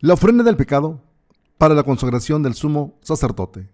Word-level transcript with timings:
La 0.00 0.14
ofrenda 0.14 0.44
del 0.44 0.56
pecado 0.56 1.02
para 1.58 1.74
la 1.74 1.82
consagración 1.82 2.40
del 2.40 2.54
sumo 2.54 3.00
sacerdote. 3.02 3.68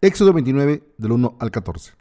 Éxodo 0.00 0.32
29 0.32 0.94
del 0.96 1.10
1 1.10 1.38
al 1.40 1.50
14. 1.50 1.94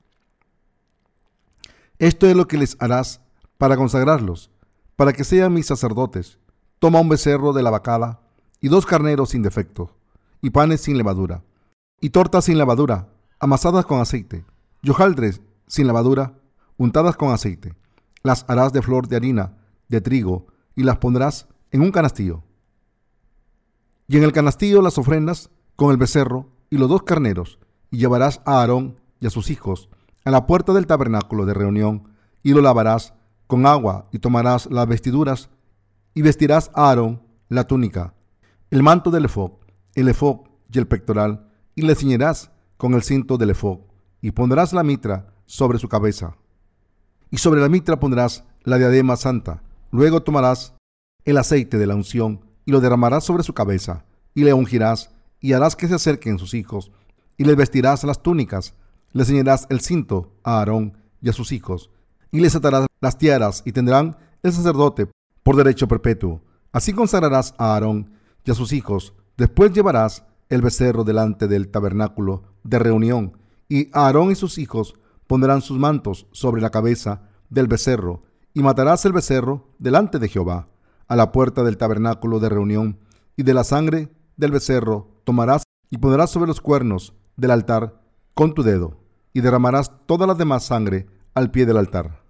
Esto 1.97 2.27
es 2.27 2.35
lo 2.35 2.47
que 2.47 2.59
les 2.59 2.77
harás 2.79 3.21
para 3.57 3.75
consagrarlos, 3.75 4.51
para 4.95 5.13
que 5.13 5.23
sean 5.23 5.51
mis 5.51 5.65
sacerdotes. 5.65 6.37
Toma 6.77 6.99
un 6.99 7.09
becerro 7.09 7.53
de 7.53 7.63
la 7.63 7.71
vacada 7.71 8.21
y 8.61 8.67
dos 8.67 8.85
carneros 8.85 9.31
sin 9.31 9.41
defecto, 9.41 9.97
y 10.43 10.51
panes 10.51 10.81
sin 10.81 10.95
levadura, 10.95 11.41
y 11.99 12.11
tortas 12.11 12.45
sin 12.45 12.59
levadura, 12.59 13.09
amasadas 13.39 13.87
con 13.87 13.99
aceite, 13.99 14.45
y 14.83 14.91
hojaldres 14.91 15.41
sin 15.65 15.87
levadura, 15.87 16.37
untadas 16.77 17.15
con 17.15 17.31
aceite. 17.31 17.73
Las 18.21 18.45
harás 18.47 18.73
de 18.73 18.83
flor 18.83 19.07
de 19.07 19.15
harina, 19.15 19.57
de 19.87 20.01
trigo, 20.01 20.45
y 20.75 20.83
las 20.83 20.97
pondrás 20.97 21.47
en 21.71 21.81
un 21.81 21.91
canastillo. 21.91 22.43
Y 24.07 24.17
en 24.17 24.23
el 24.23 24.31
canastillo 24.31 24.81
las 24.81 24.97
ofrendas 24.97 25.49
con 25.75 25.91
el 25.91 25.97
becerro 25.97 26.49
y 26.69 26.77
los 26.77 26.89
dos 26.89 27.03
carneros, 27.03 27.59
y 27.91 27.97
llevarás 27.97 28.41
a 28.45 28.59
Aarón 28.59 28.99
y 29.19 29.27
a 29.27 29.29
sus 29.29 29.49
hijos 29.49 29.89
a 30.25 30.31
la 30.31 30.47
puerta 30.47 30.73
del 30.73 30.87
tabernáculo 30.87 31.45
de 31.45 31.53
reunión, 31.53 32.09
y 32.41 32.53
lo 32.53 32.61
lavarás 32.61 33.13
con 33.45 33.67
agua, 33.67 34.09
y 34.11 34.19
tomarás 34.19 34.65
las 34.71 34.87
vestiduras, 34.87 35.49
y 36.15 36.23
vestirás 36.23 36.71
a 36.73 36.89
Aarón 36.89 37.21
la 37.47 37.67
túnica, 37.67 38.15
el 38.71 38.81
manto 38.81 39.11
del 39.11 39.25
efod, 39.25 39.51
el 39.93 40.09
efod 40.09 40.47
y 40.71 40.79
el 40.79 40.87
pectoral, 40.87 41.47
y 41.75 41.83
le 41.83 41.93
ciñerás 41.93 42.49
con 42.77 42.95
el 42.95 43.03
cinto 43.03 43.37
del 43.37 43.51
efod, 43.51 43.81
y 44.19 44.31
pondrás 44.31 44.73
la 44.73 44.83
mitra 44.83 45.27
sobre 45.45 45.77
su 45.77 45.87
cabeza. 45.87 46.35
Y 47.29 47.37
sobre 47.37 47.61
la 47.61 47.69
mitra 47.69 47.99
pondrás 47.99 48.43
la 48.63 48.77
diadema 48.77 49.17
santa. 49.17 49.61
Luego 49.91 50.23
tomarás 50.23 50.73
el 51.23 51.37
aceite 51.37 51.77
de 51.77 51.85
la 51.85 51.95
unción 51.95 52.41
y 52.65 52.71
lo 52.71 52.81
derramarás 52.81 53.23
sobre 53.23 53.43
su 53.43 53.53
cabeza, 53.53 54.03
y 54.33 54.43
le 54.43 54.53
ungirás, 54.53 55.11
y 55.39 55.53
harás 55.53 55.75
que 55.75 55.87
se 55.87 55.93
acerquen 55.93 56.39
sus 56.39 56.53
hijos, 56.53 56.91
y 57.37 57.45
les 57.45 57.55
vestirás 57.55 58.03
las 58.03 58.21
túnicas, 58.21 58.73
le 59.13 59.23
ceñirás 59.23 59.67
el 59.69 59.81
cinto 59.81 60.33
a 60.43 60.59
Aarón 60.59 60.97
y 61.21 61.29
a 61.29 61.33
sus 61.33 61.51
hijos, 61.51 61.91
y 62.31 62.39
les 62.39 62.55
atarás 62.55 62.87
las 62.99 63.17
tiaras, 63.17 63.61
y 63.65 63.71
tendrán 63.71 64.17
el 64.43 64.51
sacerdote 64.51 65.07
por 65.43 65.55
derecho 65.55 65.87
perpetuo. 65.87 66.41
Así 66.71 66.91
consagrarás 66.91 67.53
a 67.57 67.73
Aarón 67.73 68.11
y 68.43 68.51
a 68.51 68.55
sus 68.55 68.73
hijos. 68.73 69.13
Después 69.37 69.71
llevarás 69.71 70.25
el 70.49 70.61
becerro 70.61 71.03
delante 71.03 71.47
del 71.47 71.69
tabernáculo 71.69 72.43
de 72.63 72.79
reunión, 72.79 73.37
y 73.69 73.89
Aarón 73.93 74.31
y 74.31 74.35
sus 74.35 74.57
hijos 74.57 74.95
pondrán 75.27 75.61
sus 75.61 75.77
mantos 75.77 76.27
sobre 76.31 76.61
la 76.61 76.71
cabeza 76.71 77.21
del 77.49 77.67
becerro, 77.67 78.23
y 78.53 78.61
matarás 78.61 79.05
el 79.05 79.13
becerro 79.13 79.69
delante 79.79 80.19
de 80.19 80.29
Jehová 80.29 80.67
a 81.07 81.15
la 81.15 81.31
puerta 81.31 81.63
del 81.63 81.77
tabernáculo 81.77 82.39
de 82.39 82.49
reunión, 82.49 82.99
y 83.37 83.43
de 83.43 83.53
la 83.53 83.63
sangre 83.63 84.09
del 84.37 84.51
becerro 84.51 85.09
tomarás 85.23 85.63
y 85.89 85.97
pondrás 85.97 86.31
sobre 86.31 86.47
los 86.47 86.61
cuernos 86.61 87.13
del 87.35 87.51
altar 87.51 88.01
con 88.33 88.53
tu 88.53 88.63
dedo, 88.63 88.97
y 89.33 89.41
derramarás 89.41 89.91
toda 90.05 90.27
la 90.27 90.33
demás 90.33 90.65
sangre 90.65 91.07
al 91.33 91.51
pie 91.51 91.65
del 91.65 91.77
altar. 91.77 92.21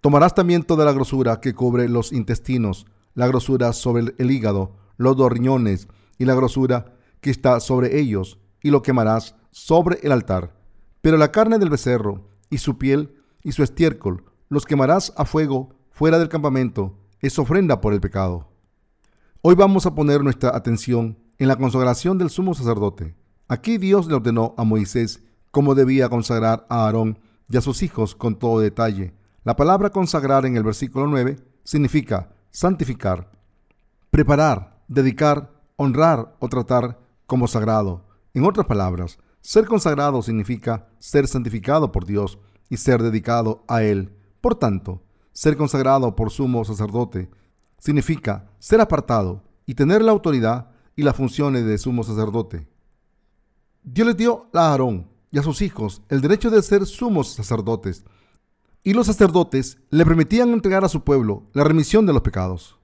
Tomarás 0.00 0.34
también 0.34 0.62
toda 0.62 0.84
la 0.84 0.92
grosura 0.92 1.40
que 1.40 1.54
cubre 1.54 1.88
los 1.88 2.12
intestinos, 2.12 2.86
la 3.14 3.26
grosura 3.26 3.72
sobre 3.72 4.14
el 4.18 4.30
hígado, 4.30 4.76
los 4.96 5.16
dos 5.16 5.32
riñones 5.32 5.88
y 6.18 6.24
la 6.24 6.34
grosura 6.34 6.94
que 7.20 7.30
está 7.30 7.60
sobre 7.60 7.98
ellos, 7.98 8.38
y 8.62 8.70
lo 8.70 8.82
quemarás 8.82 9.34
sobre 9.50 9.98
el 10.02 10.12
altar. 10.12 10.54
Pero 11.00 11.16
la 11.16 11.32
carne 11.32 11.58
del 11.58 11.70
becerro 11.70 12.28
y 12.50 12.58
su 12.58 12.78
piel 12.78 13.14
y 13.42 13.52
su 13.52 13.62
estiércol 13.62 14.24
los 14.48 14.64
quemarás 14.64 15.12
a 15.16 15.24
fuego 15.24 15.70
fuera 15.90 16.18
del 16.18 16.28
campamento 16.28 16.98
es 17.20 17.38
ofrenda 17.38 17.80
por 17.80 17.92
el 17.92 18.00
pecado. 18.00 18.48
Hoy 19.42 19.54
vamos 19.54 19.86
a 19.86 19.94
poner 19.94 20.22
nuestra 20.22 20.56
atención 20.56 21.18
en 21.38 21.48
la 21.48 21.56
consagración 21.56 22.18
del 22.18 22.30
sumo 22.30 22.54
sacerdote. 22.54 23.14
Aquí 23.48 23.78
Dios 23.78 24.06
le 24.06 24.14
ordenó 24.14 24.54
a 24.56 24.64
Moisés 24.64 25.22
cómo 25.50 25.74
debía 25.74 26.08
consagrar 26.08 26.66
a 26.68 26.84
Aarón 26.84 27.18
y 27.48 27.56
a 27.56 27.60
sus 27.60 27.82
hijos 27.82 28.14
con 28.14 28.38
todo 28.38 28.60
detalle. 28.60 29.14
La 29.44 29.56
palabra 29.56 29.90
consagrar 29.90 30.44
en 30.46 30.56
el 30.56 30.64
versículo 30.64 31.06
9 31.06 31.36
significa 31.62 32.30
santificar, 32.50 33.30
preparar, 34.10 34.82
dedicar, 34.88 35.52
honrar 35.76 36.36
o 36.40 36.48
tratar 36.48 36.98
como 37.26 37.46
sagrado. 37.46 38.04
En 38.34 38.44
otras 38.44 38.66
palabras, 38.66 39.18
ser 39.40 39.66
consagrado 39.66 40.22
significa 40.22 40.88
ser 40.98 41.28
santificado 41.28 41.92
por 41.92 42.04
Dios 42.04 42.38
y 42.68 42.78
ser 42.78 43.02
dedicado 43.02 43.64
a 43.68 43.82
Él. 43.82 44.16
Por 44.40 44.56
tanto, 44.56 45.02
ser 45.36 45.54
consagrado 45.58 46.16
por 46.16 46.30
sumo 46.30 46.64
sacerdote 46.64 47.28
significa 47.78 48.48
ser 48.58 48.80
apartado 48.80 49.42
y 49.66 49.74
tener 49.74 50.00
la 50.00 50.12
autoridad 50.12 50.70
y 50.96 51.02
las 51.02 51.14
funciones 51.14 51.66
de 51.66 51.76
sumo 51.76 52.04
sacerdote. 52.04 52.66
Dios 53.82 54.06
les 54.06 54.16
dio 54.16 54.48
a 54.54 54.70
Aarón 54.70 55.10
y 55.30 55.38
a 55.38 55.42
sus 55.42 55.60
hijos 55.60 56.00
el 56.08 56.22
derecho 56.22 56.48
de 56.48 56.62
ser 56.62 56.86
sumos 56.86 57.34
sacerdotes, 57.34 58.06
y 58.82 58.94
los 58.94 59.08
sacerdotes 59.08 59.76
le 59.90 60.06
permitían 60.06 60.54
entregar 60.54 60.86
a 60.86 60.88
su 60.88 61.04
pueblo 61.04 61.42
la 61.52 61.64
remisión 61.64 62.06
de 62.06 62.14
los 62.14 62.22
pecados. 62.22 62.78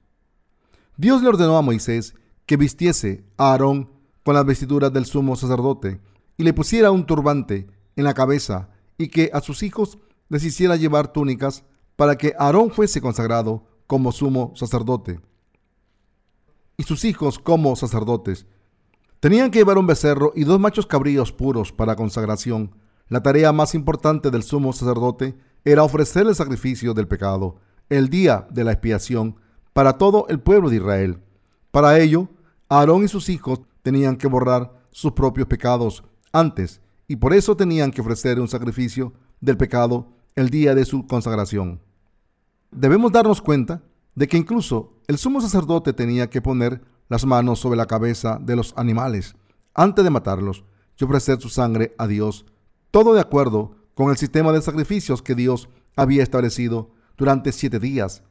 Dios 0.99 1.23
le 1.23 1.29
ordenó 1.29 1.57
a 1.57 1.63
Moisés 1.63 2.15
que 2.45 2.59
vistiese 2.59 3.25
a 3.39 3.53
Aarón 3.53 3.89
con 4.25 4.35
las 4.35 4.45
vestiduras 4.45 4.93
del 4.93 5.07
sumo 5.07 5.37
sacerdote 5.37 6.03
y 6.37 6.43
le 6.43 6.53
pusiera 6.53 6.91
un 6.91 7.07
turbante 7.07 7.67
en 7.97 8.05
la 8.05 8.13
cabeza 8.13 8.69
y 8.99 9.09
que 9.09 9.31
a 9.33 9.41
sus 9.41 9.63
hijos 9.63 9.97
les 10.29 10.45
hiciera 10.45 10.77
llevar 10.77 11.15
túnicas 11.15 11.65
para 12.03 12.19
que 12.19 12.35
Aarón 12.37 12.73
fuese 12.73 13.01
consagrado 13.01 13.63
como 13.87 14.11
sumo 14.11 14.53
sacerdote. 14.57 15.21
Y 16.77 16.83
sus 16.83 17.05
hijos 17.05 17.39
como 17.39 17.77
sacerdotes. 17.77 18.45
Tenían 19.21 19.53
que 19.53 19.61
llevar 19.61 19.79
un 19.79 19.87
becerro 19.87 20.33
y 20.35 20.43
dos 20.43 20.59
machos 20.59 20.85
cabríos 20.85 21.31
puros 21.31 21.71
para 21.71 21.95
consagración. 21.95 22.75
La 23.07 23.23
tarea 23.23 23.53
más 23.53 23.77
importante 23.77 24.33
del 24.33 24.43
sumo 24.43 24.73
sacerdote 24.73 25.39
era 25.65 25.85
ofrecer 25.85 26.27
el 26.27 26.35
sacrificio 26.35 26.93
del 26.93 27.07
pecado, 27.07 27.61
el 27.89 28.09
día 28.09 28.49
de 28.51 28.65
la 28.65 28.73
expiación, 28.73 29.37
para 29.73 29.97
todo 29.97 30.27
el 30.29 30.41
pueblo 30.41 30.71
de 30.71 30.79
Israel. 30.79 31.21
Para 31.71 32.01
ello, 32.01 32.31
Aarón 32.69 33.05
y 33.05 33.07
sus 33.07 33.29
hijos 33.29 33.61
tenían 33.83 34.17
que 34.17 34.27
borrar 34.27 34.73
sus 34.91 35.13
propios 35.13 35.47
pecados 35.47 36.03
antes, 36.33 36.81
y 37.07 37.15
por 37.15 37.33
eso 37.33 37.57
tenían 37.57 37.93
que 37.93 38.01
ofrecer 38.01 38.41
un 38.41 38.49
sacrificio 38.49 39.13
del 39.41 39.57
pecado 39.57 40.09
el 40.35 40.51
día 40.51 40.75
de 40.75 40.85
su 40.85 41.07
consagración. 41.07 41.81
Debemos 42.73 43.13
darnos 43.13 43.43
cuenta 43.43 43.83
de 44.15 44.27
que 44.27 44.39
incluso 44.39 44.95
el 45.07 45.19
sumo 45.19 45.43
sacerdote 45.43 45.93
tenía 45.93 46.31
que 46.31 46.41
poner 46.41 46.83
las 47.09 47.27
manos 47.27 47.61
sobre 47.61 47.77
la 47.77 47.85
cabeza 47.85 48.39
de 48.41 48.57
los 48.57 48.73
animales 48.79 49.37
antes 49.75 50.03
de 50.03 50.11
matarlos 50.11 50.65
y 50.99 51.05
ofrecer 51.05 51.39
su 51.39 51.51
sangre 51.51 51.95
a 51.99 52.07
Dios, 52.07 52.47
todo 52.91 53.13
de 53.13 53.21
acuerdo 53.21 53.77
con 53.95 54.11
el 54.11 54.17
sistema 54.17 54.53
de 54.53 54.63
sacrificios 54.63 55.21
que 55.21 55.35
Dios 55.35 55.69
había 55.97 56.23
establecido 56.23 56.93
durante 57.19 57.53
siete 57.53 57.79
días. 57.79 58.23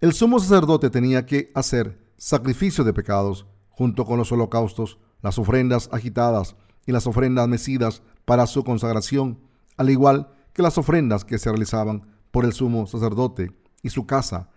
El 0.00 0.12
sumo 0.12 0.38
sacerdote 0.38 0.88
tenía 0.88 1.26
que 1.26 1.50
hacer 1.56 1.98
sacrificio 2.16 2.84
de 2.84 2.92
pecados 2.92 3.46
junto 3.70 4.04
con 4.04 4.16
los 4.16 4.30
holocaustos, 4.30 4.98
las 5.22 5.38
ofrendas 5.38 5.88
agitadas 5.92 6.54
y 6.86 6.92
las 6.92 7.08
ofrendas 7.08 7.48
mecidas 7.48 8.02
para 8.24 8.46
su 8.46 8.62
consagración, 8.62 9.40
al 9.76 9.90
igual 9.90 10.32
que 10.52 10.62
las 10.62 10.78
ofrendas 10.78 11.24
que 11.24 11.38
se 11.38 11.50
realizaban 11.50 12.09
por 12.30 12.44
el 12.44 12.52
sumo 12.52 12.86
sacerdote 12.86 13.52
y 13.82 13.90
su 13.90 14.06
casa. 14.06 14.50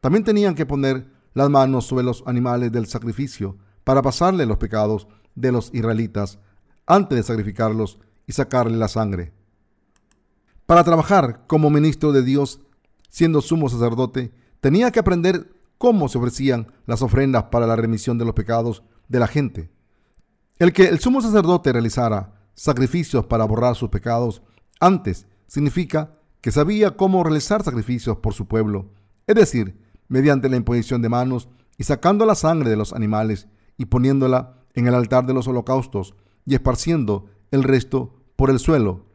También 0.00 0.24
tenían 0.24 0.54
que 0.54 0.66
poner 0.66 1.10
las 1.34 1.50
manos 1.50 1.86
sobre 1.86 2.04
los 2.04 2.22
animales 2.26 2.72
del 2.72 2.86
sacrificio 2.86 3.56
para 3.84 4.02
pasarle 4.02 4.46
los 4.46 4.58
pecados 4.58 5.08
de 5.34 5.52
los 5.52 5.70
israelitas 5.72 6.38
antes 6.86 7.16
de 7.16 7.22
sacrificarlos 7.22 7.98
y 8.26 8.32
sacarle 8.32 8.76
la 8.76 8.88
sangre. 8.88 9.32
Para 10.66 10.84
trabajar 10.84 11.46
como 11.46 11.70
ministro 11.70 12.12
de 12.12 12.22
Dios, 12.22 12.60
siendo 13.08 13.40
sumo 13.40 13.68
sacerdote, 13.68 14.32
tenía 14.60 14.90
que 14.90 15.00
aprender 15.00 15.52
cómo 15.78 16.08
se 16.08 16.18
ofrecían 16.18 16.72
las 16.86 17.02
ofrendas 17.02 17.44
para 17.44 17.66
la 17.66 17.76
remisión 17.76 18.18
de 18.18 18.24
los 18.24 18.34
pecados 18.34 18.82
de 19.08 19.20
la 19.20 19.28
gente. 19.28 19.70
El 20.58 20.72
que 20.72 20.88
el 20.88 20.98
sumo 20.98 21.22
sacerdote 21.22 21.72
realizara 21.72 22.34
sacrificios 22.54 23.24
para 23.26 23.44
borrar 23.44 23.76
sus 23.76 23.88
pecados 23.88 24.42
antes 24.80 25.26
significa 25.46 26.17
que 26.40 26.52
sabía 26.52 26.96
cómo 26.96 27.22
realizar 27.24 27.62
sacrificios 27.62 28.18
por 28.18 28.34
su 28.34 28.46
pueblo, 28.46 28.90
es 29.26 29.34
decir, 29.34 29.78
mediante 30.08 30.48
la 30.48 30.56
imposición 30.56 31.02
de 31.02 31.08
manos 31.08 31.48
y 31.76 31.84
sacando 31.84 32.26
la 32.26 32.34
sangre 32.34 32.70
de 32.70 32.76
los 32.76 32.92
animales 32.92 33.48
y 33.76 33.86
poniéndola 33.86 34.58
en 34.74 34.86
el 34.86 34.94
altar 34.94 35.26
de 35.26 35.34
los 35.34 35.48
holocaustos 35.48 36.14
y 36.46 36.54
esparciendo 36.54 37.26
el 37.50 37.62
resto 37.62 38.14
por 38.36 38.50
el 38.50 38.58
suelo. 38.58 39.06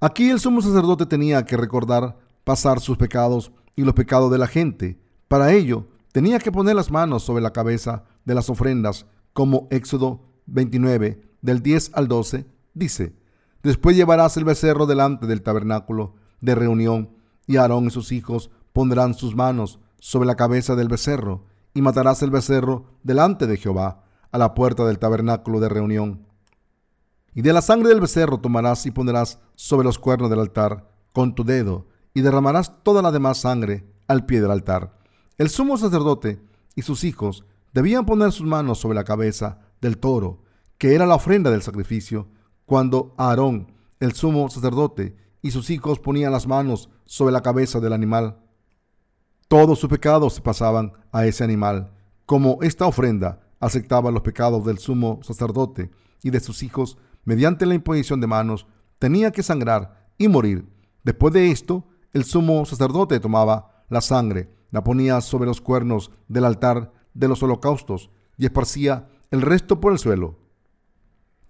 Aquí 0.00 0.30
el 0.30 0.40
sumo 0.40 0.62
sacerdote 0.62 1.06
tenía 1.06 1.44
que 1.44 1.56
recordar 1.56 2.18
pasar 2.44 2.80
sus 2.80 2.96
pecados 2.96 3.52
y 3.76 3.82
los 3.82 3.94
pecados 3.94 4.30
de 4.30 4.38
la 4.38 4.46
gente. 4.46 4.98
Para 5.28 5.52
ello, 5.52 5.88
tenía 6.12 6.38
que 6.38 6.50
poner 6.50 6.74
las 6.74 6.90
manos 6.90 7.22
sobre 7.22 7.42
la 7.42 7.52
cabeza 7.52 8.04
de 8.24 8.34
las 8.34 8.50
ofrendas, 8.50 9.06
como 9.32 9.68
Éxodo 9.70 10.22
29, 10.46 11.22
del 11.42 11.62
10 11.62 11.92
al 11.94 12.08
12, 12.08 12.46
dice, 12.74 13.14
Después 13.62 13.96
llevarás 13.96 14.36
el 14.36 14.44
becerro 14.44 14.86
delante 14.86 15.26
del 15.26 15.42
tabernáculo 15.42 16.14
de 16.40 16.54
reunión, 16.54 17.10
y 17.46 17.56
Aarón 17.56 17.86
y 17.86 17.90
sus 17.90 18.12
hijos 18.12 18.50
pondrán 18.72 19.14
sus 19.14 19.34
manos 19.34 19.78
sobre 19.98 20.26
la 20.26 20.36
cabeza 20.36 20.76
del 20.76 20.88
becerro, 20.88 21.44
y 21.74 21.82
matarás 21.82 22.22
el 22.22 22.30
becerro 22.30 22.86
delante 23.02 23.46
de 23.46 23.56
Jehová, 23.56 24.04
a 24.32 24.38
la 24.38 24.54
puerta 24.54 24.84
del 24.86 24.98
tabernáculo 24.98 25.60
de 25.60 25.68
reunión. 25.68 26.26
Y 27.34 27.42
de 27.42 27.52
la 27.52 27.62
sangre 27.62 27.90
del 27.90 28.00
becerro 28.00 28.38
tomarás 28.38 28.86
y 28.86 28.90
pondrás 28.90 29.38
sobre 29.54 29.84
los 29.84 29.98
cuernos 29.98 30.30
del 30.30 30.40
altar 30.40 30.88
con 31.12 31.34
tu 31.34 31.44
dedo, 31.44 31.86
y 32.14 32.22
derramarás 32.22 32.82
toda 32.82 33.02
la 33.02 33.12
demás 33.12 33.38
sangre 33.38 33.86
al 34.08 34.26
pie 34.26 34.40
del 34.40 34.50
altar. 34.50 34.98
El 35.38 35.48
sumo 35.48 35.76
sacerdote 35.76 36.40
y 36.74 36.82
sus 36.82 37.04
hijos 37.04 37.44
debían 37.72 38.06
poner 38.06 38.32
sus 38.32 38.46
manos 38.46 38.78
sobre 38.78 38.96
la 38.96 39.04
cabeza 39.04 39.58
del 39.80 39.98
toro, 39.98 40.42
que 40.78 40.94
era 40.94 41.06
la 41.06 41.14
ofrenda 41.14 41.50
del 41.50 41.62
sacrificio, 41.62 42.28
cuando 42.70 43.16
Aarón, 43.16 43.72
el 43.98 44.12
sumo 44.12 44.48
sacerdote, 44.48 45.16
y 45.42 45.50
sus 45.50 45.70
hijos 45.70 45.98
ponían 45.98 46.30
las 46.30 46.46
manos 46.46 46.88
sobre 47.04 47.32
la 47.32 47.42
cabeza 47.42 47.80
del 47.80 47.92
animal. 47.92 48.38
Todos 49.48 49.80
sus 49.80 49.90
pecados 49.90 50.34
se 50.34 50.40
pasaban 50.40 50.92
a 51.10 51.26
ese 51.26 51.42
animal, 51.42 51.92
como 52.26 52.62
esta 52.62 52.86
ofrenda 52.86 53.40
aceptaba 53.58 54.12
los 54.12 54.22
pecados 54.22 54.64
del 54.64 54.78
sumo 54.78 55.18
sacerdote 55.24 55.90
y 56.22 56.30
de 56.30 56.38
sus 56.38 56.62
hijos 56.62 56.96
mediante 57.24 57.66
la 57.66 57.74
imposición 57.74 58.20
de 58.20 58.28
manos, 58.28 58.68
tenía 59.00 59.32
que 59.32 59.42
sangrar 59.42 60.12
y 60.16 60.28
morir. 60.28 60.72
Después 61.02 61.34
de 61.34 61.50
esto, 61.50 61.88
el 62.12 62.22
sumo 62.22 62.64
sacerdote 62.66 63.18
tomaba 63.18 63.84
la 63.88 64.00
sangre, 64.00 64.48
la 64.70 64.84
ponía 64.84 65.20
sobre 65.22 65.46
los 65.46 65.60
cuernos 65.60 66.12
del 66.28 66.44
altar 66.44 66.92
de 67.14 67.26
los 67.26 67.42
holocaustos 67.42 68.10
y 68.38 68.44
esparcía 68.44 69.08
el 69.32 69.42
resto 69.42 69.80
por 69.80 69.90
el 69.90 69.98
suelo. 69.98 70.39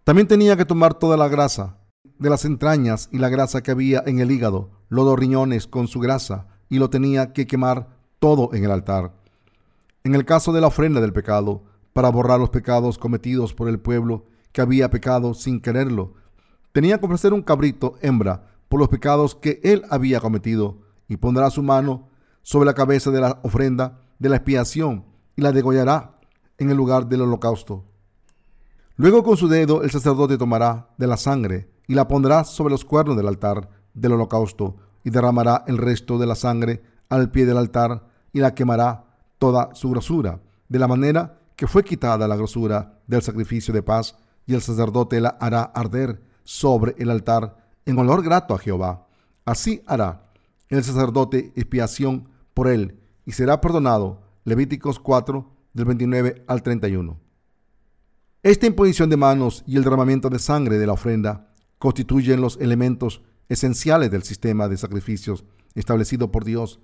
También 0.05 0.27
tenía 0.27 0.57
que 0.57 0.65
tomar 0.65 0.95
toda 0.95 1.17
la 1.17 1.29
grasa 1.29 1.77
de 2.19 2.31
las 2.31 2.45
entrañas 2.45 3.09
y 3.13 3.19
la 3.19 3.29
grasa 3.29 3.63
que 3.63 3.71
había 3.71 4.03
en 4.07 4.19
el 4.19 4.31
hígado, 4.31 4.71
los 4.89 5.19
riñones 5.19 5.67
con 5.67 5.89
su 5.89 6.01
grasa, 6.01 6.47
y 6.69 6.79
lo 6.79 6.89
tenía 6.89 7.33
que 7.33 7.47
quemar 7.47 7.89
todo 8.19 8.55
en 8.55 8.65
el 8.65 8.71
altar. 8.71 9.13
En 10.05 10.15
el 10.15 10.25
caso 10.25 10.53
de 10.53 10.61
la 10.61 10.69
ofrenda 10.69 11.01
del 11.01 11.13
pecado, 11.13 11.65
para 11.93 12.09
borrar 12.09 12.41
los 12.41 12.51
pecados 12.51 12.97
cometidos 12.97 13.53
por 13.53 13.69
el 13.69 13.79
pueblo 13.79 14.25
que 14.53 14.63
había 14.63 14.91
pecado 14.91 15.35
sin 15.35 15.61
quererlo, 15.61 16.15
tenía 16.73 16.99
que 16.99 17.07
ofrecer 17.07 17.35
un 17.35 17.43
cabrito 17.43 17.97
hembra 18.01 18.47
por 18.69 18.81
los 18.81 18.89
pecados 18.89 19.35
que 19.35 19.61
él 19.63 19.83
había 19.91 20.21
cometido, 20.21 20.79
y 21.09 21.17
pondrá 21.17 21.51
su 21.51 21.63
mano 21.63 22.09
sobre 22.43 22.67
la 22.67 22.75
cabeza 22.75 23.11
de 23.11 23.21
la 23.21 23.41
ofrenda 23.43 24.01
de 24.19 24.29
la 24.29 24.37
expiación 24.37 25.05
y 25.37 25.43
la 25.43 25.53
degollará 25.53 26.19
en 26.57 26.71
el 26.71 26.77
lugar 26.77 27.07
del 27.09 27.23
holocausto. 27.23 27.90
Luego 29.01 29.25
con 29.25 29.39
su 29.39 29.49
dedo 29.49 29.83
el 29.83 29.91
sacerdote 29.91 30.37
tomará 30.37 30.91
de 30.99 31.07
la 31.07 31.17
sangre 31.17 31.71
y 31.89 31.95
la 31.95 32.07
pondrá 32.07 32.45
sobre 32.45 32.73
los 32.73 32.85
cuernos 32.85 33.17
del 33.17 33.29
altar 33.29 33.71
del 33.95 34.13
holocausto 34.13 34.77
y 35.03 35.09
derramará 35.09 35.65
el 35.69 35.79
resto 35.79 36.19
de 36.19 36.27
la 36.27 36.35
sangre 36.35 36.83
al 37.09 37.31
pie 37.31 37.47
del 37.47 37.57
altar 37.57 38.05
y 38.35 38.41
la 38.41 38.55
quemará 38.55 39.07
toda 39.39 39.75
su 39.75 39.89
grosura, 39.89 40.41
de 40.69 40.79
la 40.79 40.87
manera 40.87 41.39
que 41.57 41.67
fue 41.67 41.83
quitada 41.83 42.29
la 42.29 42.37
grosura 42.37 43.01
del 43.07 43.23
sacrificio 43.23 43.73
de 43.73 43.83
paz 43.83 44.17
y 44.45 44.53
el 44.53 44.61
sacerdote 44.61 45.19
la 45.19 45.31
hará 45.31 45.63
arder 45.63 46.23
sobre 46.45 46.95
el 46.99 47.09
altar 47.09 47.57
en 47.87 47.99
olor 47.99 48.23
grato 48.23 48.53
a 48.53 48.59
Jehová. 48.59 49.07
Así 49.47 49.83
hará 49.87 50.31
el 50.69 50.85
sacerdote 50.85 51.55
expiación 51.57 52.29
por 52.53 52.69
él 52.69 53.01
y 53.25 53.33
será 53.33 53.63
perdonado. 53.63 54.21
Levíticos 54.45 55.01
4 55.01 55.51
del 55.73 55.87
29 55.87 56.45
al 56.47 56.63
31. 56.63 57.30
Esta 58.43 58.67
imposición 58.67 59.11
de 59.11 59.19
manos 59.19 59.63
y 59.67 59.77
el 59.77 59.85
derramamiento 59.85 60.31
de 60.31 60.39
sangre 60.39 60.79
de 60.79 60.87
la 60.87 60.95
ofrenda 60.95 61.53
constituyen 61.79 62.41
los 62.41 62.57
elementos 62.57 63.21
esenciales 63.51 64.11
del 64.11 64.23
sistema 64.23 64.67
de 64.67 64.79
sacrificios 64.79 65.45
establecido 65.75 66.33
por 66.33 66.45
Dios. 66.45 66.81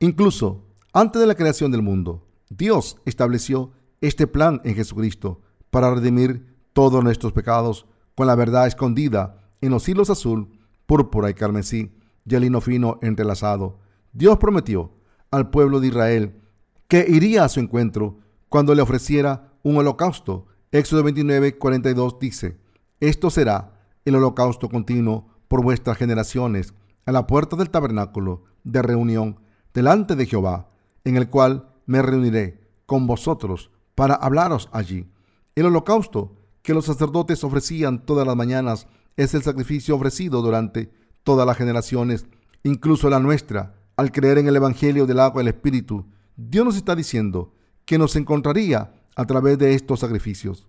Incluso 0.00 0.66
antes 0.92 1.18
de 1.18 1.26
la 1.26 1.34
creación 1.34 1.70
del 1.70 1.80
mundo, 1.80 2.26
Dios 2.50 2.98
estableció 3.06 3.72
este 4.02 4.26
plan 4.26 4.60
en 4.64 4.74
Jesucristo 4.74 5.40
para 5.70 5.94
redimir 5.94 6.54
todos 6.74 7.02
nuestros 7.02 7.32
pecados 7.32 7.86
con 8.14 8.26
la 8.26 8.34
verdad 8.34 8.66
escondida 8.66 9.38
en 9.62 9.70
los 9.70 9.88
hilos 9.88 10.10
azul, 10.10 10.58
púrpura 10.84 11.30
y 11.30 11.34
carmesí 11.34 11.90
y 12.26 12.34
el 12.34 12.42
lino 12.42 12.60
fino 12.60 12.98
entrelazado. 13.00 13.78
Dios 14.12 14.36
prometió 14.36 14.92
al 15.30 15.48
pueblo 15.48 15.80
de 15.80 15.88
Israel 15.88 16.42
que 16.86 17.06
iría 17.08 17.44
a 17.44 17.48
su 17.48 17.60
encuentro 17.60 18.18
cuando 18.50 18.74
le 18.74 18.82
ofreciera 18.82 19.54
un 19.62 19.78
holocausto. 19.78 20.47
Éxodo 20.70 21.02
29, 21.02 21.56
42 21.56 22.18
dice, 22.20 22.58
Esto 23.00 23.30
será 23.30 23.80
el 24.04 24.16
holocausto 24.16 24.68
continuo 24.68 25.26
por 25.48 25.62
vuestras 25.62 25.96
generaciones 25.96 26.74
a 27.06 27.12
la 27.12 27.26
puerta 27.26 27.56
del 27.56 27.70
tabernáculo 27.70 28.44
de 28.64 28.82
reunión 28.82 29.40
delante 29.72 30.14
de 30.14 30.26
Jehová, 30.26 30.68
en 31.04 31.16
el 31.16 31.30
cual 31.30 31.70
me 31.86 32.02
reuniré 32.02 32.68
con 32.84 33.06
vosotros 33.06 33.70
para 33.94 34.14
hablaros 34.14 34.68
allí. 34.70 35.08
El 35.54 35.64
holocausto 35.64 36.36
que 36.60 36.74
los 36.74 36.84
sacerdotes 36.84 37.44
ofrecían 37.44 38.04
todas 38.04 38.26
las 38.26 38.36
mañanas 38.36 38.88
es 39.16 39.32
el 39.32 39.42
sacrificio 39.42 39.96
ofrecido 39.96 40.42
durante 40.42 40.92
todas 41.22 41.46
las 41.46 41.56
generaciones, 41.56 42.26
incluso 42.62 43.08
la 43.08 43.20
nuestra, 43.20 43.74
al 43.96 44.12
creer 44.12 44.36
en 44.36 44.48
el 44.48 44.56
Evangelio 44.56 45.06
del 45.06 45.20
agua 45.20 45.40
y 45.40 45.46
el 45.46 45.54
Espíritu. 45.54 46.04
Dios 46.36 46.66
nos 46.66 46.76
está 46.76 46.94
diciendo 46.94 47.54
que 47.86 47.96
nos 47.96 48.16
encontraría 48.16 48.92
a 49.18 49.26
través 49.26 49.58
de 49.58 49.74
estos 49.74 49.98
sacrificios. 49.98 50.68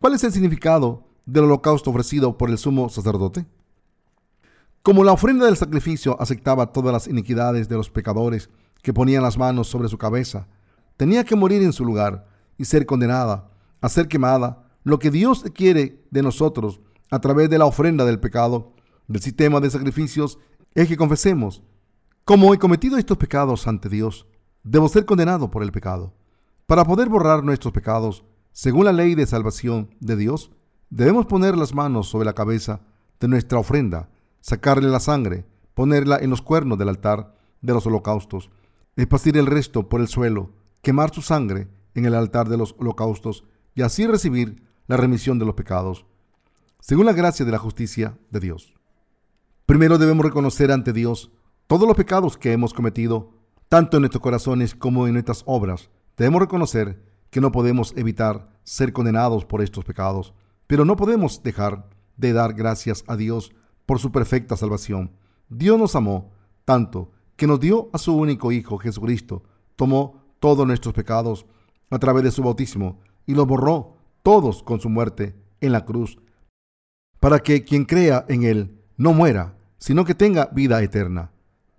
¿Cuál 0.00 0.14
es 0.14 0.24
el 0.24 0.32
significado 0.32 1.04
del 1.26 1.44
holocausto 1.44 1.90
ofrecido 1.90 2.38
por 2.38 2.48
el 2.48 2.56
sumo 2.56 2.88
sacerdote? 2.88 3.44
Como 4.82 5.04
la 5.04 5.12
ofrenda 5.12 5.44
del 5.44 5.58
sacrificio 5.58 6.16
aceptaba 6.18 6.72
todas 6.72 6.94
las 6.94 7.06
iniquidades 7.06 7.68
de 7.68 7.76
los 7.76 7.90
pecadores 7.90 8.48
que 8.82 8.94
ponían 8.94 9.22
las 9.22 9.36
manos 9.36 9.68
sobre 9.68 9.88
su 9.88 9.98
cabeza, 9.98 10.48
tenía 10.96 11.24
que 11.24 11.36
morir 11.36 11.62
en 11.62 11.74
su 11.74 11.84
lugar 11.84 12.26
y 12.56 12.64
ser 12.64 12.86
condenada 12.86 13.50
a 13.82 13.90
ser 13.90 14.08
quemada. 14.08 14.64
Lo 14.82 14.98
que 14.98 15.10
Dios 15.10 15.44
quiere 15.54 16.02
de 16.10 16.22
nosotros 16.22 16.80
a 17.10 17.20
través 17.20 17.50
de 17.50 17.58
la 17.58 17.66
ofrenda 17.66 18.06
del 18.06 18.18
pecado, 18.18 18.72
del 19.08 19.20
sistema 19.20 19.60
de 19.60 19.68
sacrificios, 19.68 20.38
es 20.74 20.88
que 20.88 20.96
confesemos, 20.96 21.62
como 22.24 22.54
he 22.54 22.58
cometido 22.58 22.96
estos 22.96 23.18
pecados 23.18 23.66
ante 23.66 23.90
Dios, 23.90 24.26
debo 24.62 24.88
ser 24.88 25.04
condenado 25.04 25.50
por 25.50 25.62
el 25.62 25.70
pecado. 25.70 26.15
Para 26.66 26.84
poder 26.84 27.08
borrar 27.08 27.44
nuestros 27.44 27.72
pecados, 27.72 28.24
según 28.50 28.86
la 28.86 28.92
ley 28.92 29.14
de 29.14 29.24
salvación 29.26 29.94
de 30.00 30.16
Dios, 30.16 30.50
debemos 30.90 31.26
poner 31.26 31.56
las 31.56 31.72
manos 31.72 32.08
sobre 32.08 32.24
la 32.24 32.32
cabeza 32.32 32.80
de 33.20 33.28
nuestra 33.28 33.60
ofrenda, 33.60 34.08
sacarle 34.40 34.88
la 34.88 34.98
sangre, 34.98 35.46
ponerla 35.74 36.18
en 36.18 36.28
los 36.28 36.42
cuernos 36.42 36.76
del 36.76 36.88
altar 36.88 37.36
de 37.60 37.72
los 37.72 37.86
holocaustos, 37.86 38.50
esparcir 38.96 39.36
el 39.36 39.46
resto 39.46 39.88
por 39.88 40.00
el 40.00 40.08
suelo, 40.08 40.50
quemar 40.82 41.14
su 41.14 41.22
sangre 41.22 41.68
en 41.94 42.04
el 42.04 42.16
altar 42.16 42.48
de 42.48 42.56
los 42.56 42.74
holocaustos 42.80 43.44
y 43.76 43.82
así 43.82 44.04
recibir 44.04 44.64
la 44.88 44.96
remisión 44.96 45.38
de 45.38 45.44
los 45.44 45.54
pecados, 45.54 46.04
según 46.80 47.06
la 47.06 47.12
gracia 47.12 47.46
de 47.46 47.52
la 47.52 47.58
justicia 47.58 48.18
de 48.32 48.40
Dios. 48.40 48.74
Primero 49.66 49.98
debemos 49.98 50.26
reconocer 50.26 50.72
ante 50.72 50.92
Dios 50.92 51.30
todos 51.68 51.86
los 51.86 51.96
pecados 51.96 52.36
que 52.36 52.52
hemos 52.52 52.74
cometido, 52.74 53.30
tanto 53.68 53.98
en 53.98 54.00
nuestros 54.02 54.22
corazones 54.22 54.74
como 54.74 55.06
en 55.06 55.12
nuestras 55.12 55.44
obras. 55.46 55.90
Debemos 56.16 56.40
reconocer 56.40 57.02
que 57.30 57.40
no 57.40 57.52
podemos 57.52 57.92
evitar 57.96 58.48
ser 58.64 58.92
condenados 58.92 59.44
por 59.44 59.62
estos 59.62 59.84
pecados, 59.84 60.32
pero 60.66 60.84
no 60.84 60.96
podemos 60.96 61.42
dejar 61.42 61.88
de 62.16 62.32
dar 62.32 62.54
gracias 62.54 63.04
a 63.06 63.16
Dios 63.16 63.52
por 63.84 63.98
su 63.98 64.10
perfecta 64.10 64.56
salvación. 64.56 65.12
Dios 65.48 65.78
nos 65.78 65.94
amó 65.94 66.32
tanto 66.64 67.12
que 67.36 67.46
nos 67.46 67.60
dio 67.60 67.90
a 67.92 67.98
su 67.98 68.16
único 68.16 68.50
Hijo 68.50 68.78
Jesucristo, 68.78 69.42
tomó 69.76 70.22
todos 70.40 70.66
nuestros 70.66 70.94
pecados 70.94 71.46
a 71.90 71.98
través 71.98 72.24
de 72.24 72.30
su 72.30 72.42
bautismo 72.42 73.00
y 73.26 73.34
los 73.34 73.46
borró 73.46 73.96
todos 74.22 74.62
con 74.62 74.80
su 74.80 74.88
muerte 74.88 75.36
en 75.60 75.72
la 75.72 75.84
cruz, 75.84 76.18
para 77.20 77.40
que 77.40 77.62
quien 77.62 77.84
crea 77.84 78.24
en 78.28 78.42
Él 78.42 78.80
no 78.96 79.12
muera, 79.12 79.56
sino 79.78 80.04
que 80.04 80.14
tenga 80.14 80.46
vida 80.46 80.82
eterna. 80.82 81.30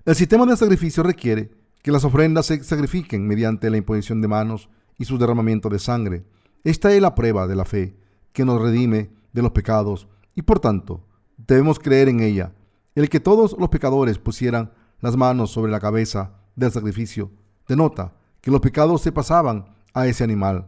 El 0.06 0.16
sistema 0.16 0.46
de 0.46 0.56
sacrificio 0.56 1.04
requiere 1.04 1.52
que 1.88 1.94
las 1.94 2.04
ofrendas 2.04 2.48
se 2.48 2.62
sacrifiquen 2.66 3.26
mediante 3.26 3.70
la 3.70 3.78
imposición 3.78 4.20
de 4.20 4.28
manos 4.28 4.68
y 4.98 5.06
su 5.06 5.18
derramamiento 5.18 5.70
de 5.70 5.80
sangre. 5.80 6.26
Esta 6.66 6.92
es 6.92 7.02
la 7.02 7.16
prueba 7.16 7.48
de 7.48 7.56
la 7.56 7.64
fe 7.64 7.96
que 8.34 8.44
nos 8.44 8.62
redime 8.62 9.10
de 9.32 9.42
los 9.42 9.52
pecados 9.52 10.10
y 10.36 10.42
por 10.42 10.60
tanto 10.60 11.06
debemos 11.38 11.80
creer 11.80 12.10
en 12.10 12.20
ella. 12.20 12.52
El 12.94 13.08
que 13.08 13.22
todos 13.22 13.56
los 13.58 13.70
pecadores 13.70 14.18
pusieran 14.18 14.74
las 15.00 15.16
manos 15.16 15.52
sobre 15.52 15.72
la 15.72 15.80
cabeza 15.80 16.34
del 16.58 16.74
sacrificio 16.74 17.32
denota 17.70 18.16
que 18.42 18.52
los 18.52 18.60
pecados 18.60 19.02
se 19.02 19.14
pasaban 19.14 19.74
a 19.94 20.08
ese 20.08 20.26
animal. 20.26 20.68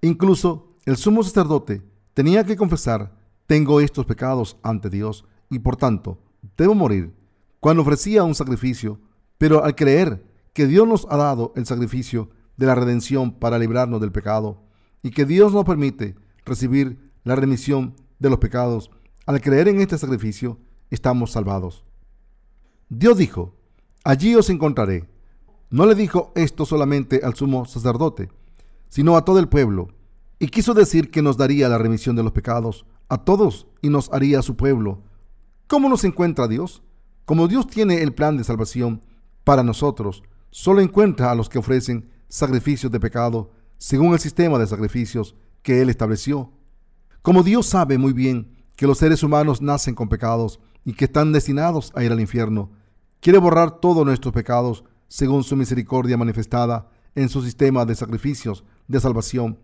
Incluso 0.00 0.76
el 0.84 0.96
sumo 0.96 1.24
sacerdote 1.24 1.82
tenía 2.14 2.44
que 2.44 2.56
confesar, 2.56 3.10
tengo 3.48 3.80
estos 3.80 4.06
pecados 4.06 4.58
ante 4.62 4.90
Dios 4.90 5.24
y 5.50 5.58
por 5.58 5.74
tanto 5.74 6.20
debo 6.56 6.76
morir 6.76 7.12
cuando 7.58 7.82
ofrecía 7.82 8.22
un 8.22 8.36
sacrificio, 8.36 9.00
pero 9.38 9.64
al 9.64 9.74
creer 9.74 10.24
que 10.52 10.66
Dios 10.66 10.86
nos 10.86 11.06
ha 11.10 11.16
dado 11.16 11.52
el 11.56 11.66
sacrificio 11.66 12.30
de 12.56 12.66
la 12.66 12.74
redención 12.74 13.32
para 13.32 13.58
librarnos 13.58 14.00
del 14.00 14.12
pecado 14.12 14.62
y 15.02 15.10
que 15.10 15.24
Dios 15.24 15.52
nos 15.52 15.64
permite 15.64 16.14
recibir 16.44 17.12
la 17.24 17.36
remisión 17.36 17.94
de 18.18 18.30
los 18.30 18.38
pecados, 18.38 18.90
al 19.26 19.40
creer 19.40 19.68
en 19.68 19.80
este 19.80 19.98
sacrificio, 19.98 20.58
estamos 20.90 21.32
salvados. 21.32 21.84
Dios 22.88 23.16
dijo, 23.18 23.54
allí 24.04 24.34
os 24.34 24.50
encontraré 24.50 25.08
no 25.74 25.86
le 25.86 25.96
dijo 25.96 26.30
esto 26.36 26.66
solamente 26.66 27.22
al 27.24 27.34
sumo 27.34 27.64
sacerdote, 27.64 28.30
sino 28.88 29.16
a 29.16 29.24
todo 29.24 29.40
el 29.40 29.48
pueblo, 29.48 29.88
y 30.38 30.46
quiso 30.46 30.72
decir 30.72 31.10
que 31.10 31.20
nos 31.20 31.36
daría 31.36 31.68
la 31.68 31.78
remisión 31.78 32.14
de 32.14 32.22
los 32.22 32.30
pecados 32.30 32.86
a 33.08 33.24
todos 33.24 33.66
y 33.82 33.88
nos 33.88 34.08
haría 34.12 34.40
su 34.42 34.54
pueblo. 34.54 35.02
¿Cómo 35.66 35.88
nos 35.88 36.04
encuentra 36.04 36.46
Dios? 36.46 36.84
Como 37.24 37.48
Dios 37.48 37.66
tiene 37.66 38.02
el 38.02 38.14
plan 38.14 38.36
de 38.36 38.44
salvación 38.44 39.00
para 39.44 39.62
nosotros, 39.62 40.22
solo 40.50 40.80
encuentra 40.80 41.30
a 41.30 41.34
los 41.34 41.48
que 41.48 41.58
ofrecen 41.58 42.10
sacrificios 42.28 42.90
de 42.90 43.00
pecado 43.00 43.52
según 43.78 44.14
el 44.14 44.18
sistema 44.18 44.58
de 44.58 44.66
sacrificios 44.66 45.36
que 45.62 45.82
Él 45.82 45.90
estableció. 45.90 46.52
Como 47.22 47.42
Dios 47.42 47.66
sabe 47.66 47.98
muy 47.98 48.12
bien 48.12 48.56
que 48.76 48.86
los 48.86 48.98
seres 48.98 49.22
humanos 49.22 49.62
nacen 49.62 49.94
con 49.94 50.08
pecados 50.08 50.60
y 50.84 50.94
que 50.94 51.04
están 51.06 51.32
destinados 51.32 51.92
a 51.94 52.02
ir 52.02 52.12
al 52.12 52.20
infierno, 52.20 52.70
quiere 53.20 53.38
borrar 53.38 53.80
todos 53.80 54.04
nuestros 54.04 54.34
pecados 54.34 54.84
según 55.08 55.44
su 55.44 55.56
misericordia 55.56 56.16
manifestada 56.16 56.88
en 57.14 57.28
su 57.28 57.42
sistema 57.42 57.84
de 57.84 57.94
sacrificios 57.94 58.64
de 58.88 59.00
salvación, 59.00 59.58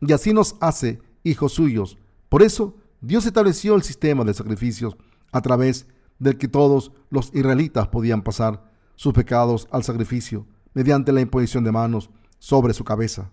y 0.00 0.12
así 0.12 0.32
nos 0.32 0.56
hace 0.60 1.00
hijos 1.24 1.52
suyos. 1.52 1.96
Por 2.28 2.42
eso, 2.42 2.76
Dios 3.00 3.26
estableció 3.26 3.74
el 3.74 3.82
sistema 3.82 4.24
de 4.24 4.34
sacrificios 4.34 4.96
a 5.32 5.40
través 5.40 5.86
del 6.18 6.38
que 6.38 6.48
todos 6.48 6.92
los 7.08 7.34
israelitas 7.34 7.88
podían 7.88 8.22
pasar 8.22 8.69
sus 9.00 9.14
pecados 9.14 9.66
al 9.70 9.82
sacrificio 9.82 10.46
mediante 10.74 11.10
la 11.10 11.22
imposición 11.22 11.64
de 11.64 11.72
manos 11.72 12.10
sobre 12.38 12.74
su 12.74 12.84
cabeza. 12.84 13.30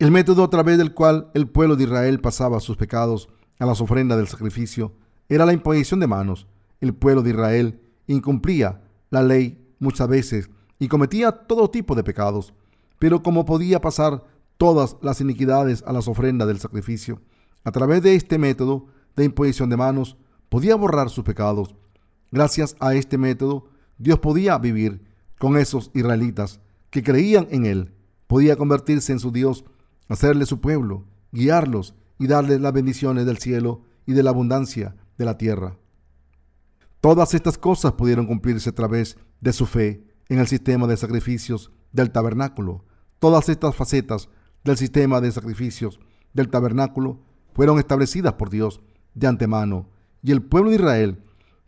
El 0.00 0.10
método 0.10 0.42
a 0.42 0.50
través 0.50 0.76
del 0.76 0.92
cual 0.92 1.30
el 1.34 1.48
pueblo 1.48 1.76
de 1.76 1.84
Israel 1.84 2.18
pasaba 2.20 2.58
sus 2.58 2.76
pecados 2.76 3.28
a 3.60 3.66
las 3.66 3.80
ofrendas 3.80 4.18
del 4.18 4.26
sacrificio 4.26 4.92
era 5.28 5.46
la 5.46 5.52
imposición 5.52 6.00
de 6.00 6.08
manos. 6.08 6.48
El 6.80 6.96
pueblo 6.96 7.22
de 7.22 7.30
Israel 7.30 7.80
incumplía 8.08 8.82
la 9.10 9.22
ley 9.22 9.72
muchas 9.78 10.08
veces 10.08 10.50
y 10.80 10.88
cometía 10.88 11.30
todo 11.30 11.70
tipo 11.70 11.94
de 11.94 12.02
pecados, 12.02 12.52
pero 12.98 13.22
como 13.22 13.44
podía 13.44 13.80
pasar 13.80 14.24
todas 14.58 14.96
las 15.00 15.20
iniquidades 15.20 15.84
a 15.86 15.92
las 15.92 16.08
ofrendas 16.08 16.48
del 16.48 16.58
sacrificio, 16.58 17.20
a 17.62 17.70
través 17.70 18.02
de 18.02 18.16
este 18.16 18.36
método 18.36 18.86
de 19.14 19.26
imposición 19.26 19.70
de 19.70 19.76
manos, 19.76 20.16
podía 20.48 20.74
borrar 20.74 21.08
sus 21.08 21.22
pecados. 21.22 21.76
Gracias 22.32 22.74
a 22.80 22.96
este 22.96 23.16
método, 23.16 23.69
Dios 24.00 24.18
podía 24.18 24.56
vivir 24.56 25.02
con 25.38 25.58
esos 25.58 25.90
israelitas 25.92 26.60
que 26.88 27.02
creían 27.02 27.46
en 27.50 27.66
Él, 27.66 27.92
podía 28.26 28.56
convertirse 28.56 29.12
en 29.12 29.20
su 29.20 29.30
Dios, 29.30 29.66
hacerle 30.08 30.46
su 30.46 30.58
pueblo, 30.58 31.04
guiarlos 31.32 31.94
y 32.18 32.26
darles 32.26 32.62
las 32.62 32.72
bendiciones 32.72 33.26
del 33.26 33.36
cielo 33.36 33.82
y 34.06 34.14
de 34.14 34.22
la 34.22 34.30
abundancia 34.30 34.96
de 35.18 35.24
la 35.26 35.36
tierra. 35.36 35.76
Todas 37.02 37.34
estas 37.34 37.58
cosas 37.58 37.92
pudieron 37.92 38.26
cumplirse 38.26 38.70
a 38.70 38.74
través 38.74 39.18
de 39.42 39.52
su 39.52 39.66
fe 39.66 40.02
en 40.30 40.38
el 40.38 40.46
sistema 40.46 40.86
de 40.86 40.96
sacrificios 40.96 41.70
del 41.92 42.10
tabernáculo. 42.10 42.86
Todas 43.18 43.50
estas 43.50 43.76
facetas 43.76 44.30
del 44.64 44.78
sistema 44.78 45.20
de 45.20 45.30
sacrificios 45.30 46.00
del 46.32 46.48
tabernáculo 46.48 47.20
fueron 47.52 47.78
establecidas 47.78 48.32
por 48.32 48.48
Dios 48.48 48.80
de 49.12 49.26
antemano 49.26 49.90
y 50.22 50.32
el 50.32 50.42
pueblo 50.42 50.70
de 50.70 50.76
Israel 50.76 51.22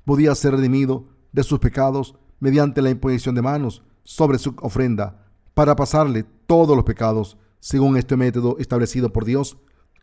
podía 0.07 0.35
ser 0.35 0.53
redimido 0.53 1.09
de 1.33 1.43
sus 1.43 1.59
pecados 1.59 2.17
mediante 2.43 2.83
la 2.83 2.91
imposición 2.91 3.37
de 3.37 3.41
manos 3.41 3.85
sobre 4.03 4.37
su 4.37 4.57
ofrenda 4.63 5.29
para 5.55 5.77
pasarle 5.77 6.25
todos 6.49 6.75
los 6.75 6.85
pecados 6.85 7.39
según 7.61 7.97
este 7.97 8.17
método 8.17 8.57
establecido 8.59 9.13
por 9.13 9.25
Dios. 9.25 9.59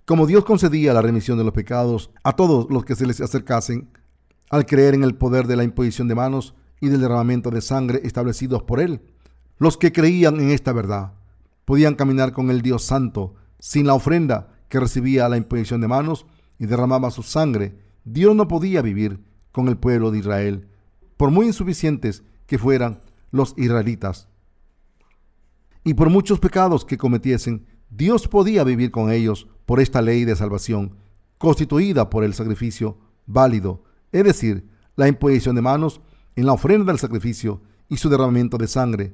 Como 0.05 0.25
Dios 0.25 0.45
concedía 0.45 0.93
la 0.93 1.01
remisión 1.01 1.37
de 1.37 1.43
los 1.43 1.51
pecados 1.51 2.11
a 2.23 2.37
todos 2.37 2.67
los 2.69 2.85
que 2.85 2.95
se 2.95 3.05
les 3.05 3.19
acercasen 3.19 3.89
al 4.49 4.65
creer 4.65 4.93
en 4.93 5.03
el 5.03 5.15
poder 5.15 5.47
de 5.47 5.57
la 5.57 5.65
imposición 5.65 6.07
de 6.07 6.15
manos 6.15 6.55
y 6.79 6.87
del 6.87 7.01
derramamiento 7.01 7.49
de 7.49 7.59
sangre 7.59 7.99
establecidos 8.05 8.63
por 8.63 8.79
Él. 8.79 9.01
Los 9.57 9.75
que 9.75 9.91
creían 9.91 10.39
en 10.39 10.51
esta 10.51 10.71
verdad 10.71 11.11
podían 11.65 11.95
caminar 11.95 12.31
con 12.31 12.51
el 12.51 12.61
Dios 12.61 12.85
Santo 12.85 13.35
sin 13.59 13.85
la 13.85 13.95
ofrenda 13.95 14.47
que 14.69 14.79
recibía 14.79 15.27
la 15.27 15.35
imposición 15.35 15.81
de 15.81 15.89
manos 15.89 16.25
y 16.57 16.67
derramaba 16.67 17.11
su 17.11 17.21
sangre. 17.21 17.77
Dios 18.05 18.33
no 18.33 18.47
podía 18.47 18.81
vivir 18.81 19.19
con 19.51 19.67
el 19.67 19.75
pueblo 19.75 20.09
de 20.09 20.19
Israel, 20.19 20.69
por 21.17 21.31
muy 21.31 21.47
insuficientes 21.47 22.23
que 22.49 22.57
fueran 22.57 22.99
los 23.31 23.53
israelitas. 23.57 24.27
Y 25.83 25.93
por 25.93 26.09
muchos 26.09 26.39
pecados 26.39 26.83
que 26.83 26.97
cometiesen, 26.97 27.67
Dios 27.91 28.27
podía 28.27 28.63
vivir 28.63 28.89
con 28.89 29.11
ellos 29.11 29.47
por 29.67 29.79
esta 29.79 30.01
ley 30.01 30.25
de 30.25 30.35
salvación, 30.35 30.95
constituida 31.37 32.09
por 32.09 32.23
el 32.23 32.33
sacrificio 32.33 32.97
válido, 33.27 33.83
es 34.11 34.23
decir, 34.23 34.67
la 34.95 35.07
imposición 35.07 35.55
de 35.55 35.61
manos 35.61 36.01
en 36.35 36.47
la 36.47 36.53
ofrenda 36.53 36.91
del 36.91 36.99
sacrificio 36.99 37.61
y 37.87 37.97
su 37.97 38.09
derramamiento 38.09 38.57
de 38.57 38.67
sangre. 38.67 39.13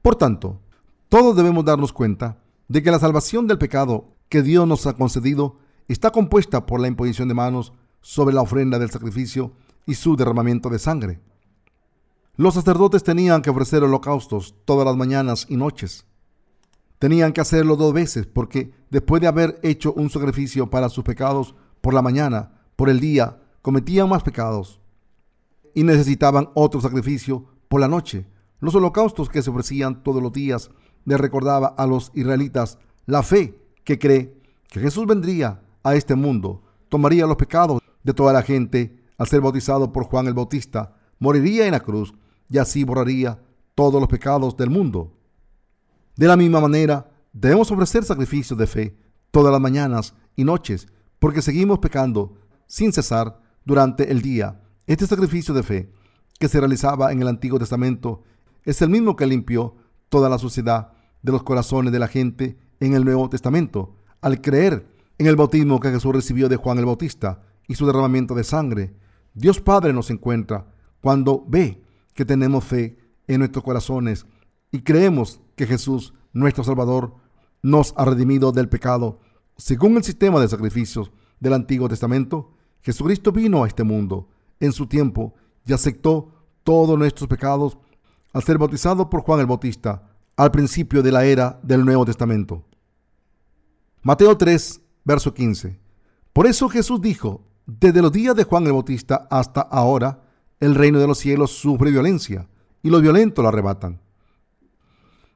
Por 0.00 0.14
tanto, 0.14 0.60
todos 1.08 1.36
debemos 1.36 1.64
darnos 1.64 1.92
cuenta 1.92 2.38
de 2.68 2.84
que 2.84 2.92
la 2.92 3.00
salvación 3.00 3.48
del 3.48 3.58
pecado 3.58 4.12
que 4.28 4.42
Dios 4.42 4.66
nos 4.66 4.86
ha 4.86 4.92
concedido 4.92 5.58
está 5.88 6.10
compuesta 6.12 6.66
por 6.66 6.80
la 6.80 6.86
imposición 6.86 7.26
de 7.26 7.34
manos 7.34 7.72
sobre 8.00 8.34
la 8.34 8.42
ofrenda 8.42 8.78
del 8.78 8.90
sacrificio 8.90 9.52
y 9.86 9.94
su 9.94 10.16
derramamiento 10.16 10.70
de 10.70 10.78
sangre. 10.78 11.20
Los 12.38 12.52
sacerdotes 12.52 13.02
tenían 13.02 13.40
que 13.40 13.48
ofrecer 13.48 13.82
holocaustos 13.82 14.54
todas 14.66 14.84
las 14.84 14.94
mañanas 14.94 15.46
y 15.48 15.56
noches. 15.56 16.04
Tenían 16.98 17.32
que 17.32 17.40
hacerlo 17.40 17.76
dos 17.76 17.94
veces 17.94 18.26
porque 18.26 18.74
después 18.90 19.22
de 19.22 19.28
haber 19.28 19.58
hecho 19.62 19.94
un 19.94 20.10
sacrificio 20.10 20.68
para 20.68 20.90
sus 20.90 21.02
pecados 21.02 21.54
por 21.80 21.94
la 21.94 22.02
mañana, 22.02 22.52
por 22.76 22.90
el 22.90 23.00
día, 23.00 23.38
cometían 23.62 24.10
más 24.10 24.22
pecados 24.22 24.80
y 25.74 25.82
necesitaban 25.82 26.50
otro 26.52 26.78
sacrificio 26.82 27.46
por 27.68 27.80
la 27.80 27.88
noche. 27.88 28.26
Los 28.60 28.74
holocaustos 28.74 29.30
que 29.30 29.40
se 29.40 29.48
ofrecían 29.48 30.02
todos 30.02 30.22
los 30.22 30.32
días 30.32 30.70
le 31.06 31.16
recordaba 31.16 31.68
a 31.68 31.86
los 31.86 32.12
israelitas 32.14 32.78
la 33.06 33.22
fe 33.22 33.58
que 33.82 33.98
cree 33.98 34.36
que 34.68 34.80
Jesús 34.80 35.06
vendría 35.06 35.62
a 35.82 35.94
este 35.94 36.14
mundo, 36.14 36.62
tomaría 36.90 37.26
los 37.26 37.36
pecados 37.36 37.80
de 38.02 38.12
toda 38.12 38.34
la 38.34 38.42
gente 38.42 39.02
al 39.16 39.26
ser 39.26 39.40
bautizado 39.40 39.90
por 39.90 40.04
Juan 40.04 40.26
el 40.26 40.34
Bautista, 40.34 40.96
moriría 41.18 41.64
en 41.64 41.72
la 41.72 41.80
cruz 41.80 42.12
y 42.48 42.58
así 42.58 42.84
borraría 42.84 43.40
todos 43.74 44.00
los 44.00 44.08
pecados 44.08 44.56
del 44.56 44.70
mundo. 44.70 45.12
De 46.16 46.26
la 46.26 46.36
misma 46.36 46.60
manera, 46.60 47.10
debemos 47.32 47.70
ofrecer 47.70 48.04
sacrificios 48.04 48.58
de 48.58 48.66
fe 48.66 48.96
todas 49.30 49.52
las 49.52 49.60
mañanas 49.60 50.14
y 50.34 50.44
noches, 50.44 50.88
porque 51.18 51.42
seguimos 51.42 51.78
pecando 51.78 52.38
sin 52.66 52.92
cesar 52.92 53.40
durante 53.64 54.10
el 54.10 54.22
día. 54.22 54.60
Este 54.86 55.06
sacrificio 55.06 55.52
de 55.52 55.62
fe 55.62 55.92
que 56.38 56.48
se 56.48 56.60
realizaba 56.60 57.12
en 57.12 57.20
el 57.20 57.28
Antiguo 57.28 57.58
Testamento 57.58 58.22
es 58.64 58.80
el 58.82 58.88
mismo 58.88 59.16
que 59.16 59.26
limpió 59.26 59.76
toda 60.08 60.28
la 60.28 60.38
suciedad 60.38 60.92
de 61.22 61.32
los 61.32 61.42
corazones 61.42 61.92
de 61.92 61.98
la 61.98 62.08
gente 62.08 62.58
en 62.80 62.94
el 62.94 63.04
Nuevo 63.04 63.28
Testamento, 63.28 63.96
al 64.20 64.40
creer 64.40 64.86
en 65.18 65.26
el 65.26 65.36
bautismo 65.36 65.80
que 65.80 65.90
Jesús 65.90 66.14
recibió 66.14 66.48
de 66.48 66.56
Juan 66.56 66.78
el 66.78 66.86
Bautista 66.86 67.42
y 67.66 67.74
su 67.74 67.86
derramamiento 67.86 68.34
de 68.34 68.44
sangre. 68.44 68.94
Dios 69.34 69.60
Padre 69.60 69.92
nos 69.92 70.10
encuentra 70.10 70.66
cuando 71.00 71.44
ve 71.46 71.82
que 72.16 72.24
tenemos 72.24 72.64
fe 72.64 72.98
en 73.28 73.38
nuestros 73.38 73.62
corazones 73.62 74.26
y 74.72 74.80
creemos 74.80 75.40
que 75.54 75.66
Jesús, 75.66 76.12
nuestro 76.32 76.64
Salvador, 76.64 77.14
nos 77.62 77.94
ha 77.96 78.04
redimido 78.04 78.50
del 78.50 78.68
pecado. 78.68 79.20
Según 79.56 79.96
el 79.96 80.04
sistema 80.04 80.40
de 80.40 80.48
sacrificios 80.48 81.12
del 81.38 81.52
Antiguo 81.52 81.88
Testamento, 81.88 82.52
Jesucristo 82.82 83.32
vino 83.32 83.62
a 83.62 83.68
este 83.68 83.84
mundo 83.84 84.28
en 84.58 84.72
su 84.72 84.86
tiempo 84.86 85.34
y 85.64 85.72
aceptó 85.72 86.32
todos 86.64 86.98
nuestros 86.98 87.28
pecados 87.28 87.78
al 88.32 88.42
ser 88.42 88.58
bautizado 88.58 89.08
por 89.08 89.22
Juan 89.22 89.40
el 89.40 89.46
Bautista 89.46 90.10
al 90.36 90.50
principio 90.50 91.02
de 91.02 91.12
la 91.12 91.24
era 91.24 91.58
del 91.62 91.84
Nuevo 91.84 92.04
Testamento. 92.04 92.64
Mateo 94.02 94.36
3, 94.36 94.80
verso 95.04 95.32
15. 95.32 95.78
Por 96.32 96.46
eso 96.46 96.68
Jesús 96.68 97.00
dijo, 97.00 97.42
desde 97.66 98.02
los 98.02 98.12
días 98.12 98.36
de 98.36 98.44
Juan 98.44 98.66
el 98.66 98.72
Bautista 98.72 99.26
hasta 99.30 99.62
ahora, 99.62 100.25
el 100.60 100.74
reino 100.74 100.98
de 100.98 101.06
los 101.06 101.18
cielos 101.18 101.52
sufre 101.52 101.90
violencia 101.90 102.48
y 102.82 102.90
los 102.90 103.02
violentos 103.02 103.42
lo 103.42 103.48
arrebatan. 103.48 104.00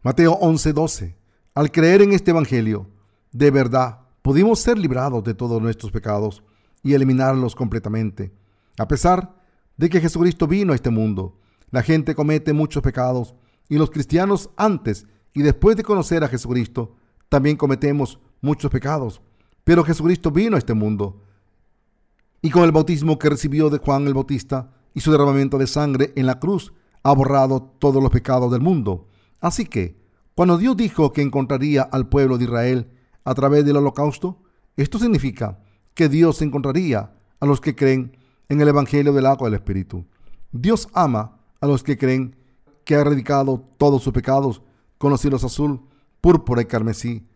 Mateo 0.02 0.32
11, 0.32 0.72
12. 0.72 1.16
Al 1.54 1.70
creer 1.70 2.02
en 2.02 2.12
este 2.12 2.30
Evangelio, 2.30 2.86
de 3.32 3.50
verdad, 3.50 4.00
pudimos 4.22 4.60
ser 4.60 4.78
librados 4.78 5.22
de 5.24 5.34
todos 5.34 5.60
nuestros 5.60 5.92
pecados 5.92 6.42
y 6.82 6.94
eliminarlos 6.94 7.54
completamente. 7.54 8.32
A 8.78 8.88
pesar 8.88 9.34
de 9.76 9.90
que 9.90 10.00
Jesucristo 10.00 10.46
vino 10.46 10.72
a 10.72 10.76
este 10.76 10.90
mundo, 10.90 11.38
la 11.70 11.82
gente 11.82 12.14
comete 12.14 12.52
muchos 12.52 12.82
pecados 12.82 13.34
y 13.68 13.76
los 13.76 13.90
cristianos 13.90 14.50
antes 14.56 15.06
y 15.34 15.42
después 15.42 15.76
de 15.76 15.84
conocer 15.84 16.24
a 16.24 16.28
Jesucristo 16.28 16.96
también 17.28 17.56
cometemos 17.56 18.18
muchos 18.40 18.70
pecados. 18.70 19.20
Pero 19.64 19.84
Jesucristo 19.84 20.30
vino 20.30 20.56
a 20.56 20.58
este 20.58 20.74
mundo 20.74 21.22
y 22.42 22.50
con 22.50 22.64
el 22.64 22.72
bautismo 22.72 23.18
que 23.18 23.28
recibió 23.28 23.70
de 23.70 23.78
Juan 23.78 24.06
el 24.06 24.14
Bautista 24.14 24.72
y 24.94 25.00
su 25.00 25.12
derramamiento 25.12 25.59
de 25.59 25.66
sangre 25.66 26.12
en 26.16 26.26
la 26.26 26.38
cruz 26.38 26.73
ha 27.02 27.12
borrado 27.12 27.62
todos 27.62 28.02
los 28.02 28.11
pecados 28.11 28.50
del 28.50 28.61
mundo. 28.61 29.09
Así 29.40 29.66
que, 29.66 29.99
cuando 30.35 30.59
Dios 30.59 30.76
dijo 30.76 31.12
que 31.12 31.23
encontraría 31.23 31.82
al 31.82 32.09
pueblo 32.09 32.38
de 32.38 32.44
Israel 32.44 32.90
a 33.25 33.35
través 33.35 33.64
del 33.64 33.76
holocausto, 33.76 34.42
esto 34.76 34.99
significa 34.99 35.59
que 35.94 36.09
Dios 36.09 36.40
encontraría 36.42 37.12
a 37.40 37.47
los 37.47 37.61
que 37.61 37.75
creen 37.75 38.16
en 38.49 38.61
el 38.61 38.68
Evangelio 38.68 39.12
del 39.12 39.26
agua 39.26 39.49
del 39.49 39.59
Espíritu. 39.59 40.04
Dios 40.52 40.88
ama 40.92 41.38
a 41.61 41.66
los 41.66 41.82
que 41.82 41.97
creen 41.97 42.37
que 42.85 42.94
ha 42.94 43.00
erradicado 43.00 43.64
todos 43.78 44.02
sus 44.02 44.12
pecados 44.12 44.62
con 44.99 45.11
los 45.11 45.20
cielos 45.20 45.44
azul, 45.44 45.80
púrpura 46.20 46.62
y 46.62 46.66
carmesí. 46.66 47.26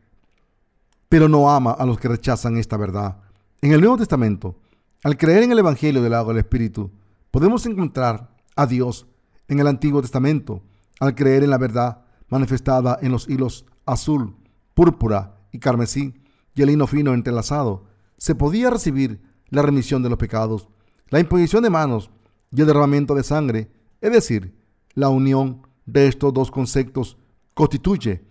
Pero 1.08 1.28
no 1.28 1.50
ama 1.50 1.72
a 1.72 1.86
los 1.86 1.98
que 1.98 2.08
rechazan 2.08 2.56
esta 2.56 2.76
verdad. 2.76 3.18
En 3.60 3.72
el 3.72 3.80
Nuevo 3.80 3.96
Testamento, 3.96 4.56
al 5.02 5.16
creer 5.16 5.44
en 5.44 5.52
el 5.52 5.58
Evangelio 5.58 6.02
del 6.02 6.14
agua 6.14 6.32
del 6.32 6.40
Espíritu, 6.40 6.90
podemos 7.34 7.66
encontrar 7.66 8.30
a 8.54 8.64
Dios 8.64 9.08
en 9.48 9.58
el 9.58 9.66
Antiguo 9.66 10.00
Testamento, 10.00 10.62
al 11.00 11.16
creer 11.16 11.42
en 11.42 11.50
la 11.50 11.58
verdad 11.58 12.04
manifestada 12.28 12.96
en 13.02 13.10
los 13.10 13.28
hilos 13.28 13.66
azul, 13.86 14.36
púrpura 14.72 15.40
y 15.50 15.58
carmesí 15.58 16.14
y 16.54 16.62
el 16.62 16.68
lino 16.68 16.86
fino 16.86 17.12
entrelazado, 17.12 17.86
se 18.18 18.36
podía 18.36 18.70
recibir 18.70 19.20
la 19.48 19.62
remisión 19.62 20.00
de 20.04 20.10
los 20.10 20.18
pecados, 20.18 20.68
la 21.08 21.18
imposición 21.18 21.64
de 21.64 21.70
manos 21.70 22.08
y 22.52 22.60
el 22.60 22.68
derramamiento 22.68 23.16
de 23.16 23.24
sangre, 23.24 23.72
es 24.00 24.12
decir, 24.12 24.56
la 24.94 25.08
unión 25.08 25.66
de 25.86 26.06
estos 26.06 26.32
dos 26.32 26.52
conceptos 26.52 27.18
constituye 27.54 28.28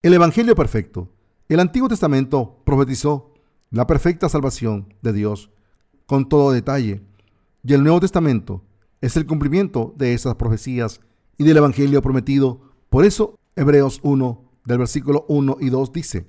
el 0.00 0.14
Evangelio 0.14 0.54
perfecto. 0.54 1.12
El 1.50 1.60
Antiguo 1.60 1.90
Testamento 1.90 2.62
profetizó 2.64 3.34
la 3.68 3.86
perfecta 3.86 4.30
salvación 4.30 4.94
de 5.02 5.12
Dios 5.12 5.50
con 6.06 6.26
todo 6.26 6.52
detalle 6.52 7.02
y 7.66 7.74
el 7.74 7.82
Nuevo 7.82 7.98
Testamento 7.98 8.62
es 9.00 9.16
el 9.16 9.26
cumplimiento 9.26 9.92
de 9.96 10.14
esas 10.14 10.36
profecías 10.36 11.00
y 11.36 11.42
del 11.42 11.56
Evangelio 11.56 12.00
prometido. 12.00 12.60
Por 12.88 13.04
eso 13.04 13.40
Hebreos 13.56 13.98
1 14.04 14.44
del 14.64 14.78
versículo 14.78 15.26
1 15.28 15.56
y 15.60 15.70
2 15.70 15.92
dice, 15.92 16.28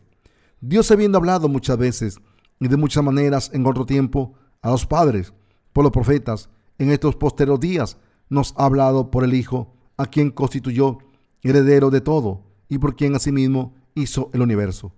Dios 0.61 0.89
habiendo 0.89 1.19
hablado 1.19 1.47
muchas 1.47 1.77
veces 1.77 2.19
y 2.59 2.67
de 2.67 2.75
muchas 2.75 3.03
maneras 3.03 3.51
en 3.53 3.67
otro 3.67 3.85
tiempo 3.85 4.33
a 4.63 4.71
los 4.71 4.87
padres 4.87 5.33
por 5.73 5.83
los 5.83 5.91
profetas, 5.91 6.49
en 6.79 6.89
estos 6.89 7.15
posteros 7.15 7.59
días 7.59 7.97
nos 8.29 8.55
ha 8.57 8.65
hablado 8.65 9.11
por 9.11 9.23
el 9.23 9.35
Hijo, 9.35 9.75
a 9.95 10.07
quien 10.07 10.31
constituyó 10.31 10.97
heredero 11.43 11.91
de 11.91 12.01
todo 12.01 12.45
y 12.67 12.79
por 12.79 12.95
quien 12.95 13.15
asimismo 13.15 13.75
hizo 13.93 14.31
el 14.33 14.41
universo. 14.41 14.91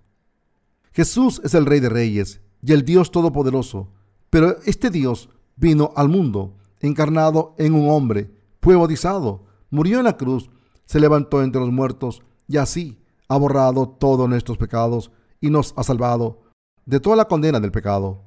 Jesús 0.92 1.42
es 1.44 1.52
el 1.52 1.66
Rey 1.66 1.80
de 1.80 1.90
Reyes 1.90 2.40
y 2.62 2.72
el 2.72 2.86
Dios 2.86 3.10
Todopoderoso, 3.10 3.92
pero 4.30 4.56
este 4.64 4.88
Dios 4.88 5.28
vino 5.60 5.92
al 5.94 6.08
mundo 6.08 6.54
encarnado 6.80 7.54
en 7.58 7.74
un 7.74 7.90
hombre, 7.90 8.30
fue 8.62 8.74
bautizado, 8.74 9.44
murió 9.70 9.98
en 9.98 10.04
la 10.04 10.16
cruz, 10.16 10.50
se 10.86 10.98
levantó 10.98 11.42
entre 11.42 11.60
los 11.60 11.70
muertos 11.70 12.22
y 12.48 12.56
así 12.56 12.98
ha 13.28 13.36
borrado 13.36 13.88
todos 13.88 14.28
nuestros 14.28 14.56
pecados 14.56 15.12
y 15.40 15.50
nos 15.50 15.74
ha 15.76 15.82
salvado 15.82 16.40
de 16.86 16.98
toda 16.98 17.16
la 17.16 17.26
condena 17.26 17.60
del 17.60 17.70
pecado. 17.70 18.22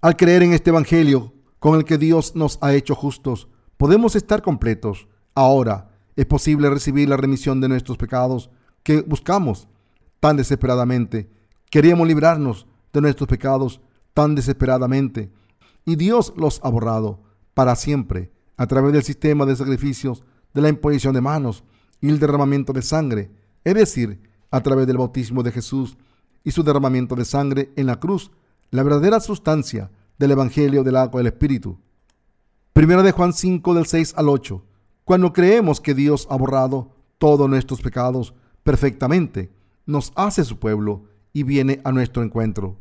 Al 0.00 0.16
creer 0.16 0.42
en 0.42 0.52
este 0.52 0.70
Evangelio 0.70 1.32
con 1.58 1.74
el 1.74 1.84
que 1.84 1.98
Dios 1.98 2.36
nos 2.36 2.58
ha 2.60 2.74
hecho 2.74 2.94
justos, 2.94 3.48
podemos 3.76 4.14
estar 4.14 4.42
completos. 4.42 5.08
Ahora 5.34 5.90
es 6.14 6.26
posible 6.26 6.70
recibir 6.70 7.08
la 7.08 7.16
remisión 7.16 7.60
de 7.60 7.68
nuestros 7.68 7.96
pecados 7.96 8.50
que 8.82 9.00
buscamos 9.00 9.66
tan 10.20 10.36
desesperadamente. 10.36 11.30
Queríamos 11.70 12.06
librarnos 12.06 12.66
de 12.92 13.00
nuestros 13.00 13.28
pecados 13.28 13.80
tan 14.14 14.34
desesperadamente 14.34 15.32
y 15.88 15.96
Dios 15.96 16.34
los 16.36 16.60
ha 16.62 16.68
borrado 16.68 17.18
para 17.54 17.74
siempre 17.74 18.30
a 18.58 18.66
través 18.66 18.92
del 18.92 19.02
sistema 19.02 19.46
de 19.46 19.56
sacrificios 19.56 20.22
de 20.52 20.60
la 20.60 20.68
imposición 20.68 21.14
de 21.14 21.22
manos 21.22 21.64
y 22.02 22.10
el 22.10 22.18
derramamiento 22.18 22.74
de 22.74 22.82
sangre, 22.82 23.30
es 23.64 23.74
decir, 23.74 24.20
a 24.50 24.60
través 24.60 24.86
del 24.86 24.98
bautismo 24.98 25.42
de 25.42 25.50
Jesús 25.50 25.96
y 26.44 26.50
su 26.50 26.62
derramamiento 26.62 27.14
de 27.14 27.24
sangre 27.24 27.72
en 27.74 27.86
la 27.86 27.98
cruz, 27.98 28.30
la 28.70 28.82
verdadera 28.82 29.18
sustancia 29.18 29.90
del 30.18 30.32
Evangelio 30.32 30.84
del 30.84 30.96
agua 30.96 31.20
del 31.20 31.28
Espíritu. 31.28 31.78
Primera 32.74 33.02
de 33.02 33.12
Juan 33.12 33.32
5 33.32 33.72
del 33.72 33.86
6 33.86 34.12
al 34.18 34.28
8. 34.28 34.62
Cuando 35.04 35.32
creemos 35.32 35.80
que 35.80 35.94
Dios 35.94 36.28
ha 36.28 36.36
borrado 36.36 36.90
todos 37.16 37.48
nuestros 37.48 37.80
pecados 37.80 38.34
perfectamente, 38.62 39.50
nos 39.86 40.12
hace 40.16 40.44
su 40.44 40.58
pueblo 40.58 41.04
y 41.32 41.44
viene 41.44 41.80
a 41.82 41.92
nuestro 41.92 42.22
encuentro. 42.22 42.76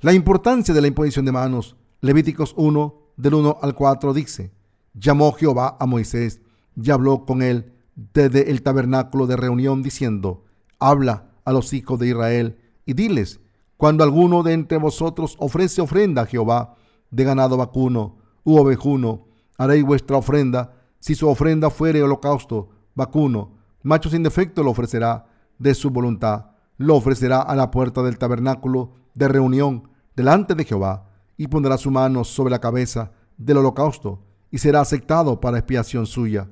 La 0.00 0.12
importancia 0.12 0.74
de 0.74 0.82
la 0.82 0.88
imposición 0.88 1.24
de 1.24 1.32
manos. 1.32 1.77
Levíticos 2.00 2.54
1 2.56 2.94
del 3.16 3.34
1 3.34 3.58
al 3.60 3.74
4 3.74 4.14
dice, 4.14 4.52
llamó 4.94 5.32
Jehová 5.32 5.76
a 5.80 5.86
Moisés 5.86 6.40
y 6.76 6.92
habló 6.92 7.24
con 7.24 7.42
él 7.42 7.72
desde 7.96 8.52
el 8.52 8.62
tabernáculo 8.62 9.26
de 9.26 9.36
reunión 9.36 9.82
diciendo, 9.82 10.44
habla 10.78 11.32
a 11.44 11.52
los 11.52 11.72
hijos 11.72 11.98
de 11.98 12.06
Israel 12.06 12.58
y 12.86 12.92
diles, 12.92 13.40
cuando 13.76 14.04
alguno 14.04 14.44
de 14.44 14.52
entre 14.52 14.78
vosotros 14.78 15.34
ofrece 15.40 15.80
ofrenda 15.80 16.22
a 16.22 16.26
Jehová 16.26 16.76
de 17.10 17.24
ganado 17.24 17.56
vacuno 17.56 18.18
u 18.44 18.58
ovejuno, 18.58 19.26
haréis 19.56 19.84
vuestra 19.84 20.18
ofrenda. 20.18 20.74
Si 21.00 21.16
su 21.16 21.28
ofrenda 21.28 21.68
fuere 21.68 22.00
holocausto, 22.00 22.68
vacuno, 22.94 23.56
macho 23.82 24.08
sin 24.08 24.22
defecto 24.22 24.62
lo 24.62 24.70
ofrecerá 24.70 25.26
de 25.58 25.74
su 25.74 25.90
voluntad. 25.90 26.50
Lo 26.76 26.94
ofrecerá 26.94 27.40
a 27.40 27.56
la 27.56 27.72
puerta 27.72 28.04
del 28.04 28.18
tabernáculo 28.18 28.92
de 29.14 29.26
reunión 29.26 29.90
delante 30.14 30.54
de 30.54 30.64
Jehová 30.64 31.07
y 31.38 31.46
pondrá 31.46 31.78
su 31.78 31.90
mano 31.90 32.24
sobre 32.24 32.50
la 32.50 32.58
cabeza 32.58 33.12
del 33.38 33.56
holocausto 33.56 34.22
y 34.50 34.58
será 34.58 34.82
aceptado 34.82 35.40
para 35.40 35.56
expiación 35.56 36.04
suya. 36.04 36.50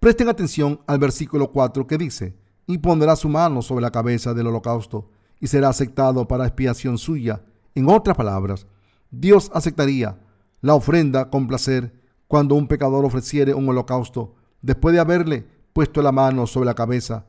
Presten 0.00 0.28
atención 0.28 0.80
al 0.86 0.98
versículo 0.98 1.52
4 1.52 1.86
que 1.86 1.96
dice, 1.96 2.36
y 2.66 2.78
pondrá 2.78 3.16
su 3.16 3.28
mano 3.28 3.62
sobre 3.62 3.82
la 3.82 3.90
cabeza 3.90 4.34
del 4.34 4.48
holocausto 4.48 5.10
y 5.40 5.46
será 5.46 5.68
aceptado 5.68 6.28
para 6.28 6.46
expiación 6.46 6.98
suya. 6.98 7.42
En 7.74 7.88
otras 7.88 8.16
palabras, 8.16 8.66
Dios 9.10 9.50
aceptaría 9.54 10.18
la 10.60 10.74
ofrenda 10.74 11.30
con 11.30 11.46
placer 11.46 11.92
cuando 12.28 12.54
un 12.54 12.68
pecador 12.68 13.04
ofreciere 13.04 13.54
un 13.54 13.68
holocausto 13.68 14.34
después 14.62 14.94
de 14.94 15.00
haberle 15.00 15.46
puesto 15.72 16.02
la 16.02 16.12
mano 16.12 16.46
sobre 16.46 16.66
la 16.66 16.74
cabeza. 16.74 17.26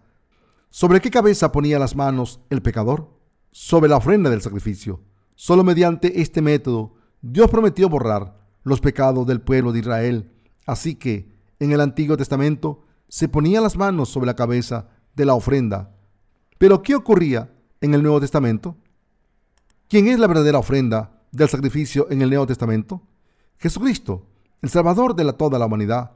¿Sobre 0.69 1.01
qué 1.01 1.11
cabeza 1.11 1.51
ponía 1.51 1.79
las 1.79 1.95
manos 1.95 2.39
el 2.49 2.61
pecador? 2.61 3.09
Sobre 3.51 3.89
la 3.89 3.97
ofrenda 3.97 4.29
del 4.29 4.41
sacrificio. 4.41 5.01
Solo 5.35 5.63
mediante 5.63 6.21
este 6.21 6.41
método 6.41 6.93
Dios 7.21 7.49
prometió 7.49 7.87
borrar 7.89 8.35
los 8.63 8.79
pecados 8.79 9.27
del 9.27 9.41
pueblo 9.41 9.71
de 9.71 9.79
Israel. 9.79 10.31
Así 10.65 10.95
que 10.95 11.31
en 11.59 11.71
el 11.71 11.81
Antiguo 11.81 12.17
Testamento 12.17 12.83
se 13.07 13.27
ponían 13.27 13.63
las 13.63 13.77
manos 13.77 14.09
sobre 14.09 14.27
la 14.27 14.35
cabeza 14.35 14.87
de 15.15 15.25
la 15.25 15.33
ofrenda. 15.33 15.95
Pero 16.57 16.81
¿qué 16.81 16.95
ocurría 16.95 17.51
en 17.79 17.93
el 17.93 18.01
Nuevo 18.01 18.19
Testamento? 18.19 18.77
¿Quién 19.87 20.07
es 20.07 20.19
la 20.19 20.27
verdadera 20.27 20.59
ofrenda 20.59 21.21
del 21.31 21.49
sacrificio 21.49 22.07
en 22.09 22.21
el 22.21 22.29
Nuevo 22.29 22.47
Testamento? 22.47 23.01
Jesucristo, 23.57 24.25
el 24.61 24.69
Salvador 24.69 25.15
de 25.15 25.23
la, 25.23 25.33
toda 25.33 25.59
la 25.59 25.65
humanidad. 25.65 26.11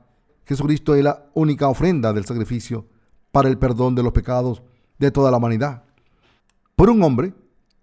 Jesucristo 0.45 0.95
es 0.95 1.03
la 1.03 1.25
única 1.33 1.67
ofrenda 1.67 2.13
del 2.13 2.25
sacrificio 2.25 2.87
para 3.31 3.49
el 3.49 3.57
perdón 3.57 3.95
de 3.95 4.03
los 4.03 4.13
pecados 4.13 4.63
de 4.97 5.11
toda 5.11 5.29
la 5.29 5.37
humanidad. 5.37 5.83
Por 6.75 6.89
un 6.89 7.03
hombre, 7.03 7.33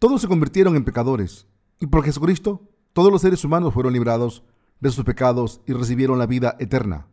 todos 0.03 0.21
se 0.21 0.27
convirtieron 0.27 0.75
en 0.75 0.85
pecadores, 0.85 1.47
y 1.79 1.87
por 1.87 2.03
Jesucristo, 2.03 2.69
todos 2.93 3.13
los 3.13 3.23
seres 3.23 3.45
humanos 3.45 3.73
fueron 3.73 3.93
librados 3.93 4.43
de 4.81 4.91
sus 4.91 5.05
pecados 5.05 5.61
y 5.65 5.75
recibieron 5.75 6.19
la 6.19 6.27
vida 6.27 6.57
eterna. 6.59 7.07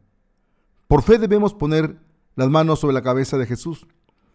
Por 0.88 1.04
fe 1.04 1.20
debemos 1.20 1.54
poner 1.54 2.02
las 2.34 2.50
manos 2.50 2.80
sobre 2.80 2.96
la 2.96 3.04
cabeza 3.04 3.38
de 3.38 3.46
Jesús 3.46 3.86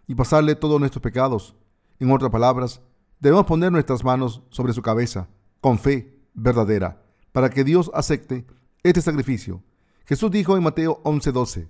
y 0.06 0.14
pasarle 0.14 0.54
todos 0.54 0.78
nuestros 0.78 1.02
pecados 1.02 1.56
en 1.98 2.12
otras 2.12 2.30
palabras, 2.30 2.80
debemos 3.18 3.44
poner 3.44 3.72
nuestras 3.72 4.04
manos 4.04 4.40
sobre 4.50 4.72
su 4.72 4.82
cabeza 4.82 5.26
con 5.60 5.76
fe 5.76 6.16
verdadera 6.32 7.02
para 7.32 7.50
que 7.50 7.64
Dios 7.64 7.90
acepte 7.92 8.46
este 8.84 9.02
sacrificio. 9.02 9.64
Jesús 10.06 10.30
dijo 10.30 10.56
en 10.56 10.62
Mateo 10.62 11.00
11:12 11.02 11.66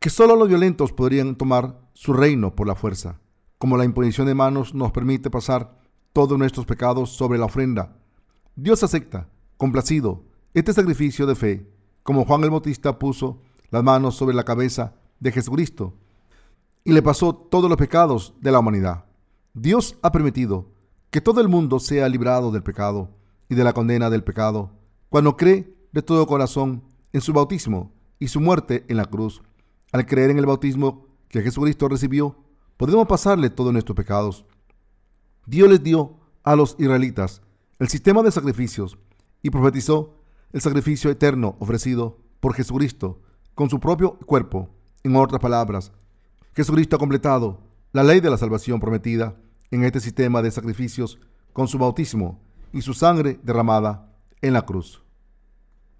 que 0.00 0.10
solo 0.10 0.34
los 0.34 0.48
violentos 0.48 0.90
podrían 0.92 1.36
tomar 1.36 1.78
su 1.92 2.14
reino 2.14 2.56
por 2.56 2.66
la 2.66 2.74
fuerza, 2.74 3.20
como 3.58 3.76
la 3.76 3.84
imposición 3.84 4.26
de 4.26 4.34
manos 4.34 4.74
nos 4.74 4.92
permite 4.92 5.30
pasar 5.30 5.76
todos 6.12 6.38
nuestros 6.38 6.64
pecados 6.66 7.10
sobre 7.10 7.38
la 7.38 7.46
ofrenda. 7.46 7.96
Dios 8.56 8.82
acepta, 8.82 9.28
complacido, 9.56 10.24
este 10.54 10.72
sacrificio 10.72 11.26
de 11.26 11.34
fe, 11.34 11.70
como 12.02 12.24
Juan 12.24 12.42
el 12.44 12.50
Bautista 12.50 12.98
puso 12.98 13.42
las 13.70 13.82
manos 13.82 14.14
sobre 14.14 14.34
la 14.34 14.44
cabeza 14.44 14.94
de 15.20 15.32
Jesucristo 15.32 15.94
y 16.84 16.92
le 16.92 17.02
pasó 17.02 17.34
todos 17.34 17.68
los 17.68 17.76
pecados 17.78 18.34
de 18.40 18.50
la 18.50 18.60
humanidad. 18.60 19.04
Dios 19.52 19.98
ha 20.02 20.10
permitido 20.12 20.70
que 21.10 21.20
todo 21.20 21.40
el 21.40 21.48
mundo 21.48 21.80
sea 21.80 22.08
librado 22.08 22.50
del 22.50 22.62
pecado 22.62 23.10
y 23.48 23.54
de 23.54 23.64
la 23.64 23.72
condena 23.72 24.10
del 24.10 24.24
pecado 24.24 24.70
cuando 25.08 25.36
cree 25.36 25.74
de 25.92 26.02
todo 26.02 26.26
corazón 26.26 26.82
en 27.12 27.20
su 27.20 27.32
bautismo 27.32 27.92
y 28.18 28.28
su 28.28 28.40
muerte 28.40 28.84
en 28.88 28.96
la 28.96 29.06
cruz. 29.06 29.42
Al 29.92 30.06
creer 30.06 30.30
en 30.30 30.38
el 30.38 30.46
bautismo 30.46 31.06
que 31.28 31.42
Jesucristo 31.42 31.88
recibió, 31.88 32.36
podemos 32.78 33.06
pasarle 33.06 33.50
todos 33.50 33.72
nuestros 33.74 33.94
pecados. 33.94 34.46
Dios 35.44 35.68
les 35.68 35.82
dio 35.82 36.16
a 36.42 36.56
los 36.56 36.76
israelitas 36.78 37.42
el 37.78 37.88
sistema 37.88 38.22
de 38.22 38.30
sacrificios 38.30 38.96
y 39.42 39.50
profetizó 39.50 40.14
el 40.52 40.62
sacrificio 40.62 41.10
eterno 41.10 41.56
ofrecido 41.58 42.16
por 42.40 42.54
Jesucristo 42.54 43.20
con 43.54 43.68
su 43.68 43.78
propio 43.78 44.14
cuerpo. 44.20 44.70
En 45.04 45.14
otras 45.16 45.40
palabras, 45.40 45.92
Jesucristo 46.54 46.96
ha 46.96 46.98
completado 46.98 47.60
la 47.92 48.02
ley 48.02 48.20
de 48.20 48.30
la 48.30 48.38
salvación 48.38 48.80
prometida 48.80 49.36
en 49.70 49.84
este 49.84 50.00
sistema 50.00 50.40
de 50.40 50.50
sacrificios 50.50 51.18
con 51.52 51.68
su 51.68 51.78
bautismo 51.78 52.40
y 52.72 52.82
su 52.82 52.94
sangre 52.94 53.38
derramada 53.42 54.12
en 54.40 54.52
la 54.52 54.62
cruz. 54.62 55.02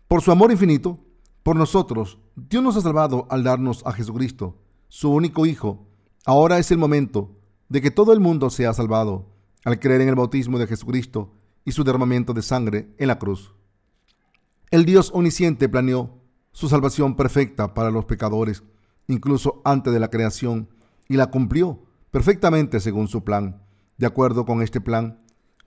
Por 0.06 0.22
su 0.22 0.30
amor 0.30 0.50
infinito, 0.50 0.98
por 1.42 1.56
nosotros. 1.56 2.18
Dios 2.36 2.62
nos 2.62 2.76
ha 2.76 2.80
salvado 2.80 3.26
al 3.30 3.42
darnos 3.42 3.84
a 3.86 3.92
Jesucristo, 3.92 4.56
su 4.88 5.10
único 5.10 5.46
Hijo. 5.46 5.87
Ahora 6.24 6.58
es 6.58 6.70
el 6.70 6.78
momento 6.78 7.36
de 7.68 7.80
que 7.80 7.90
todo 7.90 8.12
el 8.12 8.20
mundo 8.20 8.50
sea 8.50 8.72
salvado 8.74 9.26
al 9.64 9.78
creer 9.78 10.00
en 10.02 10.08
el 10.08 10.14
bautismo 10.14 10.58
de 10.58 10.66
Jesucristo 10.66 11.32
y 11.64 11.72
su 11.72 11.84
derramamiento 11.84 12.32
de 12.32 12.42
sangre 12.42 12.94
en 12.98 13.08
la 13.08 13.18
cruz. 13.18 13.54
El 14.70 14.84
Dios 14.84 15.10
omnisciente 15.14 15.68
planeó 15.68 16.18
su 16.52 16.68
salvación 16.68 17.14
perfecta 17.14 17.74
para 17.74 17.90
los 17.90 18.04
pecadores, 18.04 18.62
incluso 19.06 19.60
antes 19.64 19.92
de 19.92 20.00
la 20.00 20.10
creación, 20.10 20.68
y 21.08 21.16
la 21.16 21.30
cumplió 21.30 21.82
perfectamente 22.10 22.80
según 22.80 23.08
su 23.08 23.24
plan. 23.24 23.62
De 23.96 24.06
acuerdo 24.06 24.44
con 24.44 24.62
este 24.62 24.80
plan, 24.80 25.20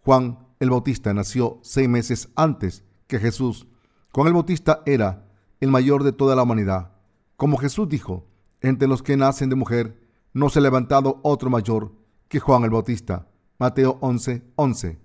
Juan 0.03 0.39
el 0.59 0.69
Bautista 0.69 1.13
nació 1.13 1.59
seis 1.61 1.89
meses 1.89 2.29
antes 2.35 2.83
que 3.07 3.19
Jesús. 3.19 3.67
Juan 4.11 4.27
el 4.27 4.33
Bautista 4.33 4.81
era 4.85 5.27
el 5.59 5.69
mayor 5.69 6.03
de 6.03 6.11
toda 6.11 6.35
la 6.35 6.43
humanidad. 6.43 6.91
Como 7.37 7.57
Jesús 7.57 7.89
dijo, 7.89 8.27
entre 8.61 8.87
los 8.87 9.01
que 9.01 9.17
nacen 9.17 9.49
de 9.49 9.55
mujer, 9.55 10.00
no 10.33 10.49
se 10.49 10.59
ha 10.59 10.61
levantado 10.61 11.19
otro 11.23 11.49
mayor 11.49 11.91
que 12.27 12.39
Juan 12.39 12.63
el 12.63 12.69
Bautista. 12.69 13.27
Mateo 13.59 13.97
11, 14.01 14.43
11. 14.55 14.99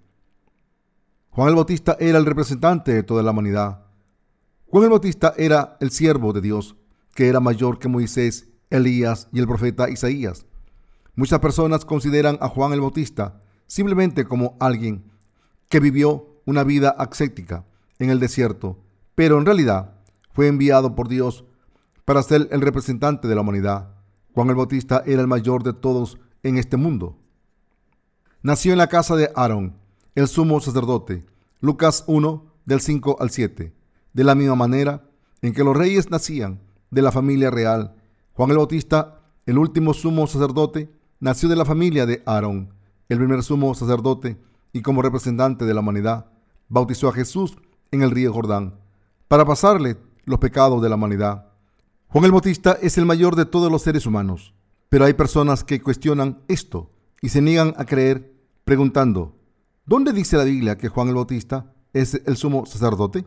Juan 1.31 1.49
el 1.49 1.55
Bautista 1.55 1.97
era 2.01 2.19
el 2.19 2.27
representante 2.27 2.95
de 2.95 3.03
toda 3.03 3.23
la 3.23 3.33
humanidad. 3.33 3.87
Juan 4.69 4.85
el 4.85 4.91
Bautista 4.91 5.35
era 5.37 5.77
el 5.81 5.91
siervo 5.91 6.33
de 6.33 6.41
Dios, 6.41 6.77
que 7.15 7.29
era 7.29 7.41
mayor 7.41 7.79
que 7.79 7.89
Moisés, 7.89 8.49
Elías 8.71 9.29
y 9.33 9.41
el 9.41 9.47
profeta 9.47 9.91
Isaías. 9.91 10.47
Muchas 11.15 11.41
personas 11.41 11.85
consideran 11.85 12.39
a 12.41 12.49
Juan 12.49 12.73
el 12.73 12.81
Bautista 12.81 13.41
simplemente 13.67 14.25
como 14.25 14.57
alguien 14.61 15.11
que 15.69 15.81
vivió 15.81 16.41
una 16.45 16.63
vida 16.63 16.91
ascética 16.91 17.65
en 17.99 18.11
el 18.11 18.21
desierto, 18.21 18.79
pero 19.15 19.39
en 19.39 19.47
realidad 19.47 19.95
fue 20.33 20.47
enviado 20.47 20.95
por 20.95 21.09
Dios 21.09 21.45
para 22.05 22.23
ser 22.23 22.49
el 22.53 22.61
representante 22.61 23.27
de 23.27 23.35
la 23.35 23.41
humanidad. 23.41 23.96
Juan 24.37 24.51
el 24.51 24.55
Bautista 24.55 25.03
era 25.07 25.23
el 25.23 25.29
mayor 25.29 25.63
de 25.63 25.73
todos 25.73 26.19
en 26.43 26.59
este 26.59 26.77
mundo. 26.77 27.17
Nació 28.43 28.73
en 28.73 28.77
la 28.77 28.87
casa 28.87 29.17
de 29.17 29.31
Aarón, 29.35 29.79
el 30.15 30.29
sumo 30.29 30.61
sacerdote. 30.61 31.25
Lucas 31.61 32.05
1, 32.07 32.45
del 32.67 32.83
5 32.83 33.17
al 33.19 33.31
7. 33.31 33.73
De 34.13 34.25
la 34.25 34.35
misma 34.35 34.55
manera 34.55 35.09
en 35.41 35.55
que 35.55 35.65
los 35.65 35.75
reyes 35.75 36.11
nacían 36.11 36.61
de 36.91 37.01
la 37.01 37.13
familia 37.13 37.51
real, 37.51 37.97
Juan 38.35 38.51
el 38.51 38.59
Bautista, 38.59 39.23
el 39.47 39.57
último 39.57 39.95
sumo 39.95 40.27
sacerdote, 40.27 40.91
nació 41.19 41.49
de 41.49 41.57
la 41.57 41.65
familia 41.65 42.05
de 42.05 42.23
Aarón, 42.27 42.75
el 43.09 43.17
primer 43.17 43.43
sumo 43.43 43.75
sacerdote, 43.75 44.37
y 44.71 44.83
como 44.83 45.01
representante 45.01 45.65
de 45.65 45.73
la 45.73 45.81
humanidad, 45.81 46.27
bautizó 46.69 47.09
a 47.09 47.15
Jesús 47.15 47.57
en 47.91 48.03
el 48.03 48.11
río 48.11 48.35
Jordán, 48.35 48.75
para 49.29 49.47
pasarle 49.47 49.97
los 50.27 50.39
pecados 50.41 50.83
de 50.83 50.91
la 50.91 50.97
humanidad. 50.97 51.47
Juan 52.09 52.25
el 52.25 52.31
Bautista 52.31 52.79
es 52.81 52.99
el 52.99 53.05
mayor 53.05 53.35
de 53.35 53.47
todos 53.47 53.71
los 53.71 53.83
seres 53.83 54.07
humanos, 54.07 54.55
pero 54.89 55.05
hay 55.05 55.15
personas 55.15 55.65
que 55.65 55.83
cuestionan 55.83 56.41
esto 56.47 56.93
y 57.21 57.31
se 57.31 57.43
niegan 57.43 57.75
a 57.77 57.85
creer 57.85 58.33
preguntando, 58.65 59.37
¿dónde 59.85 60.13
dice 60.13 60.37
la 60.37 60.45
Biblia 60.45 60.79
que 60.79 60.89
Juan 60.89 61.09
el 61.09 61.17
Bautista 61.17 61.75
es 61.93 62.15
el 62.25 62.37
sumo 62.37 62.65
sacerdote? 62.65 63.27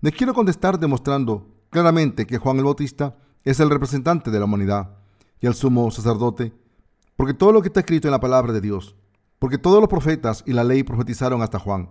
Les 0.00 0.12
quiero 0.12 0.34
contestar 0.34 0.80
demostrando 0.80 1.46
claramente 1.70 2.26
que 2.26 2.38
Juan 2.38 2.58
el 2.58 2.64
Bautista 2.64 3.16
es 3.44 3.60
el 3.60 3.70
representante 3.70 4.32
de 4.32 4.40
la 4.40 4.46
humanidad 4.46 4.96
y 5.40 5.46
el 5.46 5.54
sumo 5.54 5.88
sacerdote, 5.92 6.52
porque 7.16 7.32
todo 7.32 7.52
lo 7.52 7.62
que 7.62 7.68
está 7.68 7.80
escrito 7.80 8.08
en 8.08 8.12
la 8.12 8.20
palabra 8.20 8.52
de 8.52 8.60
Dios, 8.60 8.96
porque 9.38 9.56
todos 9.56 9.80
los 9.80 9.88
profetas 9.88 10.42
y 10.46 10.52
la 10.52 10.64
ley 10.64 10.82
profetizaron 10.82 11.42
hasta 11.42 11.60
Juan. 11.60 11.90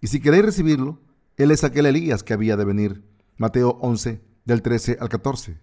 Y 0.00 0.06
si 0.06 0.18
queréis 0.18 0.46
recibirlo, 0.46 0.98
él 1.36 1.50
es 1.50 1.62
aquel 1.62 1.86
Elías 1.86 2.22
que 2.22 2.32
había 2.32 2.56
de 2.56 2.64
venir. 2.64 3.04
Mateo 3.36 3.78
11, 3.82 4.31
del 4.44 4.62
13 4.62 4.98
al 5.00 5.08
14. 5.08 5.58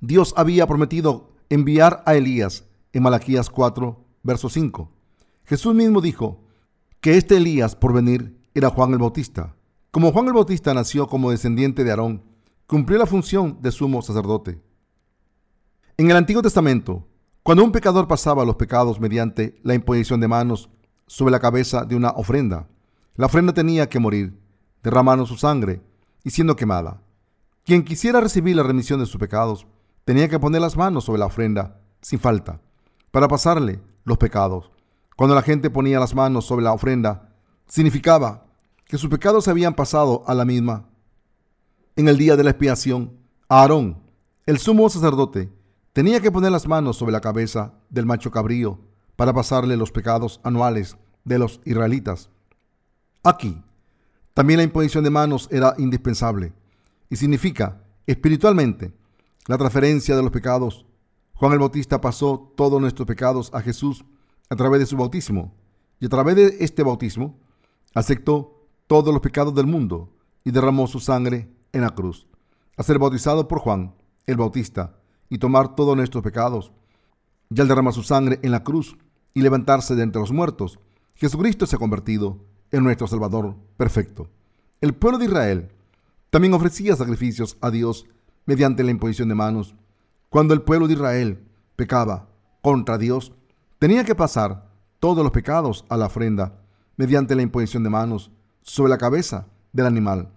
Dios 0.00 0.34
había 0.36 0.66
prometido 0.66 1.32
enviar 1.48 2.02
a 2.06 2.14
Elías 2.14 2.64
en 2.92 3.02
Malaquías 3.02 3.50
4, 3.50 4.04
verso 4.22 4.48
5. 4.48 4.90
Jesús 5.44 5.74
mismo 5.74 6.00
dijo 6.00 6.40
que 7.00 7.16
este 7.16 7.36
Elías 7.36 7.76
por 7.76 7.92
venir 7.92 8.40
era 8.54 8.70
Juan 8.70 8.92
el 8.92 8.98
Bautista. 8.98 9.54
Como 9.90 10.12
Juan 10.12 10.26
el 10.26 10.32
Bautista 10.32 10.74
nació 10.74 11.06
como 11.06 11.30
descendiente 11.30 11.84
de 11.84 11.90
Aarón, 11.90 12.22
cumplió 12.66 12.98
la 12.98 13.06
función 13.06 13.58
de 13.60 13.70
sumo 13.70 14.02
sacerdote. 14.02 14.60
En 15.96 16.10
el 16.10 16.16
Antiguo 16.16 16.42
Testamento, 16.42 17.06
cuando 17.42 17.62
un 17.62 17.72
pecador 17.72 18.08
pasaba 18.08 18.44
los 18.44 18.56
pecados 18.56 18.98
mediante 18.98 19.60
la 19.62 19.74
imposición 19.74 20.18
de 20.18 20.28
manos 20.28 20.70
sobre 21.06 21.30
la 21.30 21.40
cabeza 21.40 21.84
de 21.84 21.94
una 21.94 22.10
ofrenda, 22.10 22.68
la 23.16 23.26
ofrenda 23.26 23.52
tenía 23.52 23.88
que 23.88 24.00
morir, 24.00 24.40
derramando 24.82 25.26
su 25.26 25.36
sangre 25.36 25.82
y 26.24 26.30
siendo 26.30 26.56
quemada. 26.56 27.03
Quien 27.64 27.82
quisiera 27.82 28.20
recibir 28.20 28.54
la 28.54 28.62
remisión 28.62 29.00
de 29.00 29.06
sus 29.06 29.16
pecados 29.16 29.66
tenía 30.04 30.28
que 30.28 30.38
poner 30.38 30.60
las 30.60 30.76
manos 30.76 31.04
sobre 31.04 31.20
la 31.20 31.26
ofrenda 31.26 31.80
sin 32.02 32.18
falta 32.18 32.60
para 33.10 33.26
pasarle 33.26 33.80
los 34.04 34.18
pecados. 34.18 34.70
Cuando 35.16 35.34
la 35.34 35.40
gente 35.40 35.70
ponía 35.70 35.98
las 35.98 36.14
manos 36.14 36.44
sobre 36.44 36.62
la 36.62 36.74
ofrenda, 36.74 37.34
significaba 37.66 38.44
que 38.84 38.98
sus 38.98 39.08
pecados 39.08 39.44
se 39.44 39.50
habían 39.50 39.72
pasado 39.72 40.24
a 40.26 40.34
la 40.34 40.44
misma. 40.44 40.90
En 41.96 42.06
el 42.08 42.18
día 42.18 42.36
de 42.36 42.44
la 42.44 42.50
expiación, 42.50 43.16
Aarón, 43.48 44.02
el 44.44 44.58
sumo 44.58 44.90
sacerdote, 44.90 45.50
tenía 45.94 46.20
que 46.20 46.30
poner 46.30 46.52
las 46.52 46.68
manos 46.68 46.98
sobre 46.98 47.12
la 47.12 47.22
cabeza 47.22 47.72
del 47.88 48.04
macho 48.04 48.30
cabrío 48.30 48.78
para 49.16 49.32
pasarle 49.32 49.78
los 49.78 49.90
pecados 49.90 50.38
anuales 50.42 50.98
de 51.24 51.38
los 51.38 51.62
israelitas. 51.64 52.28
Aquí, 53.22 53.62
también 54.34 54.58
la 54.58 54.64
imposición 54.64 55.02
de 55.02 55.08
manos 55.08 55.48
era 55.50 55.74
indispensable 55.78 56.52
significa 57.16 57.84
espiritualmente 58.06 58.92
la 59.46 59.58
transferencia 59.58 60.16
de 60.16 60.22
los 60.22 60.32
pecados. 60.32 60.86
Juan 61.34 61.52
el 61.52 61.58
Bautista 61.58 62.00
pasó 62.00 62.52
todos 62.56 62.80
nuestros 62.80 63.06
pecados 63.06 63.50
a 63.52 63.60
Jesús 63.60 64.04
a 64.48 64.56
través 64.56 64.80
de 64.80 64.86
su 64.86 64.96
bautismo 64.96 65.54
y 66.00 66.06
a 66.06 66.08
través 66.08 66.36
de 66.36 66.56
este 66.60 66.82
bautismo 66.82 67.38
aceptó 67.94 68.68
todos 68.86 69.12
los 69.12 69.22
pecados 69.22 69.54
del 69.54 69.66
mundo 69.66 70.12
y 70.44 70.50
derramó 70.50 70.86
su 70.86 71.00
sangre 71.00 71.50
en 71.72 71.82
la 71.82 71.90
cruz. 71.90 72.26
A 72.76 72.82
ser 72.82 72.98
bautizado 72.98 73.48
por 73.48 73.60
Juan 73.60 73.94
el 74.26 74.36
Bautista 74.36 74.96
y 75.28 75.38
tomar 75.38 75.74
todos 75.74 75.96
nuestros 75.96 76.22
pecados. 76.22 76.72
Y 77.50 77.60
al 77.60 77.68
derramar 77.68 77.92
su 77.92 78.02
sangre 78.02 78.40
en 78.42 78.52
la 78.52 78.64
cruz 78.64 78.96
y 79.32 79.42
levantarse 79.42 79.94
de 79.94 80.02
entre 80.02 80.20
los 80.20 80.32
muertos, 80.32 80.78
Jesucristo 81.14 81.66
se 81.66 81.76
ha 81.76 81.78
convertido 81.78 82.44
en 82.70 82.82
nuestro 82.82 83.06
Salvador 83.06 83.56
perfecto. 83.76 84.28
El 84.80 84.94
pueblo 84.94 85.18
de 85.18 85.26
Israel 85.26 85.68
también 86.34 86.52
ofrecía 86.52 86.96
sacrificios 86.96 87.56
a 87.60 87.70
Dios 87.70 88.06
mediante 88.44 88.82
la 88.82 88.90
imposición 88.90 89.28
de 89.28 89.36
manos. 89.36 89.76
Cuando 90.30 90.52
el 90.52 90.62
pueblo 90.62 90.88
de 90.88 90.94
Israel 90.94 91.44
pecaba 91.76 92.26
contra 92.60 92.98
Dios, 92.98 93.32
tenía 93.78 94.02
que 94.02 94.16
pasar 94.16 94.68
todos 94.98 95.22
los 95.22 95.30
pecados 95.30 95.84
a 95.88 95.96
la 95.96 96.06
ofrenda 96.06 96.60
mediante 96.96 97.36
la 97.36 97.42
imposición 97.42 97.84
de 97.84 97.90
manos 97.90 98.32
sobre 98.62 98.90
la 98.90 98.98
cabeza 98.98 99.46
del 99.72 99.86
animal 99.86 100.32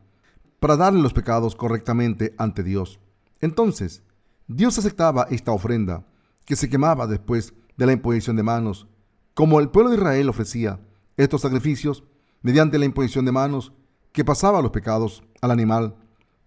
para 0.60 0.78
darle 0.78 1.02
los 1.02 1.14
pecados 1.14 1.56
correctamente 1.56 2.36
ante 2.38 2.62
Dios. 2.62 3.00
Entonces, 3.42 4.04
Dios 4.48 4.78
aceptaba 4.78 5.26
esta 5.32 5.52
ofrenda 5.52 6.06
que 6.46 6.56
se 6.56 6.70
quemaba 6.70 7.08
después 7.08 7.56
de 7.76 7.88
la 7.88 7.94
imposición 7.94 8.36
de 8.36 8.44
manos. 8.44 8.86
Como 9.34 9.60
el 9.60 9.70
pueblo 9.70 9.90
de 9.90 9.98
Israel 9.98 10.30
ofrecía 10.30 10.80
estos 11.16 11.42
sacrificios, 11.42 12.04
mediante 12.44 12.78
la 12.78 12.86
imposición 12.86 13.26
de 13.26 13.32
manos 13.32 13.74
que 14.12 14.24
pasaba 14.24 14.62
los 14.62 14.72
pecados 14.72 15.24
al 15.42 15.52
animal, 15.52 15.96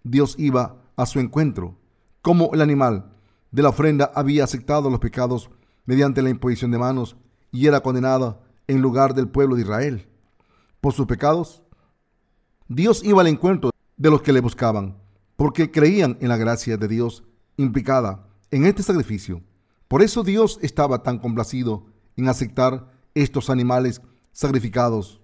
Dios 0.03 0.35
iba 0.37 0.77
a 0.95 1.05
su 1.05 1.19
encuentro. 1.19 1.77
Como 2.21 2.51
el 2.53 2.61
animal 2.61 3.11
de 3.51 3.63
la 3.63 3.69
ofrenda 3.69 4.11
había 4.15 4.43
aceptado 4.43 4.89
los 4.89 4.99
pecados 4.99 5.49
mediante 5.85 6.21
la 6.21 6.29
imposición 6.29 6.71
de 6.71 6.77
manos 6.77 7.15
y 7.51 7.67
era 7.67 7.81
condenado 7.81 8.41
en 8.67 8.81
lugar 8.81 9.13
del 9.13 9.27
pueblo 9.27 9.55
de 9.55 9.63
Israel. 9.63 10.07
Por 10.79 10.93
sus 10.93 11.05
pecados, 11.05 11.63
Dios 12.67 13.03
iba 13.03 13.21
al 13.21 13.27
encuentro 13.27 13.71
de 13.97 14.09
los 14.09 14.21
que 14.21 14.33
le 14.33 14.39
buscaban, 14.39 14.97
porque 15.35 15.71
creían 15.71 16.17
en 16.21 16.29
la 16.29 16.37
gracia 16.37 16.77
de 16.77 16.87
Dios 16.87 17.23
implicada 17.57 18.27
en 18.49 18.65
este 18.65 18.83
sacrificio. 18.83 19.41
Por 19.87 20.01
eso 20.01 20.23
Dios 20.23 20.57
estaba 20.61 21.03
tan 21.03 21.19
complacido 21.19 21.85
en 22.15 22.29
aceptar 22.29 22.87
estos 23.13 23.49
animales 23.49 24.01
sacrificados 24.31 25.20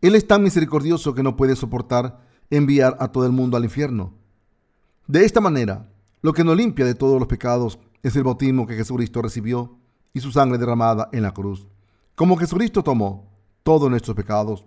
él 0.00 0.14
es 0.14 0.26
tan 0.26 0.42
misericordioso 0.42 1.14
que 1.14 1.22
no 1.22 1.36
puede 1.36 1.56
soportar 1.56 2.20
enviar 2.50 2.96
a 3.00 3.08
todo 3.08 3.26
el 3.26 3.32
mundo 3.32 3.56
al 3.56 3.64
infierno. 3.64 4.14
De 5.06 5.24
esta 5.24 5.40
manera, 5.40 5.90
lo 6.22 6.32
que 6.32 6.44
nos 6.44 6.56
limpia 6.56 6.84
de 6.84 6.94
todos 6.94 7.18
los 7.18 7.28
pecados 7.28 7.78
es 8.02 8.16
el 8.16 8.24
bautismo 8.24 8.66
que 8.66 8.76
Jesucristo 8.76 9.22
recibió 9.22 9.78
y 10.12 10.20
su 10.20 10.32
sangre 10.32 10.58
derramada 10.58 11.08
en 11.12 11.22
la 11.22 11.32
cruz. 11.32 11.66
Como 12.14 12.36
Jesucristo 12.36 12.82
tomó 12.82 13.30
todos 13.62 13.90
nuestros 13.90 14.16
pecados, 14.16 14.64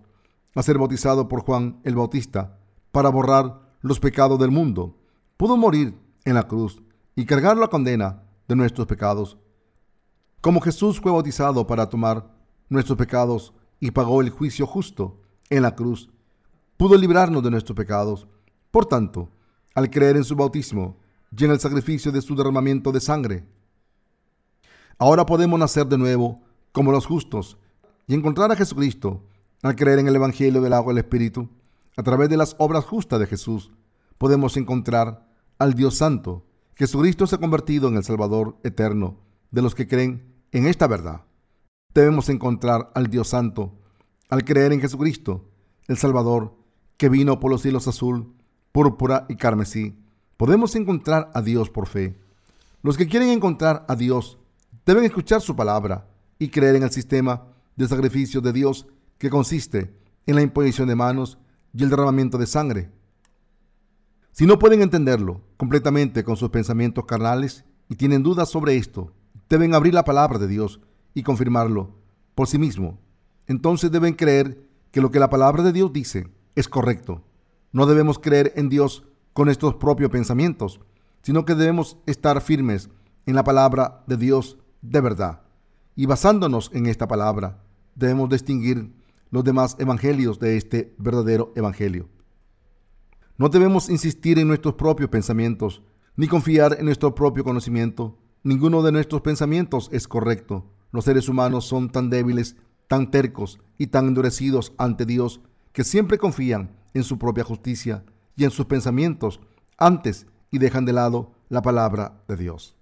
a 0.55 0.63
ser 0.63 0.77
bautizado 0.77 1.27
por 1.27 1.41
Juan 1.41 1.79
el 1.83 1.95
Bautista 1.95 2.57
para 2.91 3.09
borrar 3.09 3.61
los 3.81 3.99
pecados 3.99 4.39
del 4.39 4.51
mundo, 4.51 4.97
pudo 5.37 5.57
morir 5.57 5.97
en 6.25 6.35
la 6.35 6.47
cruz 6.47 6.81
y 7.15 7.25
cargar 7.25 7.57
la 7.57 7.67
condena 7.67 8.23
de 8.47 8.55
nuestros 8.55 8.87
pecados. 8.87 9.37
Como 10.41 10.59
Jesús 10.61 10.99
fue 10.99 11.11
bautizado 11.11 11.67
para 11.67 11.87
tomar 11.87 12.29
nuestros 12.67 12.97
pecados 12.97 13.53
y 13.79 13.91
pagó 13.91 14.21
el 14.21 14.29
juicio 14.29 14.65
justo 14.65 15.21
en 15.49 15.63
la 15.63 15.75
cruz. 15.75 16.09
Pudo 16.77 16.97
librarnos 16.97 17.43
de 17.43 17.51
nuestros 17.51 17.75
pecados. 17.75 18.27
Por 18.71 18.85
tanto, 18.85 19.29
al 19.75 19.89
creer 19.89 20.17
en 20.17 20.23
su 20.23 20.35
bautismo 20.35 20.97
y 21.35 21.45
en 21.45 21.51
el 21.51 21.59
sacrificio 21.59 22.11
de 22.11 22.21
su 22.21 22.35
derramamiento 22.35 22.91
de 22.91 22.99
sangre, 22.99 23.45
ahora 24.97 25.25
podemos 25.25 25.59
nacer 25.59 25.85
de 25.87 25.97
nuevo 25.97 26.41
como 26.71 26.91
los 26.91 27.05
justos 27.05 27.57
y 28.07 28.13
encontrar 28.13 28.51
a 28.51 28.55
Jesucristo 28.55 29.23
al 29.61 29.75
creer 29.75 29.99
en 29.99 30.07
el 30.07 30.15
Evangelio 30.15 30.61
del 30.61 30.73
agua 30.73 30.93
y 30.93 30.95
el 30.95 30.99
Espíritu. 30.99 31.49
A 31.97 32.03
través 32.03 32.29
de 32.29 32.37
las 32.37 32.55
obras 32.59 32.85
justas 32.85 33.19
de 33.19 33.27
Jesús 33.27 33.71
podemos 34.17 34.55
encontrar 34.57 35.27
al 35.57 35.73
Dios 35.73 35.95
Santo. 35.95 36.45
Jesucristo 36.75 37.27
se 37.27 37.35
ha 37.35 37.39
convertido 37.39 37.89
en 37.89 37.97
el 37.97 38.03
Salvador 38.03 38.57
eterno 38.63 39.17
de 39.51 39.61
los 39.61 39.75
que 39.75 39.87
creen 39.87 40.33
en 40.51 40.65
esta 40.65 40.87
verdad. 40.87 41.21
Debemos 41.93 42.29
encontrar 42.29 42.91
al 42.93 43.07
Dios 43.07 43.29
Santo 43.29 43.75
al 44.29 44.45
creer 44.45 44.71
en 44.73 44.79
Jesucristo, 44.79 45.49
el 45.87 45.97
Salvador, 45.97 46.55
que 46.97 47.09
vino 47.09 47.39
por 47.39 47.49
los 47.49 47.63
cielos 47.63 47.87
azul, 47.87 48.31
púrpura 48.71 49.25
y 49.27 49.37
carmesí. 49.37 49.97
Podemos 50.37 50.75
encontrar 50.75 51.31
a 51.33 51.41
Dios 51.41 51.71
por 51.71 51.87
fe. 51.87 52.15
Los 52.83 52.95
que 52.95 53.07
quieren 53.07 53.29
encontrar 53.29 53.85
a 53.89 53.95
Dios 53.95 54.37
deben 54.85 55.03
escuchar 55.03 55.41
su 55.41 55.55
palabra 55.55 56.07
y 56.37 56.49
creer 56.49 56.75
en 56.75 56.83
el 56.83 56.91
sistema 56.91 57.47
de 57.75 57.87
sacrificio 57.87 58.39
de 58.39 58.53
Dios 58.53 58.85
que 59.17 59.31
consiste 59.31 59.91
en 60.27 60.35
la 60.35 60.43
imposición 60.43 60.87
de 60.87 60.95
manos 60.95 61.39
y 61.73 61.81
el 61.81 61.89
derramamiento 61.89 62.37
de 62.37 62.45
sangre. 62.45 62.91
Si 64.31 64.45
no 64.45 64.59
pueden 64.59 64.83
entenderlo 64.83 65.41
completamente 65.57 66.23
con 66.23 66.37
sus 66.37 66.51
pensamientos 66.51 67.05
carnales 67.05 67.65
y 67.89 67.95
tienen 67.95 68.21
dudas 68.21 68.47
sobre 68.49 68.77
esto, 68.77 69.11
deben 69.49 69.73
abrir 69.73 69.95
la 69.95 70.05
palabra 70.05 70.37
de 70.37 70.47
Dios 70.47 70.81
y 71.13 71.23
confirmarlo 71.23 71.95
por 72.35 72.47
sí 72.47 72.57
mismo. 72.57 72.99
Entonces 73.47 73.91
deben 73.91 74.13
creer 74.13 74.61
que 74.91 75.01
lo 75.01 75.11
que 75.11 75.19
la 75.19 75.29
palabra 75.29 75.63
de 75.63 75.73
Dios 75.73 75.91
dice 75.91 76.27
es 76.55 76.67
correcto. 76.67 77.23
No 77.71 77.85
debemos 77.85 78.19
creer 78.19 78.53
en 78.55 78.69
Dios 78.69 79.03
con 79.33 79.45
nuestros 79.45 79.75
propios 79.75 80.09
pensamientos, 80.09 80.79
sino 81.21 81.45
que 81.45 81.55
debemos 81.55 81.97
estar 82.05 82.41
firmes 82.41 82.89
en 83.25 83.35
la 83.35 83.43
palabra 83.43 84.03
de 84.07 84.17
Dios 84.17 84.57
de 84.81 85.01
verdad. 85.01 85.41
Y 85.95 86.05
basándonos 86.05 86.71
en 86.73 86.85
esta 86.85 87.07
palabra, 87.07 87.61
debemos 87.95 88.29
distinguir 88.29 88.93
los 89.31 89.43
demás 89.43 89.75
evangelios 89.79 90.39
de 90.39 90.57
este 90.57 90.95
verdadero 90.97 91.51
evangelio. 91.55 92.07
No 93.37 93.49
debemos 93.49 93.89
insistir 93.89 94.39
en 94.39 94.47
nuestros 94.47 94.75
propios 94.75 95.09
pensamientos, 95.09 95.81
ni 96.15 96.27
confiar 96.27 96.75
en 96.79 96.85
nuestro 96.85 97.15
propio 97.15 97.43
conocimiento. 97.43 98.17
Ninguno 98.43 98.81
de 98.81 98.91
nuestros 98.91 99.21
pensamientos 99.21 99.89
es 99.93 100.07
correcto. 100.07 100.65
Los 100.91 101.05
seres 101.05 101.29
humanos 101.29 101.65
son 101.65 101.89
tan 101.89 102.09
débiles, 102.09 102.55
tan 102.87 103.11
tercos 103.11 103.59
y 103.77 103.87
tan 103.87 104.07
endurecidos 104.07 104.73
ante 104.77 105.05
Dios 105.05 105.41
que 105.71 105.83
siempre 105.83 106.17
confían 106.17 106.75
en 106.93 107.03
su 107.03 107.19
propia 107.19 107.43
justicia 107.43 108.03
y 108.35 108.43
en 108.43 108.51
sus 108.51 108.65
pensamientos 108.65 109.39
antes 109.77 110.25
y 110.51 110.57
dejan 110.57 110.85
de 110.85 110.93
lado 110.93 111.31
la 111.49 111.61
palabra 111.61 112.23
de 112.27 112.35
Dios. 112.35 112.75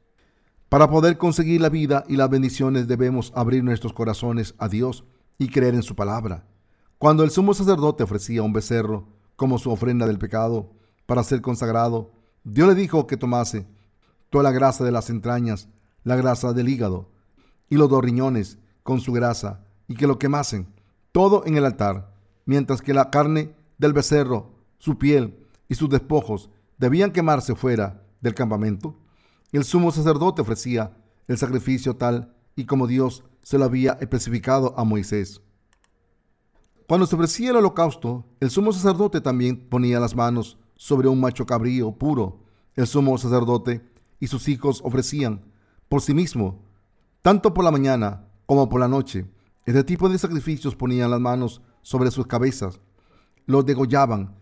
Para 0.69 0.89
poder 0.89 1.17
conseguir 1.17 1.61
la 1.61 1.69
vida 1.69 2.03
y 2.07 2.15
las 2.15 2.29
bendiciones 2.29 2.87
debemos 2.87 3.31
abrir 3.35 3.63
nuestros 3.63 3.93
corazones 3.93 4.55
a 4.57 4.69
Dios 4.69 5.03
y 5.37 5.49
creer 5.49 5.75
en 5.75 5.83
su 5.83 5.95
palabra. 5.95 6.45
Cuando 6.97 7.23
el 7.23 7.31
sumo 7.31 7.53
sacerdote 7.53 8.03
ofrecía 8.03 8.41
un 8.41 8.53
becerro 8.53 9.07
como 9.35 9.59
su 9.59 9.69
ofrenda 9.69 10.07
del 10.07 10.17
pecado 10.17 10.71
para 11.05 11.23
ser 11.23 11.41
consagrado, 11.41 12.11
Dios 12.43 12.67
le 12.69 12.75
dijo 12.75 13.07
que 13.07 13.17
tomase 13.17 13.67
toda 14.29 14.43
la 14.43 14.51
grasa 14.51 14.83
de 14.83 14.91
las 14.91 15.09
entrañas, 15.09 15.69
la 16.03 16.15
grasa 16.15 16.53
del 16.53 16.69
hígado 16.69 17.09
y 17.69 17.75
los 17.75 17.89
dos 17.89 18.03
riñones 18.03 18.57
con 18.83 18.99
su 18.99 19.11
grasa 19.11 19.65
y 19.87 19.95
que 19.95 20.07
lo 20.07 20.19
quemasen 20.19 20.67
todo 21.11 21.45
en 21.45 21.57
el 21.57 21.65
altar, 21.65 22.13
mientras 22.45 22.81
que 22.81 22.93
la 22.93 23.09
carne 23.09 23.55
del 23.77 23.93
becerro, 23.93 24.51
su 24.77 24.97
piel 24.97 25.47
y 25.67 25.75
sus 25.75 25.89
despojos 25.89 26.49
debían 26.77 27.11
quemarse 27.11 27.55
fuera 27.55 28.03
del 28.21 28.35
campamento. 28.35 28.95
El 29.51 29.63
sumo 29.63 29.91
sacerdote 29.91 30.41
ofrecía 30.41 30.95
el 31.27 31.37
sacrificio 31.37 31.95
tal 31.95 32.35
y 32.55 32.65
como 32.65 32.87
Dios 32.87 33.23
se 33.41 33.57
lo 33.57 33.65
había 33.65 33.93
especificado 34.01 34.73
a 34.77 34.83
Moisés. 34.83 35.41
Cuando 36.87 37.05
se 37.05 37.15
ofrecía 37.15 37.49
el 37.49 37.57
holocausto, 37.57 38.25
el 38.39 38.49
sumo 38.49 38.71
sacerdote 38.71 39.19
también 39.19 39.67
ponía 39.69 39.99
las 39.99 40.15
manos 40.15 40.57
sobre 40.75 41.07
un 41.07 41.19
macho 41.19 41.45
cabrío 41.45 41.91
puro. 41.91 42.43
El 42.75 42.87
sumo 42.87 43.17
sacerdote 43.17 43.81
y 44.19 44.27
sus 44.27 44.47
hijos 44.47 44.81
ofrecían 44.83 45.41
por 45.89 46.01
sí 46.01 46.13
mismo, 46.13 46.63
tanto 47.27 47.53
por 47.53 47.65
la 47.65 47.71
mañana 47.71 48.23
como 48.45 48.69
por 48.69 48.79
la 48.79 48.87
noche. 48.87 49.29
Este 49.65 49.83
tipo 49.83 50.07
de 50.07 50.17
sacrificios 50.17 50.77
ponían 50.77 51.11
las 51.11 51.19
manos 51.19 51.61
sobre 51.81 52.09
sus 52.09 52.25
cabezas, 52.25 52.79
los 53.45 53.65
degollaban 53.65 54.37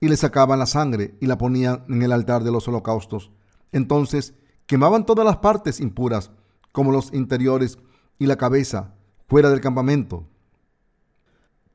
y 0.00 0.08
le 0.08 0.16
sacaban 0.16 0.58
la 0.58 0.66
sangre 0.66 1.16
y 1.20 1.28
la 1.28 1.38
ponían 1.38 1.84
en 1.88 2.02
el 2.02 2.10
altar 2.10 2.42
de 2.42 2.50
los 2.50 2.66
holocaustos. 2.66 3.30
Entonces 3.70 4.34
quemaban 4.66 5.06
todas 5.06 5.24
las 5.24 5.36
partes 5.36 5.78
impuras, 5.78 6.32
como 6.72 6.90
los 6.90 7.12
interiores 7.12 7.78
y 8.18 8.26
la 8.26 8.34
cabeza, 8.34 8.94
fuera 9.28 9.48
del 9.48 9.60
campamento. 9.60 10.26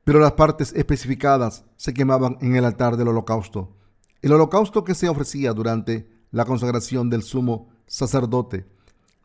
Pero 0.04 0.20
las 0.20 0.34
partes 0.34 0.74
especificadas 0.74 1.64
se 1.78 1.94
quemaban 1.94 2.38
en 2.42 2.58
el 2.58 2.66
altar 2.66 2.98
del 2.98 3.08
holocausto. 3.08 3.78
El 4.22 4.34
holocausto 4.34 4.84
que 4.84 4.94
se 4.94 5.08
ofrecía 5.08 5.54
durante 5.54 6.10
la 6.32 6.44
consagración 6.44 7.10
del 7.10 7.24
sumo 7.24 7.70
sacerdote 7.88 8.68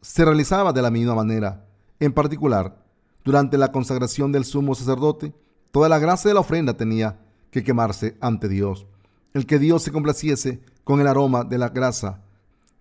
se 0.04 0.22
realizaba 0.22 0.74
de 0.74 0.82
la 0.82 0.90
misma 0.90 1.14
manera. 1.14 1.64
En 1.98 2.12
particular, 2.12 2.76
durante 3.24 3.56
la 3.56 3.72
consagración 3.72 4.32
del 4.32 4.44
sumo 4.44 4.74
sacerdote, 4.74 5.34
toda 5.70 5.88
la 5.88 5.98
grasa 5.98 6.28
de 6.28 6.34
la 6.34 6.40
ofrenda 6.40 6.76
tenía 6.76 7.20
que 7.50 7.64
quemarse 7.64 8.18
ante 8.20 8.46
Dios. 8.46 8.86
El 9.32 9.46
que 9.46 9.58
Dios 9.58 9.82
se 9.82 9.92
complaciese 9.92 10.60
con 10.84 11.00
el 11.00 11.06
aroma 11.06 11.42
de 11.44 11.56
la 11.56 11.70
grasa 11.70 12.22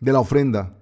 de 0.01 0.11
la 0.11 0.19
ofrenda 0.19 0.75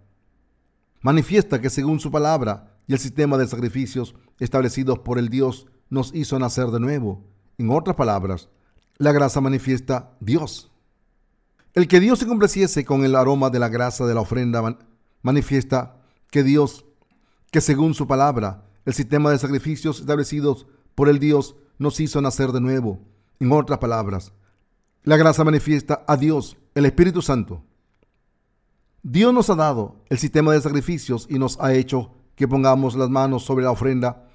manifiesta 1.01 1.61
que 1.61 1.69
según 1.69 1.99
su 1.99 2.09
palabra 2.09 2.75
y 2.87 2.93
el 2.93 2.99
sistema 2.99 3.37
de 3.37 3.47
sacrificios 3.47 4.15
establecidos 4.39 4.97
por 4.97 5.19
el 5.19 5.29
Dios 5.29 5.67
nos 5.91 6.11
hizo 6.15 6.39
nacer 6.39 6.67
de 6.67 6.79
nuevo. 6.79 7.23
En 7.59 7.69
otras 7.69 7.95
palabras, 7.95 8.49
la 8.97 9.11
grasa 9.11 9.41
manifiesta 9.41 10.17
Dios. 10.19 10.71
El 11.75 11.87
que 11.87 11.99
Dios 11.99 12.17
se 12.17 12.25
complaciese 12.25 12.83
con 12.83 13.05
el 13.05 13.15
aroma 13.15 13.51
de 13.51 13.59
la 13.59 13.69
grasa 13.69 14.07
de 14.07 14.15
la 14.15 14.21
ofrenda 14.21 14.79
manifiesta 15.21 16.00
que 16.31 16.43
Dios, 16.43 16.85
que 17.51 17.61
según 17.61 17.93
su 17.93 18.07
palabra, 18.07 18.65
el 18.85 18.93
sistema 18.93 19.29
de 19.29 19.37
sacrificios 19.37 19.99
establecidos 19.99 20.65
por 20.95 21.09
el 21.09 21.19
Dios 21.19 21.55
nos 21.77 21.99
hizo 21.99 22.21
nacer 22.21 22.51
de 22.51 22.61
nuevo. 22.61 22.99
En 23.39 23.51
otras 23.51 23.79
palabras, 23.79 24.33
la 25.03 25.17
grasa 25.17 25.43
manifiesta 25.43 26.03
a 26.07 26.15
Dios, 26.15 26.57
el 26.73 26.85
Espíritu 26.85 27.21
Santo. 27.21 27.63
Dios 29.03 29.33
nos 29.33 29.49
ha 29.49 29.55
dado 29.55 29.95
el 30.09 30.19
sistema 30.19 30.53
de 30.53 30.61
sacrificios 30.61 31.27
y 31.29 31.37
nos 31.37 31.59
ha 31.59 31.73
hecho 31.73 32.11
que 32.35 32.47
pongamos 32.47 32.95
las 32.95 33.09
manos 33.09 33.43
sobre 33.43 33.65
la 33.65 33.71
ofrenda, 33.71 34.29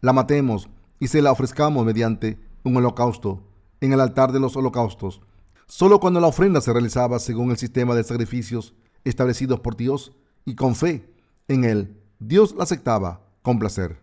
la 0.00 0.12
matemos 0.12 0.68
y 1.00 1.08
se 1.08 1.22
la 1.22 1.32
ofrezcamos 1.32 1.84
mediante 1.84 2.38
un 2.62 2.76
holocausto 2.76 3.42
en 3.80 3.92
el 3.92 4.00
altar 4.00 4.30
de 4.32 4.38
los 4.38 4.54
holocaustos. 4.54 5.22
Solo 5.66 5.98
cuando 5.98 6.20
la 6.20 6.28
ofrenda 6.28 6.60
se 6.60 6.72
realizaba 6.72 7.18
según 7.18 7.50
el 7.50 7.56
sistema 7.56 7.94
de 7.94 8.04
sacrificios 8.04 8.74
establecidos 9.02 9.60
por 9.60 9.76
Dios 9.76 10.12
y 10.44 10.54
con 10.54 10.76
fe 10.76 11.12
en 11.48 11.64
él, 11.64 12.00
Dios 12.18 12.54
la 12.54 12.64
aceptaba 12.64 13.26
con 13.42 13.58
placer. 13.58 14.00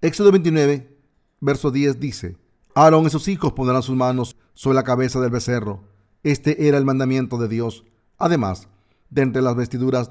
Éxodo 0.00 0.30
29, 0.32 0.96
verso 1.40 1.70
10 1.70 1.98
dice, 1.98 2.36
Aarón 2.74 3.06
y 3.06 3.10
sus 3.10 3.28
hijos 3.28 3.52
pondrán 3.52 3.82
sus 3.82 3.96
manos 3.96 4.36
sobre 4.54 4.76
la 4.76 4.84
cabeza 4.84 5.20
del 5.20 5.30
becerro. 5.30 5.82
Este 6.22 6.68
era 6.68 6.78
el 6.78 6.84
mandamiento 6.84 7.38
de 7.38 7.48
Dios 7.48 7.84
Además, 8.18 8.68
de 9.10 9.22
entre 9.22 9.42
las 9.42 9.54
vestiduras 9.54 10.10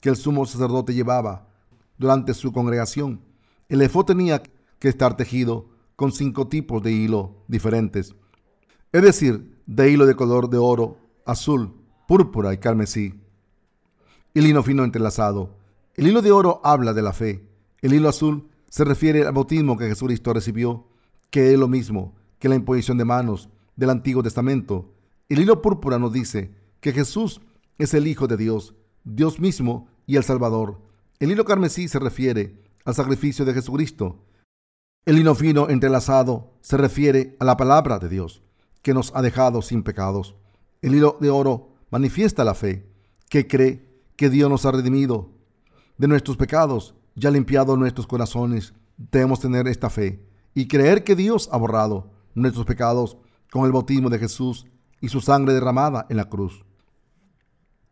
que 0.00 0.08
el 0.08 0.16
sumo 0.16 0.46
sacerdote 0.46 0.94
llevaba 0.94 1.48
durante 1.98 2.34
su 2.34 2.52
congregación, 2.52 3.20
el 3.68 3.82
efod 3.82 4.06
tenía 4.06 4.42
que 4.78 4.88
estar 4.88 5.16
tejido 5.16 5.68
con 5.96 6.12
cinco 6.12 6.48
tipos 6.48 6.82
de 6.82 6.92
hilo 6.92 7.44
diferentes, 7.48 8.14
es 8.92 9.02
decir, 9.02 9.60
de 9.66 9.90
hilo 9.90 10.06
de 10.06 10.14
color 10.14 10.50
de 10.50 10.58
oro, 10.58 10.98
azul, 11.26 11.74
púrpura 12.06 12.52
y 12.52 12.58
carmesí, 12.58 13.20
y 14.34 14.40
lino 14.40 14.62
fino 14.62 14.84
entrelazado. 14.84 15.56
El 15.94 16.06
hilo 16.06 16.22
de 16.22 16.32
oro 16.32 16.60
habla 16.64 16.92
de 16.92 17.02
la 17.02 17.12
fe, 17.12 17.46
el 17.82 17.92
hilo 17.92 18.08
azul 18.08 18.48
se 18.70 18.84
refiere 18.84 19.26
al 19.26 19.32
bautismo 19.32 19.76
que 19.76 19.88
Jesucristo 19.88 20.32
recibió, 20.32 20.86
que 21.30 21.52
es 21.52 21.58
lo 21.58 21.68
mismo 21.68 22.14
que 22.38 22.48
la 22.48 22.54
imposición 22.54 22.96
de 22.96 23.04
manos 23.04 23.48
del 23.76 23.90
Antiguo 23.90 24.22
Testamento. 24.22 24.94
El 25.28 25.40
hilo 25.40 25.60
púrpura 25.60 25.98
nos 25.98 26.12
dice 26.12 26.54
que 26.80 26.92
Jesús 26.92 27.40
es 27.78 27.94
el 27.94 28.06
Hijo 28.06 28.26
de 28.26 28.36
Dios, 28.36 28.74
Dios 29.04 29.40
mismo 29.40 29.88
y 30.06 30.16
el 30.16 30.24
Salvador. 30.24 30.80
El 31.20 31.30
hilo 31.30 31.44
carmesí 31.44 31.88
se 31.88 31.98
refiere 31.98 32.62
al 32.84 32.94
sacrificio 32.94 33.44
de 33.44 33.54
Jesucristo. 33.54 34.24
El 35.04 35.18
hilo 35.18 35.34
fino 35.34 35.68
entrelazado 35.68 36.52
se 36.60 36.76
refiere 36.76 37.36
a 37.40 37.44
la 37.44 37.56
palabra 37.56 37.98
de 37.98 38.08
Dios, 38.08 38.42
que 38.82 38.94
nos 38.94 39.14
ha 39.14 39.22
dejado 39.22 39.62
sin 39.62 39.82
pecados. 39.82 40.34
El 40.80 40.94
hilo 40.94 41.18
de 41.20 41.30
oro 41.30 41.74
manifiesta 41.90 42.44
la 42.44 42.54
fe, 42.54 42.86
que 43.28 43.46
cree 43.46 43.91
que 44.22 44.30
Dios 44.30 44.48
nos 44.48 44.64
ha 44.64 44.70
redimido 44.70 45.32
de 45.98 46.06
nuestros 46.06 46.36
pecados 46.36 46.94
y 47.16 47.26
ha 47.26 47.30
limpiado 47.32 47.76
nuestros 47.76 48.06
corazones. 48.06 48.72
Debemos 48.96 49.40
tener 49.40 49.66
esta 49.66 49.90
fe 49.90 50.24
y 50.54 50.68
creer 50.68 51.02
que 51.02 51.16
Dios 51.16 51.48
ha 51.50 51.56
borrado 51.56 52.08
nuestros 52.32 52.64
pecados 52.64 53.16
con 53.50 53.66
el 53.66 53.72
bautismo 53.72 54.10
de 54.10 54.20
Jesús 54.20 54.64
y 55.00 55.08
su 55.08 55.20
sangre 55.20 55.54
derramada 55.54 56.06
en 56.08 56.18
la 56.18 56.28
cruz. 56.28 56.64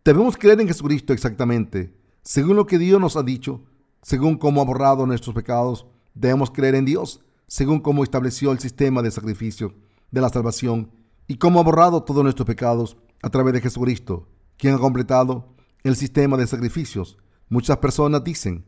Debemos 0.05 0.37
creer 0.37 0.61
en 0.61 0.69
Jesucristo 0.69 1.13
exactamente, 1.13 1.99
según 2.23 2.55
lo 2.55 2.65
que 2.65 2.79
Dios 2.79 3.01
nos 3.01 3.17
ha 3.17 3.25
dicho, 3.25 3.65
según 4.01 4.37
cómo 4.39 4.61
ha 4.61 4.65
borrado 4.65 5.09
nuestros 5.09 5.35
pecados. 5.35 5.85
Debemos 6.15 6.53
creer 6.53 6.77
en 6.77 6.85
Dios, 6.85 7.25
según 7.49 7.81
cómo 7.81 8.05
estableció 8.05 8.53
el 8.53 8.61
sistema 8.61 9.03
de 9.03 9.11
sacrificio 9.11 9.75
de 10.13 10.21
la 10.21 10.29
salvación 10.29 10.93
y 11.27 11.39
cómo 11.39 11.59
ha 11.59 11.65
borrado 11.65 12.05
todos 12.05 12.23
nuestros 12.23 12.47
pecados 12.47 12.97
a 13.21 13.31
través 13.31 13.53
de 13.53 13.63
Jesucristo, 13.63 14.29
quien 14.57 14.75
ha 14.75 14.79
completado 14.79 15.59
el 15.83 15.97
sistema 15.97 16.37
de 16.37 16.47
sacrificios. 16.47 17.19
Muchas 17.49 17.79
personas 17.79 18.23
dicen, 18.25 18.65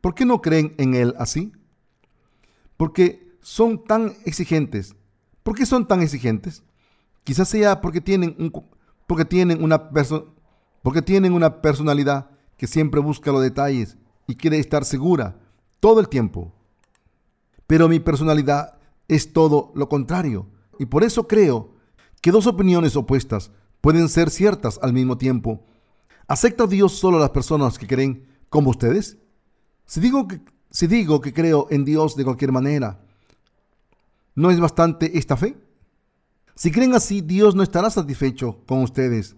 ¿por 0.00 0.14
qué 0.14 0.24
no 0.24 0.40
creen 0.40 0.74
en 0.78 0.94
Él 0.94 1.14
así? 1.18 1.52
Porque 2.76 3.36
son 3.40 3.84
tan 3.84 4.14
exigentes. 4.24 4.94
¿Por 5.42 5.54
qué 5.54 5.66
son 5.66 5.86
tan 5.86 6.02
exigentes? 6.02 6.62
Quizás 7.24 7.48
sea 7.48 7.80
porque 7.80 8.00
tienen, 8.00 8.34
un, 8.38 8.52
porque 9.06 9.24
tienen, 9.24 9.62
una, 9.62 9.90
porque 10.82 11.02
tienen 11.02 11.32
una 11.32 11.60
personalidad 11.60 12.30
que 12.56 12.66
siempre 12.66 13.00
busca 13.00 13.32
los 13.32 13.42
detalles 13.42 13.96
y 14.26 14.36
quiere 14.36 14.58
estar 14.58 14.84
segura 14.84 15.38
todo 15.80 16.00
el 16.00 16.08
tiempo. 16.08 16.52
Pero 17.66 17.88
mi 17.88 18.00
personalidad 18.00 18.78
es 19.08 19.32
todo 19.32 19.72
lo 19.74 19.88
contrario. 19.88 20.46
Y 20.78 20.86
por 20.86 21.04
eso 21.04 21.26
creo 21.26 21.74
que 22.20 22.30
dos 22.30 22.46
opiniones 22.46 22.96
opuestas 22.96 23.50
pueden 23.80 24.08
ser 24.08 24.30
ciertas 24.30 24.78
al 24.82 24.92
mismo 24.92 25.18
tiempo. 25.18 25.64
¿Acepta 26.30 26.68
Dios 26.68 26.92
solo 26.92 27.16
a 27.16 27.20
las 27.22 27.30
personas 27.30 27.76
que 27.76 27.88
creen 27.88 28.24
como 28.48 28.70
ustedes? 28.70 29.18
Si 29.84 29.98
digo 29.98 30.28
que, 30.28 30.40
si 30.70 30.86
digo 30.86 31.20
que 31.20 31.32
creo 31.32 31.66
en 31.70 31.84
Dios 31.84 32.14
de 32.14 32.22
cualquier 32.22 32.52
manera, 32.52 33.00
¿no 34.36 34.52
es 34.52 34.60
bastante 34.60 35.18
esta 35.18 35.36
fe? 35.36 35.56
Si 36.54 36.70
creen 36.70 36.94
así, 36.94 37.20
Dios 37.20 37.56
no 37.56 37.64
estará 37.64 37.90
satisfecho 37.90 38.60
con 38.68 38.84
ustedes. 38.84 39.34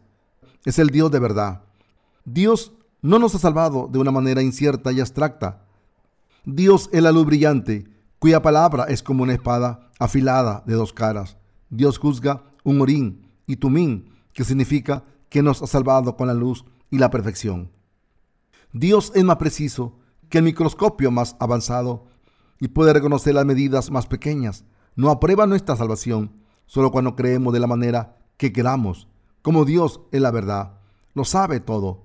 Es 0.66 0.78
el 0.78 0.88
Dios 0.88 1.10
de 1.10 1.18
verdad. 1.18 1.62
Dios 2.26 2.72
no 3.00 3.18
nos 3.18 3.34
ha 3.34 3.38
salvado 3.38 3.88
de 3.90 3.98
una 3.98 4.10
manera 4.10 4.42
incierta 4.42 4.92
y 4.92 5.00
abstracta. 5.00 5.64
Dios 6.44 6.90
es 6.92 7.02
la 7.02 7.10
luz 7.10 7.24
brillante, 7.24 7.88
cuya 8.18 8.42
palabra 8.42 8.84
es 8.84 9.02
como 9.02 9.22
una 9.22 9.32
espada 9.32 9.90
afilada 9.98 10.62
de 10.66 10.74
dos 10.74 10.92
caras. 10.92 11.38
Dios 11.70 11.96
juzga 11.96 12.42
un 12.64 12.82
orín 12.82 13.32
y 13.46 13.56
tumín, 13.56 14.10
que 14.34 14.44
significa 14.44 15.04
que 15.30 15.42
nos 15.42 15.62
ha 15.62 15.66
salvado 15.66 16.14
con 16.18 16.26
la 16.26 16.34
luz 16.34 16.66
y 16.92 16.98
la 16.98 17.10
perfección. 17.10 17.72
Dios 18.72 19.10
es 19.16 19.24
más 19.24 19.36
preciso 19.36 19.98
que 20.28 20.38
el 20.38 20.44
microscopio 20.44 21.10
más 21.10 21.36
avanzado 21.40 22.04
y 22.60 22.68
puede 22.68 22.92
reconocer 22.92 23.34
las 23.34 23.46
medidas 23.46 23.90
más 23.90 24.06
pequeñas. 24.06 24.64
No 24.94 25.10
aprueba 25.10 25.46
nuestra 25.46 25.74
salvación 25.74 26.32
solo 26.66 26.92
cuando 26.92 27.16
creemos 27.16 27.52
de 27.52 27.60
la 27.60 27.66
manera 27.66 28.18
que 28.36 28.52
queramos. 28.52 29.08
Como 29.40 29.64
Dios 29.64 30.02
es 30.12 30.20
la 30.20 30.30
verdad, 30.30 30.80
lo 31.14 31.24
sabe 31.24 31.60
todo, 31.60 32.04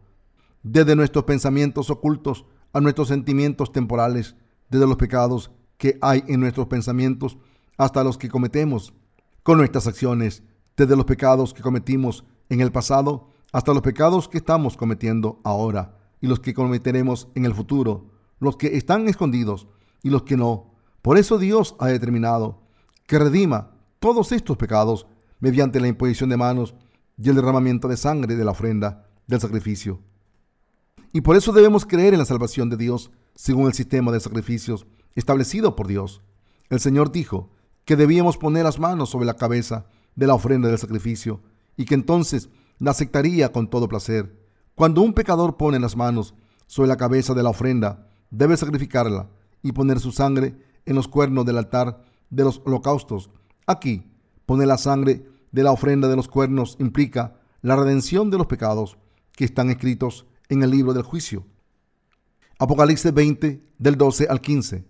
desde 0.63 0.95
nuestros 0.95 1.25
pensamientos 1.25 1.89
ocultos 1.89 2.45
a 2.73 2.79
nuestros 2.79 3.09
sentimientos 3.09 3.71
temporales, 3.71 4.35
desde 4.69 4.87
los 4.87 4.97
pecados 4.97 5.51
que 5.77 5.97
hay 6.01 6.23
en 6.27 6.39
nuestros 6.39 6.67
pensamientos 6.67 7.37
hasta 7.77 8.03
los 8.03 8.17
que 8.17 8.29
cometemos 8.29 8.93
con 9.43 9.57
nuestras 9.57 9.85
acciones, 9.85 10.43
desde 10.77 10.95
los 10.95 11.05
pecados 11.05 11.53
que 11.53 11.61
cometimos 11.61 12.23
en 12.49 12.61
el 12.61 12.71
pasado 12.71 13.29
hasta 13.51 13.73
los 13.73 13.81
pecados 13.81 14.27
que 14.27 14.37
estamos 14.37 14.77
cometiendo 14.77 15.39
ahora 15.43 15.97
y 16.21 16.27
los 16.27 16.39
que 16.39 16.53
cometeremos 16.53 17.29
en 17.35 17.45
el 17.45 17.53
futuro, 17.53 18.09
los 18.39 18.57
que 18.57 18.77
están 18.77 19.07
escondidos 19.07 19.67
y 20.03 20.09
los 20.09 20.23
que 20.23 20.37
no. 20.37 20.73
Por 21.01 21.17
eso 21.17 21.37
Dios 21.37 21.75
ha 21.79 21.87
determinado 21.87 22.61
que 23.05 23.19
redima 23.19 23.71
todos 23.99 24.31
estos 24.31 24.57
pecados 24.57 25.07
mediante 25.39 25.79
la 25.79 25.87
imposición 25.87 26.29
de 26.29 26.37
manos 26.37 26.75
y 27.17 27.29
el 27.29 27.35
derramamiento 27.35 27.87
de 27.87 27.97
sangre 27.97 28.35
de 28.35 28.45
la 28.45 28.51
ofrenda 28.51 29.07
del 29.27 29.39
sacrificio. 29.39 30.01
Y 31.13 31.21
por 31.21 31.35
eso 31.35 31.51
debemos 31.51 31.85
creer 31.85 32.13
en 32.13 32.19
la 32.19 32.25
salvación 32.25 32.69
de 32.69 32.77
Dios 32.77 33.11
según 33.35 33.67
el 33.67 33.73
sistema 33.73 34.11
de 34.11 34.19
sacrificios 34.19 34.85
establecido 35.15 35.75
por 35.75 35.87
Dios. 35.87 36.21
El 36.69 36.79
Señor 36.79 37.11
dijo 37.11 37.49
que 37.85 37.95
debíamos 37.95 38.37
poner 38.37 38.65
las 38.65 38.79
manos 38.79 39.09
sobre 39.09 39.25
la 39.25 39.35
cabeza 39.35 39.87
de 40.15 40.27
la 40.27 40.35
ofrenda 40.35 40.67
del 40.67 40.77
sacrificio 40.77 41.41
y 41.75 41.85
que 41.85 41.95
entonces 41.95 42.49
la 42.79 42.91
aceptaría 42.91 43.51
con 43.51 43.69
todo 43.69 43.87
placer. 43.87 44.37
Cuando 44.75 45.01
un 45.01 45.13
pecador 45.13 45.57
pone 45.57 45.79
las 45.79 45.95
manos 45.95 46.35
sobre 46.67 46.89
la 46.89 46.97
cabeza 46.97 47.33
de 47.33 47.43
la 47.43 47.49
ofrenda, 47.49 48.07
debe 48.29 48.57
sacrificarla 48.57 49.29
y 49.63 49.71
poner 49.71 49.99
su 49.99 50.11
sangre 50.11 50.55
en 50.85 50.95
los 50.95 51.07
cuernos 51.07 51.45
del 51.45 51.57
altar 51.57 52.03
de 52.29 52.43
los 52.43 52.61
holocaustos. 52.65 53.31
Aquí, 53.65 54.11
poner 54.45 54.67
la 54.67 54.77
sangre 54.77 55.25
de 55.51 55.63
la 55.63 55.71
ofrenda 55.71 56.07
de 56.07 56.15
los 56.15 56.27
cuernos 56.27 56.75
implica 56.79 57.39
la 57.61 57.75
redención 57.75 58.29
de 58.29 58.37
los 58.37 58.47
pecados 58.47 58.97
que 59.33 59.45
están 59.45 59.69
escritos 59.69 60.25
en 60.49 60.63
el 60.63 60.71
libro 60.71 60.93
del 60.93 61.03
juicio. 61.03 61.45
Apocalipsis 62.59 63.13
20, 63.13 63.63
del 63.77 63.97
12 63.97 64.27
al 64.29 64.41
15. 64.41 64.85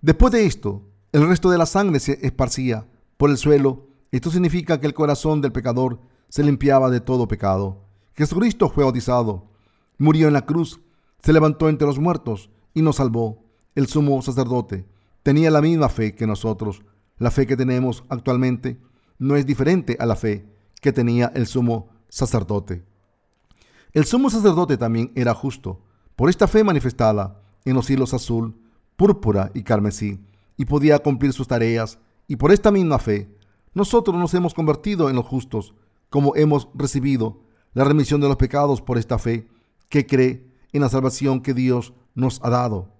Después 0.00 0.32
de 0.32 0.46
esto, 0.46 0.82
el 1.12 1.26
resto 1.26 1.50
de 1.50 1.58
la 1.58 1.66
sangre 1.66 2.00
se 2.00 2.24
esparcía 2.26 2.86
por 3.16 3.30
el 3.30 3.36
suelo. 3.36 3.86
Esto 4.12 4.30
significa 4.30 4.80
que 4.80 4.86
el 4.86 4.94
corazón 4.94 5.40
del 5.40 5.52
pecador 5.52 6.00
se 6.28 6.42
limpiaba 6.42 6.90
de 6.90 7.00
todo 7.00 7.28
pecado. 7.28 7.84
Jesucristo 8.14 8.68
fue 8.68 8.84
bautizado, 8.84 9.46
murió 9.96 10.28
en 10.28 10.34
la 10.34 10.44
cruz, 10.44 10.80
se 11.22 11.32
levantó 11.32 11.68
entre 11.68 11.86
los 11.86 11.98
muertos 11.98 12.50
y 12.74 12.82
nos 12.82 12.96
salvó. 12.96 13.44
El 13.74 13.86
sumo 13.86 14.20
sacerdote 14.22 14.86
tenía 15.22 15.50
la 15.50 15.60
misma 15.60 15.88
fe 15.88 16.14
que 16.14 16.26
nosotros. 16.26 16.82
La 17.18 17.30
fe 17.30 17.46
que 17.46 17.56
tenemos 17.56 18.04
actualmente 18.08 18.80
no 19.18 19.36
es 19.36 19.46
diferente 19.46 19.96
a 19.98 20.06
la 20.06 20.16
fe 20.16 20.46
que 20.80 20.92
tenía 20.92 21.32
el 21.34 21.46
sumo 21.46 21.88
sacerdote. 22.08 22.84
El 23.92 24.04
sumo 24.04 24.30
sacerdote 24.30 24.76
también 24.76 25.12
era 25.14 25.34
justo, 25.34 25.80
por 26.14 26.28
esta 26.28 26.46
fe 26.46 26.62
manifestada 26.62 27.40
en 27.64 27.74
los 27.74 27.90
hilos 27.90 28.14
azul, 28.14 28.54
púrpura 28.96 29.50
y 29.54 29.62
carmesí, 29.62 30.20
y 30.56 30.64
podía 30.64 30.98
cumplir 30.98 31.32
sus 31.32 31.48
tareas, 31.48 31.98
y 32.26 32.36
por 32.36 32.52
esta 32.52 32.70
misma 32.70 32.98
fe, 32.98 33.34
nosotros 33.74 34.16
nos 34.16 34.34
hemos 34.34 34.54
convertido 34.54 35.08
en 35.08 35.16
los 35.16 35.26
justos, 35.26 35.74
como 36.10 36.34
hemos 36.36 36.68
recibido 36.74 37.40
la 37.74 37.84
remisión 37.84 38.20
de 38.20 38.28
los 38.28 38.36
pecados 38.36 38.80
por 38.80 38.98
esta 38.98 39.18
fe 39.18 39.48
que 39.88 40.06
cree 40.06 40.46
en 40.72 40.82
la 40.82 40.88
salvación 40.88 41.40
que 41.40 41.54
Dios 41.54 41.92
nos 42.14 42.40
ha 42.42 42.50
dado. 42.50 42.92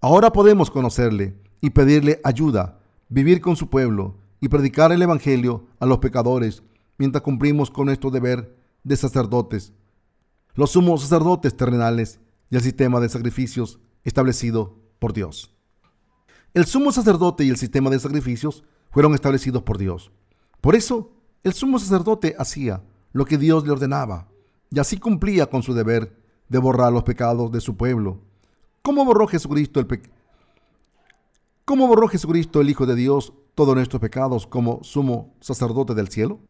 Ahora 0.00 0.32
podemos 0.32 0.70
conocerle 0.70 1.36
y 1.60 1.70
pedirle 1.70 2.20
ayuda, 2.24 2.80
vivir 3.08 3.40
con 3.40 3.56
su 3.56 3.68
pueblo 3.68 4.16
y 4.40 4.48
predicar 4.48 4.92
el 4.92 5.02
Evangelio 5.02 5.66
a 5.78 5.86
los 5.86 5.98
pecadores 5.98 6.62
mientras 6.98 7.22
cumplimos 7.22 7.70
con 7.70 7.86
nuestro 7.86 8.10
deber 8.10 8.56
de 8.82 8.96
sacerdotes, 8.96 9.72
los 10.54 10.70
sumos 10.72 11.02
sacerdotes 11.02 11.56
terrenales 11.56 12.20
y 12.50 12.56
el 12.56 12.62
sistema 12.62 13.00
de 13.00 13.08
sacrificios 13.08 13.78
establecido 14.04 14.76
por 14.98 15.12
Dios. 15.12 15.54
El 16.52 16.66
sumo 16.66 16.92
sacerdote 16.92 17.44
y 17.44 17.50
el 17.50 17.56
sistema 17.56 17.90
de 17.90 18.00
sacrificios 18.00 18.64
fueron 18.90 19.14
establecidos 19.14 19.62
por 19.62 19.78
Dios. 19.78 20.10
Por 20.60 20.74
eso, 20.74 21.12
el 21.42 21.52
sumo 21.54 21.78
sacerdote 21.78 22.34
hacía 22.38 22.82
lo 23.12 23.24
que 23.24 23.38
Dios 23.38 23.64
le 23.64 23.72
ordenaba 23.72 24.28
y 24.70 24.78
así 24.78 24.98
cumplía 24.98 25.46
con 25.46 25.62
su 25.62 25.74
deber 25.74 26.16
de 26.48 26.58
borrar 26.58 26.92
los 26.92 27.02
pecados 27.02 27.50
de 27.50 27.60
su 27.60 27.76
pueblo. 27.76 28.20
¿Cómo 28.82 29.04
borró 29.04 29.26
Jesucristo 29.26 29.80
el 29.80 29.86
¿Cómo 31.64 31.86
borró 31.86 32.08
Jesucristo 32.08 32.60
el 32.60 32.68
Hijo 32.70 32.86
de 32.86 32.94
Dios 32.94 33.32
todos 33.54 33.74
nuestros 33.74 34.00
pecados 34.00 34.46
como 34.46 34.82
sumo 34.82 35.34
sacerdote 35.40 35.94
del 35.94 36.08
cielo? 36.08 36.40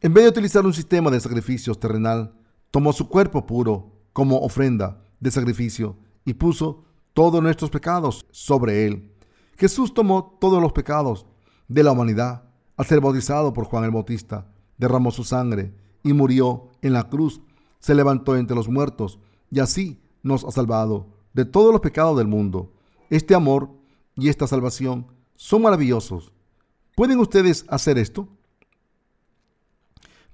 En 0.00 0.14
vez 0.14 0.24
de 0.24 0.30
utilizar 0.30 0.64
un 0.64 0.74
sistema 0.74 1.10
de 1.10 1.20
sacrificios 1.20 1.78
terrenal, 1.78 2.34
tomó 2.70 2.92
su 2.92 3.08
cuerpo 3.08 3.46
puro 3.46 3.92
como 4.12 4.38
ofrenda 4.38 5.02
de 5.20 5.30
sacrificio 5.30 5.96
y 6.24 6.34
puso 6.34 6.84
todos 7.12 7.42
nuestros 7.42 7.70
pecados 7.70 8.26
sobre 8.30 8.86
él. 8.86 9.12
Jesús 9.56 9.94
tomó 9.94 10.38
todos 10.40 10.60
los 10.60 10.72
pecados 10.72 11.26
de 11.68 11.82
la 11.82 11.92
humanidad 11.92 12.51
al 12.76 12.86
ser 12.86 13.00
bautizado 13.00 13.52
por 13.52 13.64
Juan 13.64 13.84
el 13.84 13.90
Bautista, 13.90 14.46
derramó 14.78 15.10
su 15.10 15.24
sangre 15.24 15.74
y 16.02 16.12
murió 16.12 16.68
en 16.80 16.92
la 16.92 17.08
cruz, 17.08 17.40
se 17.78 17.94
levantó 17.94 18.36
entre 18.36 18.56
los 18.56 18.68
muertos 18.68 19.18
y 19.50 19.60
así 19.60 20.00
nos 20.22 20.44
ha 20.44 20.50
salvado 20.50 21.06
de 21.32 21.44
todos 21.44 21.72
los 21.72 21.80
pecados 21.80 22.16
del 22.16 22.26
mundo. 22.26 22.72
Este 23.10 23.34
amor 23.34 23.70
y 24.16 24.28
esta 24.28 24.46
salvación 24.46 25.06
son 25.36 25.62
maravillosos. 25.62 26.32
¿Pueden 26.96 27.18
ustedes 27.18 27.64
hacer 27.68 27.98
esto? 27.98 28.28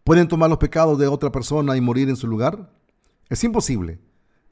¿Pueden 0.04 0.28
tomar 0.28 0.48
los 0.48 0.58
pecados 0.58 0.98
de 0.98 1.06
otra 1.06 1.30
persona 1.30 1.76
y 1.76 1.80
morir 1.80 2.08
en 2.08 2.16
su 2.16 2.26
lugar? 2.26 2.72
Es 3.28 3.44
imposible. 3.44 4.00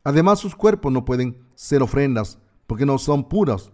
Además, 0.05 0.39
sus 0.39 0.55
cuerpos 0.55 0.93
no 0.93 1.05
pueden 1.05 1.39
ser 1.55 1.83
ofrendas 1.83 2.39
porque 2.67 2.87
no 2.87 2.99
son 2.99 3.29
puras. 3.29 3.73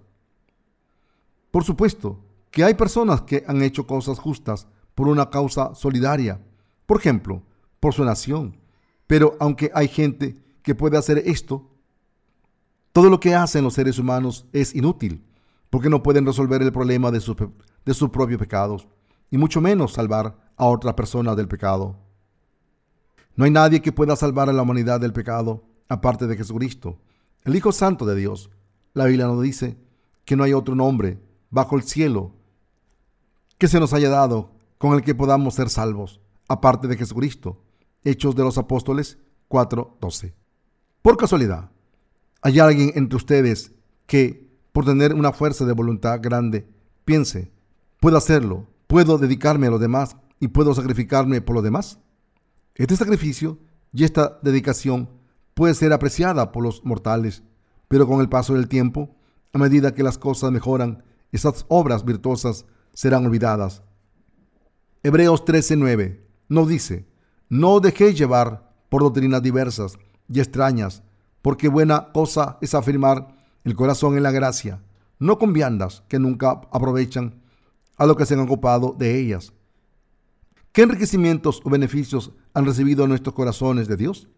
Por 1.51 1.65
supuesto 1.65 2.19
que 2.53 2.63
hay 2.63 2.75
personas 2.75 3.23
que 3.23 3.45
han 3.49 3.63
hecho 3.63 3.87
cosas 3.87 4.19
justas 4.19 4.69
por 4.95 5.09
una 5.09 5.31
causa 5.31 5.75
solidaria, 5.75 6.41
por 6.87 6.99
ejemplo, 6.99 7.43
por 7.81 7.95
su 7.95 8.05
nación. 8.05 8.59
Pero 9.07 9.37
aunque 9.41 9.71
hay 9.75 9.89
gente 9.89 10.37
que 10.63 10.75
puede 10.75 10.99
hacer 10.99 11.23
esto, 11.25 11.71
todo 12.93 13.09
lo 13.09 13.19
que 13.19 13.35
hacen 13.35 13.65
los 13.65 13.73
seres 13.73 13.99
humanos 13.99 14.47
es 14.53 14.75
inútil, 14.75 15.25
porque 15.71 15.89
no 15.89 16.03
pueden 16.03 16.27
resolver 16.27 16.61
el 16.61 16.71
problema 16.73 17.11
de 17.11 17.21
sus, 17.21 17.37
de 17.85 17.95
sus 17.95 18.11
propios 18.11 18.39
pecados. 18.39 18.87
y 19.31 19.39
mucho 19.39 19.63
menos 19.63 19.95
salvar 19.95 20.37
a 20.59 20.67
otra 20.67 20.95
persona 20.95 21.35
del 21.35 21.49
pecado. 21.49 21.97
No 23.35 23.47
hay 23.47 23.51
nadie 23.51 23.81
que 23.81 23.91
pueda 23.91 24.15
salvar 24.15 24.51
a 24.51 24.53
la 24.53 24.61
humanidad 24.61 25.01
del 25.01 25.15
pecado 25.15 25.65
aparte 25.89 26.27
de 26.27 26.37
Jesucristo, 26.37 26.99
el 27.45 27.57
Hijo 27.57 27.73
Santo 27.73 28.05
de 28.05 28.15
Dios. 28.15 28.51
La 28.93 29.07
Biblia 29.07 29.27
nos 29.27 29.41
dice 29.41 29.79
que 30.27 30.37
no 30.37 30.45
hay 30.45 30.53
otro 30.53 30.75
nombre 30.75 31.19
bajo 31.49 31.77
el 31.77 31.83
cielo 31.85 32.35
que 33.63 33.69
se 33.69 33.79
nos 33.79 33.93
haya 33.93 34.09
dado 34.09 34.51
con 34.77 34.95
el 34.95 35.03
que 35.03 35.15
podamos 35.15 35.55
ser 35.55 35.71
salvos, 35.71 36.21
aparte 36.49 36.89
de 36.89 36.97
Jesucristo. 36.97 37.63
Hechos 38.03 38.35
de 38.35 38.43
los 38.43 38.59
Apóstoles 38.59 39.19
4:12. 39.47 40.35
Por 41.01 41.17
casualidad, 41.17 41.71
¿hay 42.41 42.59
alguien 42.59 42.91
entre 42.97 43.15
ustedes 43.15 43.71
que, 44.07 44.51
por 44.73 44.85
tener 44.85 45.15
una 45.15 45.31
fuerza 45.31 45.65
de 45.65 45.75
voluntad 45.75 46.19
grande, 46.21 46.67
piense, 47.05 47.53
puedo 48.01 48.17
hacerlo, 48.17 48.67
puedo 48.89 49.17
dedicarme 49.17 49.69
a 49.69 49.71
los 49.71 49.81
demás 49.81 50.17
y 50.41 50.49
puedo 50.49 50.75
sacrificarme 50.75 51.41
por 51.41 51.55
los 51.55 51.63
demás? 51.63 52.01
Este 52.75 52.97
sacrificio 52.97 53.61
y 53.93 54.03
esta 54.03 54.41
dedicación 54.43 55.09
puede 55.55 55.75
ser 55.75 55.93
apreciada 55.93 56.51
por 56.51 56.65
los 56.65 56.85
mortales, 56.85 57.45
pero 57.87 58.09
con 58.09 58.21
el 58.21 58.29
paso 58.29 58.55
del 58.55 58.67
tiempo, 58.67 59.15
a 59.53 59.59
medida 59.59 59.95
que 59.95 60.03
las 60.03 60.19
cosas 60.19 60.51
mejoran, 60.51 61.05
esas 61.31 61.65
obras 61.69 62.05
virtuosas 62.05 62.67
serán 62.93 63.27
olvidadas. 63.27 63.83
Hebreos 65.03 65.45
13:9 65.45 66.21
nos 66.49 66.69
dice, 66.69 67.07
no 67.49 67.81
dejéis 67.81 68.17
llevar 68.17 68.73
por 68.89 69.03
doctrinas 69.03 69.43
diversas 69.43 69.99
y 70.29 70.41
extrañas, 70.41 71.03
porque 71.41 71.69
buena 71.69 72.13
cosa 72.13 72.59
es 72.61 72.75
afirmar 72.75 73.35
el 73.65 73.75
corazón 73.75 74.17
en 74.17 74.23
la 74.23 74.31
gracia, 74.31 74.83
no 75.19 75.39
con 75.39 75.53
viandas 75.53 76.03
que 76.09 76.19
nunca 76.19 76.61
aprovechan 76.71 77.43
a 77.97 78.07
lo 78.07 78.17
que 78.17 78.27
se 78.27 78.35
han 78.35 78.41
ocupado 78.41 78.95
de 78.99 79.19
ellas. 79.19 79.53
¿Qué 80.73 80.83
enriquecimientos 80.83 81.61
o 81.65 81.71
beneficios 81.71 82.33
han 82.55 82.65
recibido 82.65 83.07
nuestros 83.07 83.35
corazones 83.35 83.89
de 83.89 83.97
Dios? 83.97 84.29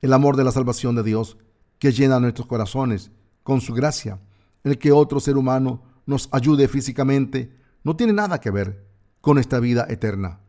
El 0.00 0.12
amor 0.12 0.36
de 0.36 0.44
la 0.44 0.52
salvación 0.52 0.96
de 0.96 1.02
Dios 1.02 1.38
que 1.78 1.92
llena 1.92 2.20
nuestros 2.20 2.46
corazones 2.46 3.10
con 3.42 3.60
su 3.60 3.72
gracia. 3.72 4.20
El 4.64 4.78
que 4.78 4.92
otro 4.92 5.20
ser 5.20 5.36
humano 5.36 5.82
nos 6.04 6.28
ayude 6.32 6.68
físicamente 6.68 7.52
no 7.86 7.94
tiene 7.94 8.12
nada 8.12 8.40
que 8.40 8.50
ver 8.50 8.84
con 9.20 9.38
esta 9.38 9.60
vida 9.60 9.86
eterna. 9.88 10.40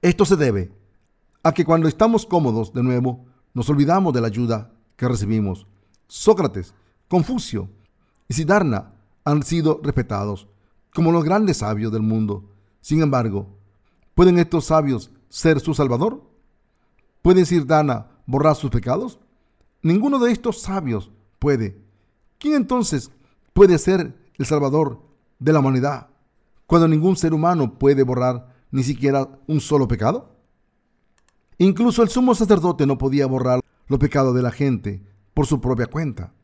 Esto 0.00 0.24
se 0.24 0.36
debe 0.36 0.70
a 1.42 1.52
que 1.52 1.64
cuando 1.64 1.88
estamos 1.88 2.26
cómodos 2.26 2.72
de 2.72 2.84
nuevo, 2.84 3.26
nos 3.54 3.68
olvidamos 3.68 4.14
de 4.14 4.20
la 4.20 4.28
ayuda 4.28 4.70
que 4.94 5.08
recibimos. 5.08 5.66
Sócrates, 6.06 6.74
Confucio 7.08 7.68
y 8.28 8.34
Siddhartha 8.34 8.92
han 9.24 9.42
sido 9.42 9.80
respetados 9.82 10.46
como 10.94 11.10
los 11.10 11.24
grandes 11.24 11.56
sabios 11.56 11.90
del 11.90 12.02
mundo. 12.02 12.48
Sin 12.82 13.02
embargo, 13.02 13.48
¿pueden 14.14 14.38
estos 14.38 14.66
sabios 14.66 15.10
ser 15.28 15.58
su 15.58 15.74
salvador? 15.74 16.22
¿Puede 17.20 17.46
Siddhartha 17.46 18.12
borrar 18.26 18.54
sus 18.54 18.70
pecados? 18.70 19.18
Ninguno 19.82 20.20
de 20.20 20.30
estos 20.30 20.60
sabios 20.62 21.10
puede. 21.40 21.82
¿Quién 22.38 22.54
entonces 22.54 23.10
puede 23.52 23.76
ser 23.78 24.16
el 24.36 24.46
salvador 24.46 25.02
de 25.40 25.52
la 25.52 25.58
humanidad? 25.58 26.10
Cuando 26.68 26.86
ningún 26.86 27.16
ser 27.16 27.32
humano 27.32 27.78
puede 27.78 28.02
borrar 28.02 28.54
ni 28.70 28.84
siquiera 28.84 29.26
un 29.46 29.60
solo 29.60 29.88
pecado? 29.88 30.36
Incluso 31.56 32.02
el 32.02 32.10
sumo 32.10 32.34
sacerdote 32.34 32.86
no 32.86 32.98
podía 32.98 33.26
borrar 33.26 33.60
los 33.86 33.98
pecados 33.98 34.34
de 34.34 34.42
la 34.42 34.50
gente 34.52 35.02
por 35.32 35.46
su 35.46 35.62
propia 35.62 35.86
cuenta. 35.86 36.34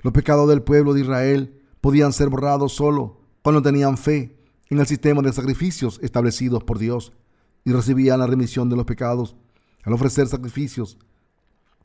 Los 0.00 0.12
pecados 0.12 0.48
del 0.48 0.62
pueblo 0.62 0.94
de 0.94 1.02
Israel 1.02 1.62
podían 1.80 2.12
ser 2.12 2.28
borrados 2.28 2.72
solo 2.72 3.20
cuando 3.40 3.62
tenían 3.62 3.96
fe 3.96 4.36
en 4.68 4.80
el 4.80 4.86
sistema 4.88 5.22
de 5.22 5.32
sacrificios 5.32 6.00
establecidos 6.02 6.64
por 6.64 6.80
Dios 6.80 7.12
y 7.64 7.70
recibían 7.70 8.18
la 8.18 8.26
remisión 8.26 8.68
de 8.68 8.74
los 8.74 8.84
pecados 8.84 9.36
al 9.84 9.92
ofrecer 9.92 10.26
sacrificios 10.26 10.98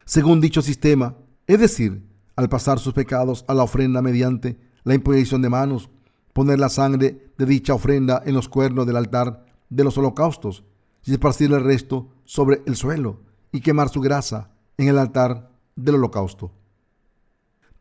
según 0.04 0.42
dicho 0.42 0.64
sistema, 0.64 1.16
es 1.46 1.60
decir, 1.60 2.02
al 2.36 2.50
pasar 2.50 2.80
sus 2.80 2.94
pecados 2.94 3.44
a 3.48 3.54
la 3.54 3.64
ofrenda 3.64 4.02
mediante 4.02 4.58
la 4.84 4.96
imposición 4.96 5.44
de 5.44 5.50
manos 5.50 5.92
poner 6.38 6.60
la 6.60 6.70
sangre 6.70 7.32
de 7.36 7.46
dicha 7.48 7.74
ofrenda 7.74 8.22
en 8.24 8.36
los 8.36 8.48
cuernos 8.48 8.86
del 8.86 8.98
altar 8.98 9.44
de 9.72 9.84
los 9.84 9.98
holocaustos 9.98 10.64
y 11.04 11.12
esparcir 11.12 11.52
el 11.52 11.64
resto 11.64 12.10
sobre 12.26 12.62
el 12.68 12.76
suelo 12.76 13.22
y 13.52 13.60
quemar 13.60 13.90
su 13.90 14.02
grasa 14.02 14.52
en 14.78 14.88
el 14.88 15.00
altar 15.00 15.50
del 15.76 15.96
holocausto. 15.96 16.52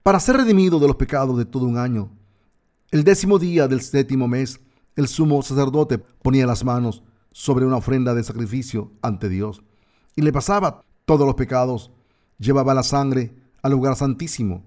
Para 0.02 0.20
ser 0.20 0.38
redimido 0.38 0.78
de 0.78 0.86
los 0.86 0.96
pecados 0.96 1.36
de 1.36 1.44
todo 1.44 1.66
un 1.66 1.76
año, 1.76 2.09
el 2.90 3.04
décimo 3.04 3.38
día 3.38 3.68
del 3.68 3.82
séptimo 3.82 4.26
mes, 4.26 4.59
el 4.94 5.07
sumo 5.07 5.42
sacerdote 5.42 5.98
ponía 5.98 6.46
las 6.46 6.64
manos 6.64 7.02
sobre 7.32 7.66
una 7.66 7.76
ofrenda 7.76 8.14
de 8.14 8.24
sacrificio 8.24 8.90
ante 9.02 9.28
Dios 9.28 9.62
y 10.14 10.22
le 10.22 10.32
pasaba 10.32 10.82
todos 11.04 11.26
los 11.26 11.34
pecados, 11.34 11.92
llevaba 12.38 12.72
la 12.72 12.84
sangre 12.84 13.36
al 13.61 13.72
lugar 13.72 13.96
santísimo 13.96 14.64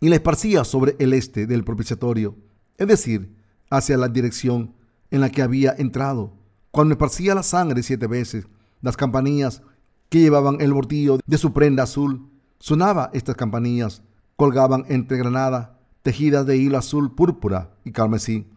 y 0.00 0.08
la 0.08 0.16
esparcía 0.16 0.64
sobre 0.64 0.96
el 0.98 1.12
este 1.12 1.46
del 1.46 1.62
propiciatorio 1.62 2.49
es 2.80 2.88
decir, 2.88 3.36
hacia 3.68 3.98
la 3.98 4.08
dirección 4.08 4.74
en 5.10 5.20
la 5.20 5.28
que 5.28 5.42
había 5.42 5.74
entrado. 5.76 6.32
Cuando 6.70 6.94
esparcía 6.94 7.34
la 7.34 7.42
sangre 7.42 7.82
siete 7.82 8.06
veces, 8.06 8.46
las 8.80 8.96
campanillas 8.96 9.62
que 10.08 10.20
llevaban 10.20 10.62
el 10.62 10.72
bordillo 10.72 11.18
de 11.26 11.38
su 11.38 11.52
prenda 11.52 11.82
azul, 11.82 12.30
sonaba 12.58 13.10
estas 13.12 13.36
campanillas, 13.36 14.02
colgaban 14.34 14.86
entre 14.88 15.18
granada, 15.18 15.78
tejidas 16.02 16.46
de 16.46 16.56
hilo 16.56 16.78
azul, 16.78 17.14
púrpura 17.14 17.70
y 17.84 17.92
carmesí. 17.92 18.48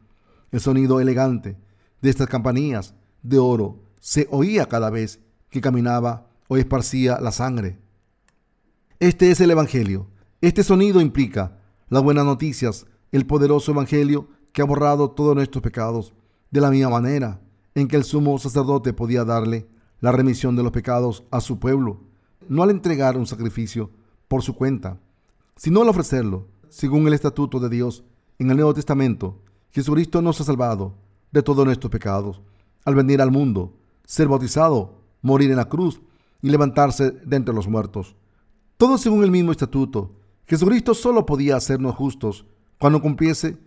El 0.52 0.62
sonido 0.62 1.02
elegante 1.02 1.58
de 2.02 2.10
estas 2.10 2.28
campanillas 2.28 2.96
de 3.24 3.40
oro 3.40 3.84
se 4.00 4.30
oía 4.32 4.68
cada 4.70 4.90
vez 4.90 5.20
que 5.50 5.60
caminaba 5.60 6.28
o 6.48 6.56
esparcía 6.56 7.20
la 7.20 7.34
sangre. 7.34 7.78
Este 9.02 9.32
es 9.32 9.42
el 9.42 9.52
Evangelio. 9.52 10.08
Este 10.40 10.64
sonido 10.64 11.02
implica 11.02 11.58
las 11.90 12.02
buenas 12.04 12.24
noticias 12.24 12.86
el 13.14 13.28
poderoso 13.28 13.72
Evangelio 13.72 14.28
que 14.52 14.62
ha 14.62 14.66
borrado 14.66 15.12
todos 15.12 15.36
nuestros 15.36 15.62
pecados, 15.62 16.14
de 16.50 16.60
la 16.60 16.72
misma 16.72 16.90
manera 16.90 17.40
en 17.76 17.88
que 17.88 17.96
el 17.96 18.04
sumo 18.04 18.38
sacerdote 18.40 18.92
podía 18.92 19.24
darle 19.24 19.68
la 20.02 20.12
remisión 20.12 20.56
de 20.56 20.64
los 20.64 20.72
pecados 20.72 21.24
a 21.32 21.40
su 21.40 21.60
pueblo, 21.60 22.02
no 22.50 22.64
al 22.64 22.72
entregar 22.72 23.16
un 23.16 23.28
sacrificio 23.28 23.92
por 24.28 24.42
su 24.42 24.56
cuenta, 24.56 25.00
sino 25.56 25.84
al 25.84 25.90
ofrecerlo, 25.90 26.48
según 26.70 27.08
el 27.08 27.14
estatuto 27.14 27.60
de 27.60 27.70
Dios 27.70 28.04
en 28.40 28.50
el 28.50 28.58
Nuevo 28.58 28.74
Testamento. 28.74 29.40
Jesucristo 29.70 30.22
nos 30.24 30.42
ha 30.42 30.44
salvado 30.44 30.96
de 31.32 31.44
todos 31.44 31.66
nuestros 31.66 31.92
pecados, 31.92 32.42
al 32.84 32.96
venir 32.96 33.22
al 33.22 33.32
mundo, 33.32 33.74
ser 34.06 34.28
bautizado, 34.28 34.96
morir 35.22 35.52
en 35.52 35.58
la 35.58 35.70
cruz 35.70 36.02
y 36.42 36.50
levantarse 36.50 37.12
de 37.12 37.36
entre 37.36 37.54
los 37.54 37.68
muertos. 37.68 38.16
Todo 38.78 38.98
según 38.98 39.24
el 39.24 39.32
mismo 39.32 39.52
estatuto. 39.52 40.12
Jesucristo 40.46 40.96
solo 40.96 41.26
podía 41.26 41.56
hacernos 41.56 41.96
justos 41.96 42.46
cuando 42.80 43.02
cumpliese 43.02 43.58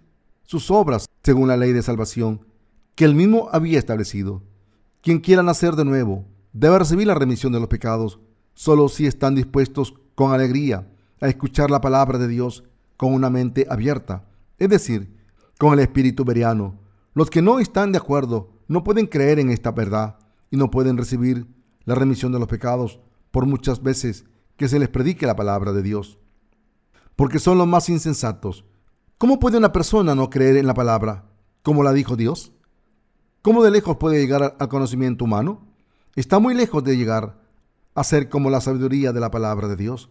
sus 0.44 0.70
obras 0.70 1.06
según 1.22 1.48
la 1.48 1.56
ley 1.56 1.72
de 1.72 1.82
salvación 1.82 2.46
que 2.94 3.04
él 3.04 3.14
mismo 3.14 3.48
había 3.52 3.78
establecido. 3.78 4.42
Quien 5.02 5.20
quiera 5.20 5.42
nacer 5.42 5.74
de 5.76 5.84
nuevo 5.84 6.24
debe 6.52 6.78
recibir 6.78 7.06
la 7.06 7.14
remisión 7.14 7.52
de 7.52 7.60
los 7.60 7.68
pecados 7.68 8.18
solo 8.54 8.88
si 8.88 9.06
están 9.06 9.34
dispuestos 9.34 9.94
con 10.14 10.32
alegría 10.32 10.88
a 11.20 11.28
escuchar 11.28 11.70
la 11.70 11.80
palabra 11.80 12.18
de 12.18 12.28
Dios 12.28 12.64
con 12.96 13.12
una 13.12 13.28
mente 13.28 13.66
abierta, 13.68 14.24
es 14.58 14.68
decir, 14.68 15.14
con 15.58 15.74
el 15.74 15.80
espíritu 15.80 16.24
veriano. 16.24 16.78
Los 17.12 17.30
que 17.30 17.42
no 17.42 17.58
están 17.58 17.92
de 17.92 17.98
acuerdo 17.98 18.50
no 18.68 18.82
pueden 18.82 19.06
creer 19.06 19.38
en 19.38 19.50
esta 19.50 19.70
verdad 19.70 20.18
y 20.50 20.56
no 20.56 20.70
pueden 20.70 20.96
recibir 20.96 21.46
la 21.84 21.94
remisión 21.94 22.32
de 22.32 22.38
los 22.38 22.48
pecados 22.48 23.00
por 23.30 23.46
muchas 23.46 23.82
veces 23.82 24.24
que 24.56 24.68
se 24.68 24.78
les 24.78 24.88
predique 24.88 25.26
la 25.26 25.36
palabra 25.36 25.72
de 25.72 25.82
Dios, 25.82 26.18
porque 27.14 27.38
son 27.38 27.58
los 27.58 27.66
más 27.66 27.88
insensatos 27.88 28.64
¿Cómo 29.18 29.40
puede 29.40 29.56
una 29.56 29.72
persona 29.72 30.14
no 30.14 30.28
creer 30.28 30.58
en 30.58 30.66
la 30.66 30.74
palabra 30.74 31.24
como 31.62 31.82
la 31.82 31.94
dijo 31.94 32.16
Dios? 32.16 32.52
¿Cómo 33.40 33.64
de 33.64 33.70
lejos 33.70 33.96
puede 33.96 34.20
llegar 34.20 34.56
al 34.58 34.68
conocimiento 34.68 35.24
humano? 35.24 35.66
Está 36.16 36.38
muy 36.38 36.52
lejos 36.52 36.84
de 36.84 36.98
llegar 36.98 37.40
a 37.94 38.04
ser 38.04 38.28
como 38.28 38.50
la 38.50 38.60
sabiduría 38.60 39.14
de 39.14 39.20
la 39.20 39.30
palabra 39.30 39.68
de 39.68 39.76
Dios. 39.76 40.10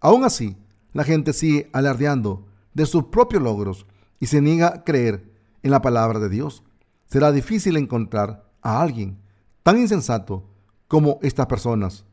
Aún 0.00 0.24
así, 0.24 0.56
la 0.94 1.04
gente 1.04 1.34
sigue 1.34 1.68
alardeando 1.74 2.46
de 2.72 2.86
sus 2.86 3.04
propios 3.04 3.42
logros 3.42 3.84
y 4.20 4.26
se 4.28 4.40
niega 4.40 4.68
a 4.68 4.84
creer 4.84 5.30
en 5.62 5.70
la 5.70 5.82
palabra 5.82 6.18
de 6.18 6.30
Dios. 6.30 6.62
Será 7.04 7.32
difícil 7.32 7.76
encontrar 7.76 8.48
a 8.62 8.80
alguien 8.80 9.18
tan 9.64 9.76
insensato 9.76 10.48
como 10.88 11.18
estas 11.20 11.44
personas. 11.44 12.06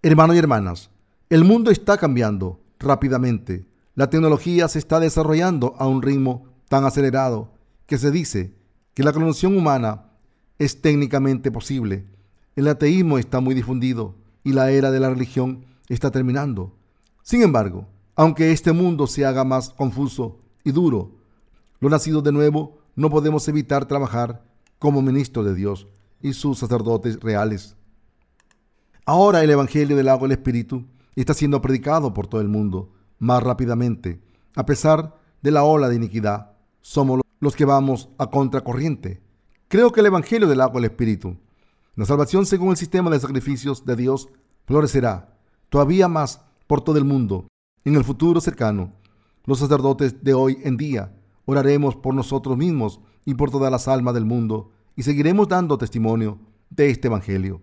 Hermanos 0.00 0.36
y 0.36 0.38
hermanas, 0.38 0.88
el 1.28 1.44
mundo 1.44 1.70
está 1.70 1.98
cambiando 1.98 2.60
rápidamente 2.78 3.66
la 3.94 4.10
tecnología 4.10 4.66
se 4.68 4.78
está 4.78 4.98
desarrollando 4.98 5.74
a 5.78 5.86
un 5.86 6.02
ritmo 6.02 6.48
tan 6.68 6.84
acelerado 6.84 7.52
que 7.86 7.98
se 7.98 8.10
dice 8.10 8.56
que 8.92 9.04
la 9.04 9.12
clonación 9.12 9.56
humana 9.56 10.10
es 10.58 10.80
técnicamente 10.80 11.52
posible. 11.52 12.06
El 12.56 12.66
ateísmo 12.68 13.18
está 13.18 13.40
muy 13.40 13.54
difundido 13.54 14.16
y 14.42 14.52
la 14.52 14.70
era 14.70 14.90
de 14.90 15.00
la 15.00 15.10
religión 15.10 15.66
está 15.88 16.10
terminando. 16.10 16.76
Sin 17.22 17.42
embargo, 17.42 17.86
aunque 18.16 18.52
este 18.52 18.72
mundo 18.72 19.06
se 19.06 19.24
haga 19.24 19.44
más 19.44 19.70
confuso 19.70 20.38
y 20.64 20.72
duro, 20.72 21.12
los 21.80 21.90
nacidos 21.90 22.24
de 22.24 22.32
nuevo 22.32 22.78
no 22.96 23.10
podemos 23.10 23.46
evitar 23.48 23.86
trabajar 23.86 24.44
como 24.78 25.02
ministros 25.02 25.44
de 25.44 25.54
Dios 25.54 25.86
y 26.20 26.32
sus 26.32 26.58
sacerdotes 26.58 27.20
reales. 27.20 27.76
Ahora 29.06 29.44
el 29.44 29.50
Evangelio 29.50 29.96
del 29.96 30.08
agua 30.08 30.26
del 30.26 30.38
Espíritu 30.38 30.84
está 31.14 31.34
siendo 31.34 31.60
predicado 31.60 32.12
por 32.14 32.26
todo 32.26 32.40
el 32.40 32.48
mundo 32.48 32.92
más 33.24 33.42
rápidamente. 33.42 34.20
A 34.54 34.66
pesar 34.66 35.18
de 35.42 35.50
la 35.50 35.64
ola 35.64 35.88
de 35.88 35.96
iniquidad, 35.96 36.52
somos 36.82 37.22
los 37.40 37.56
que 37.56 37.64
vamos 37.64 38.10
a 38.18 38.26
contracorriente. 38.28 39.22
Creo 39.68 39.92
que 39.92 40.00
el 40.00 40.06
Evangelio 40.06 40.46
del 40.46 40.60
agua 40.60 40.80
del 40.80 40.90
Espíritu, 40.90 41.38
la 41.96 42.04
salvación 42.04 42.44
según 42.44 42.70
el 42.70 42.76
sistema 42.76 43.10
de 43.10 43.18
sacrificios 43.18 43.84
de 43.86 43.96
Dios, 43.96 44.28
florecerá 44.66 45.38
todavía 45.70 46.06
más 46.06 46.42
por 46.66 46.82
todo 46.82 46.98
el 46.98 47.04
mundo 47.04 47.48
en 47.84 47.96
el 47.96 48.04
futuro 48.04 48.40
cercano. 48.40 48.92
Los 49.46 49.58
sacerdotes 49.58 50.22
de 50.22 50.34
hoy 50.34 50.58
en 50.62 50.76
día 50.76 51.14
oraremos 51.46 51.96
por 51.96 52.14
nosotros 52.14 52.56
mismos 52.58 53.00
y 53.24 53.34
por 53.34 53.50
todas 53.50 53.72
las 53.72 53.88
almas 53.88 54.14
del 54.14 54.26
mundo 54.26 54.70
y 54.96 55.02
seguiremos 55.02 55.48
dando 55.48 55.78
testimonio 55.78 56.38
de 56.68 56.90
este 56.90 57.08
Evangelio. 57.08 57.62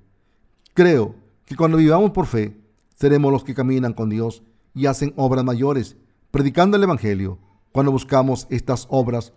Creo 0.73 1.15
que 1.45 1.55
cuando 1.55 1.77
vivamos 1.77 2.11
por 2.11 2.25
fe, 2.25 2.57
seremos 2.95 3.31
los 3.31 3.43
que 3.43 3.53
caminan 3.53 3.93
con 3.93 4.09
Dios 4.09 4.43
y 4.73 4.85
hacen 4.85 5.13
obras 5.17 5.43
mayores, 5.43 5.97
predicando 6.31 6.77
el 6.77 6.83
Evangelio. 6.83 7.39
Cuando 7.71 7.91
buscamos 7.91 8.47
estas 8.49 8.87
obras 8.89 9.33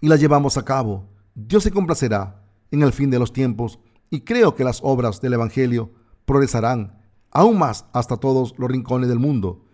y 0.00 0.08
las 0.08 0.20
llevamos 0.20 0.56
a 0.56 0.64
cabo, 0.64 1.08
Dios 1.34 1.62
se 1.62 1.70
complacerá 1.70 2.42
en 2.70 2.82
el 2.82 2.92
fin 2.92 3.10
de 3.10 3.18
los 3.18 3.32
tiempos 3.32 3.78
y 4.10 4.20
creo 4.20 4.54
que 4.54 4.64
las 4.64 4.80
obras 4.82 5.20
del 5.20 5.34
Evangelio 5.34 5.92
progresarán 6.24 6.98
aún 7.30 7.58
más 7.58 7.86
hasta 7.92 8.16
todos 8.16 8.54
los 8.56 8.70
rincones 8.70 9.08
del 9.08 9.18
mundo, 9.18 9.64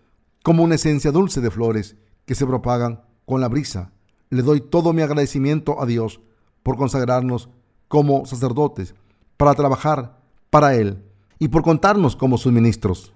como 0.43 0.63
una 0.63 0.75
esencia 0.75 1.11
dulce 1.11 1.41
de 1.41 1.51
flores 1.51 1.95
que 2.25 2.35
se 2.35 2.45
propagan 2.45 3.01
con 3.25 3.41
la 3.41 3.47
brisa. 3.47 3.91
Le 4.29 4.41
doy 4.41 4.61
todo 4.61 4.93
mi 4.93 5.01
agradecimiento 5.01 5.81
a 5.81 5.85
Dios 5.85 6.19
por 6.61 6.77
consagrarnos 6.77 7.49
como 7.87 8.25
sacerdotes 8.25 8.95
para 9.37 9.53
trabajar 9.53 10.19
para 10.49 10.75
Él 10.75 11.03
y 11.39 11.47
por 11.47 11.63
contarnos 11.63 12.15
como 12.15 12.37
sus 12.37 12.51
ministros. 12.51 13.13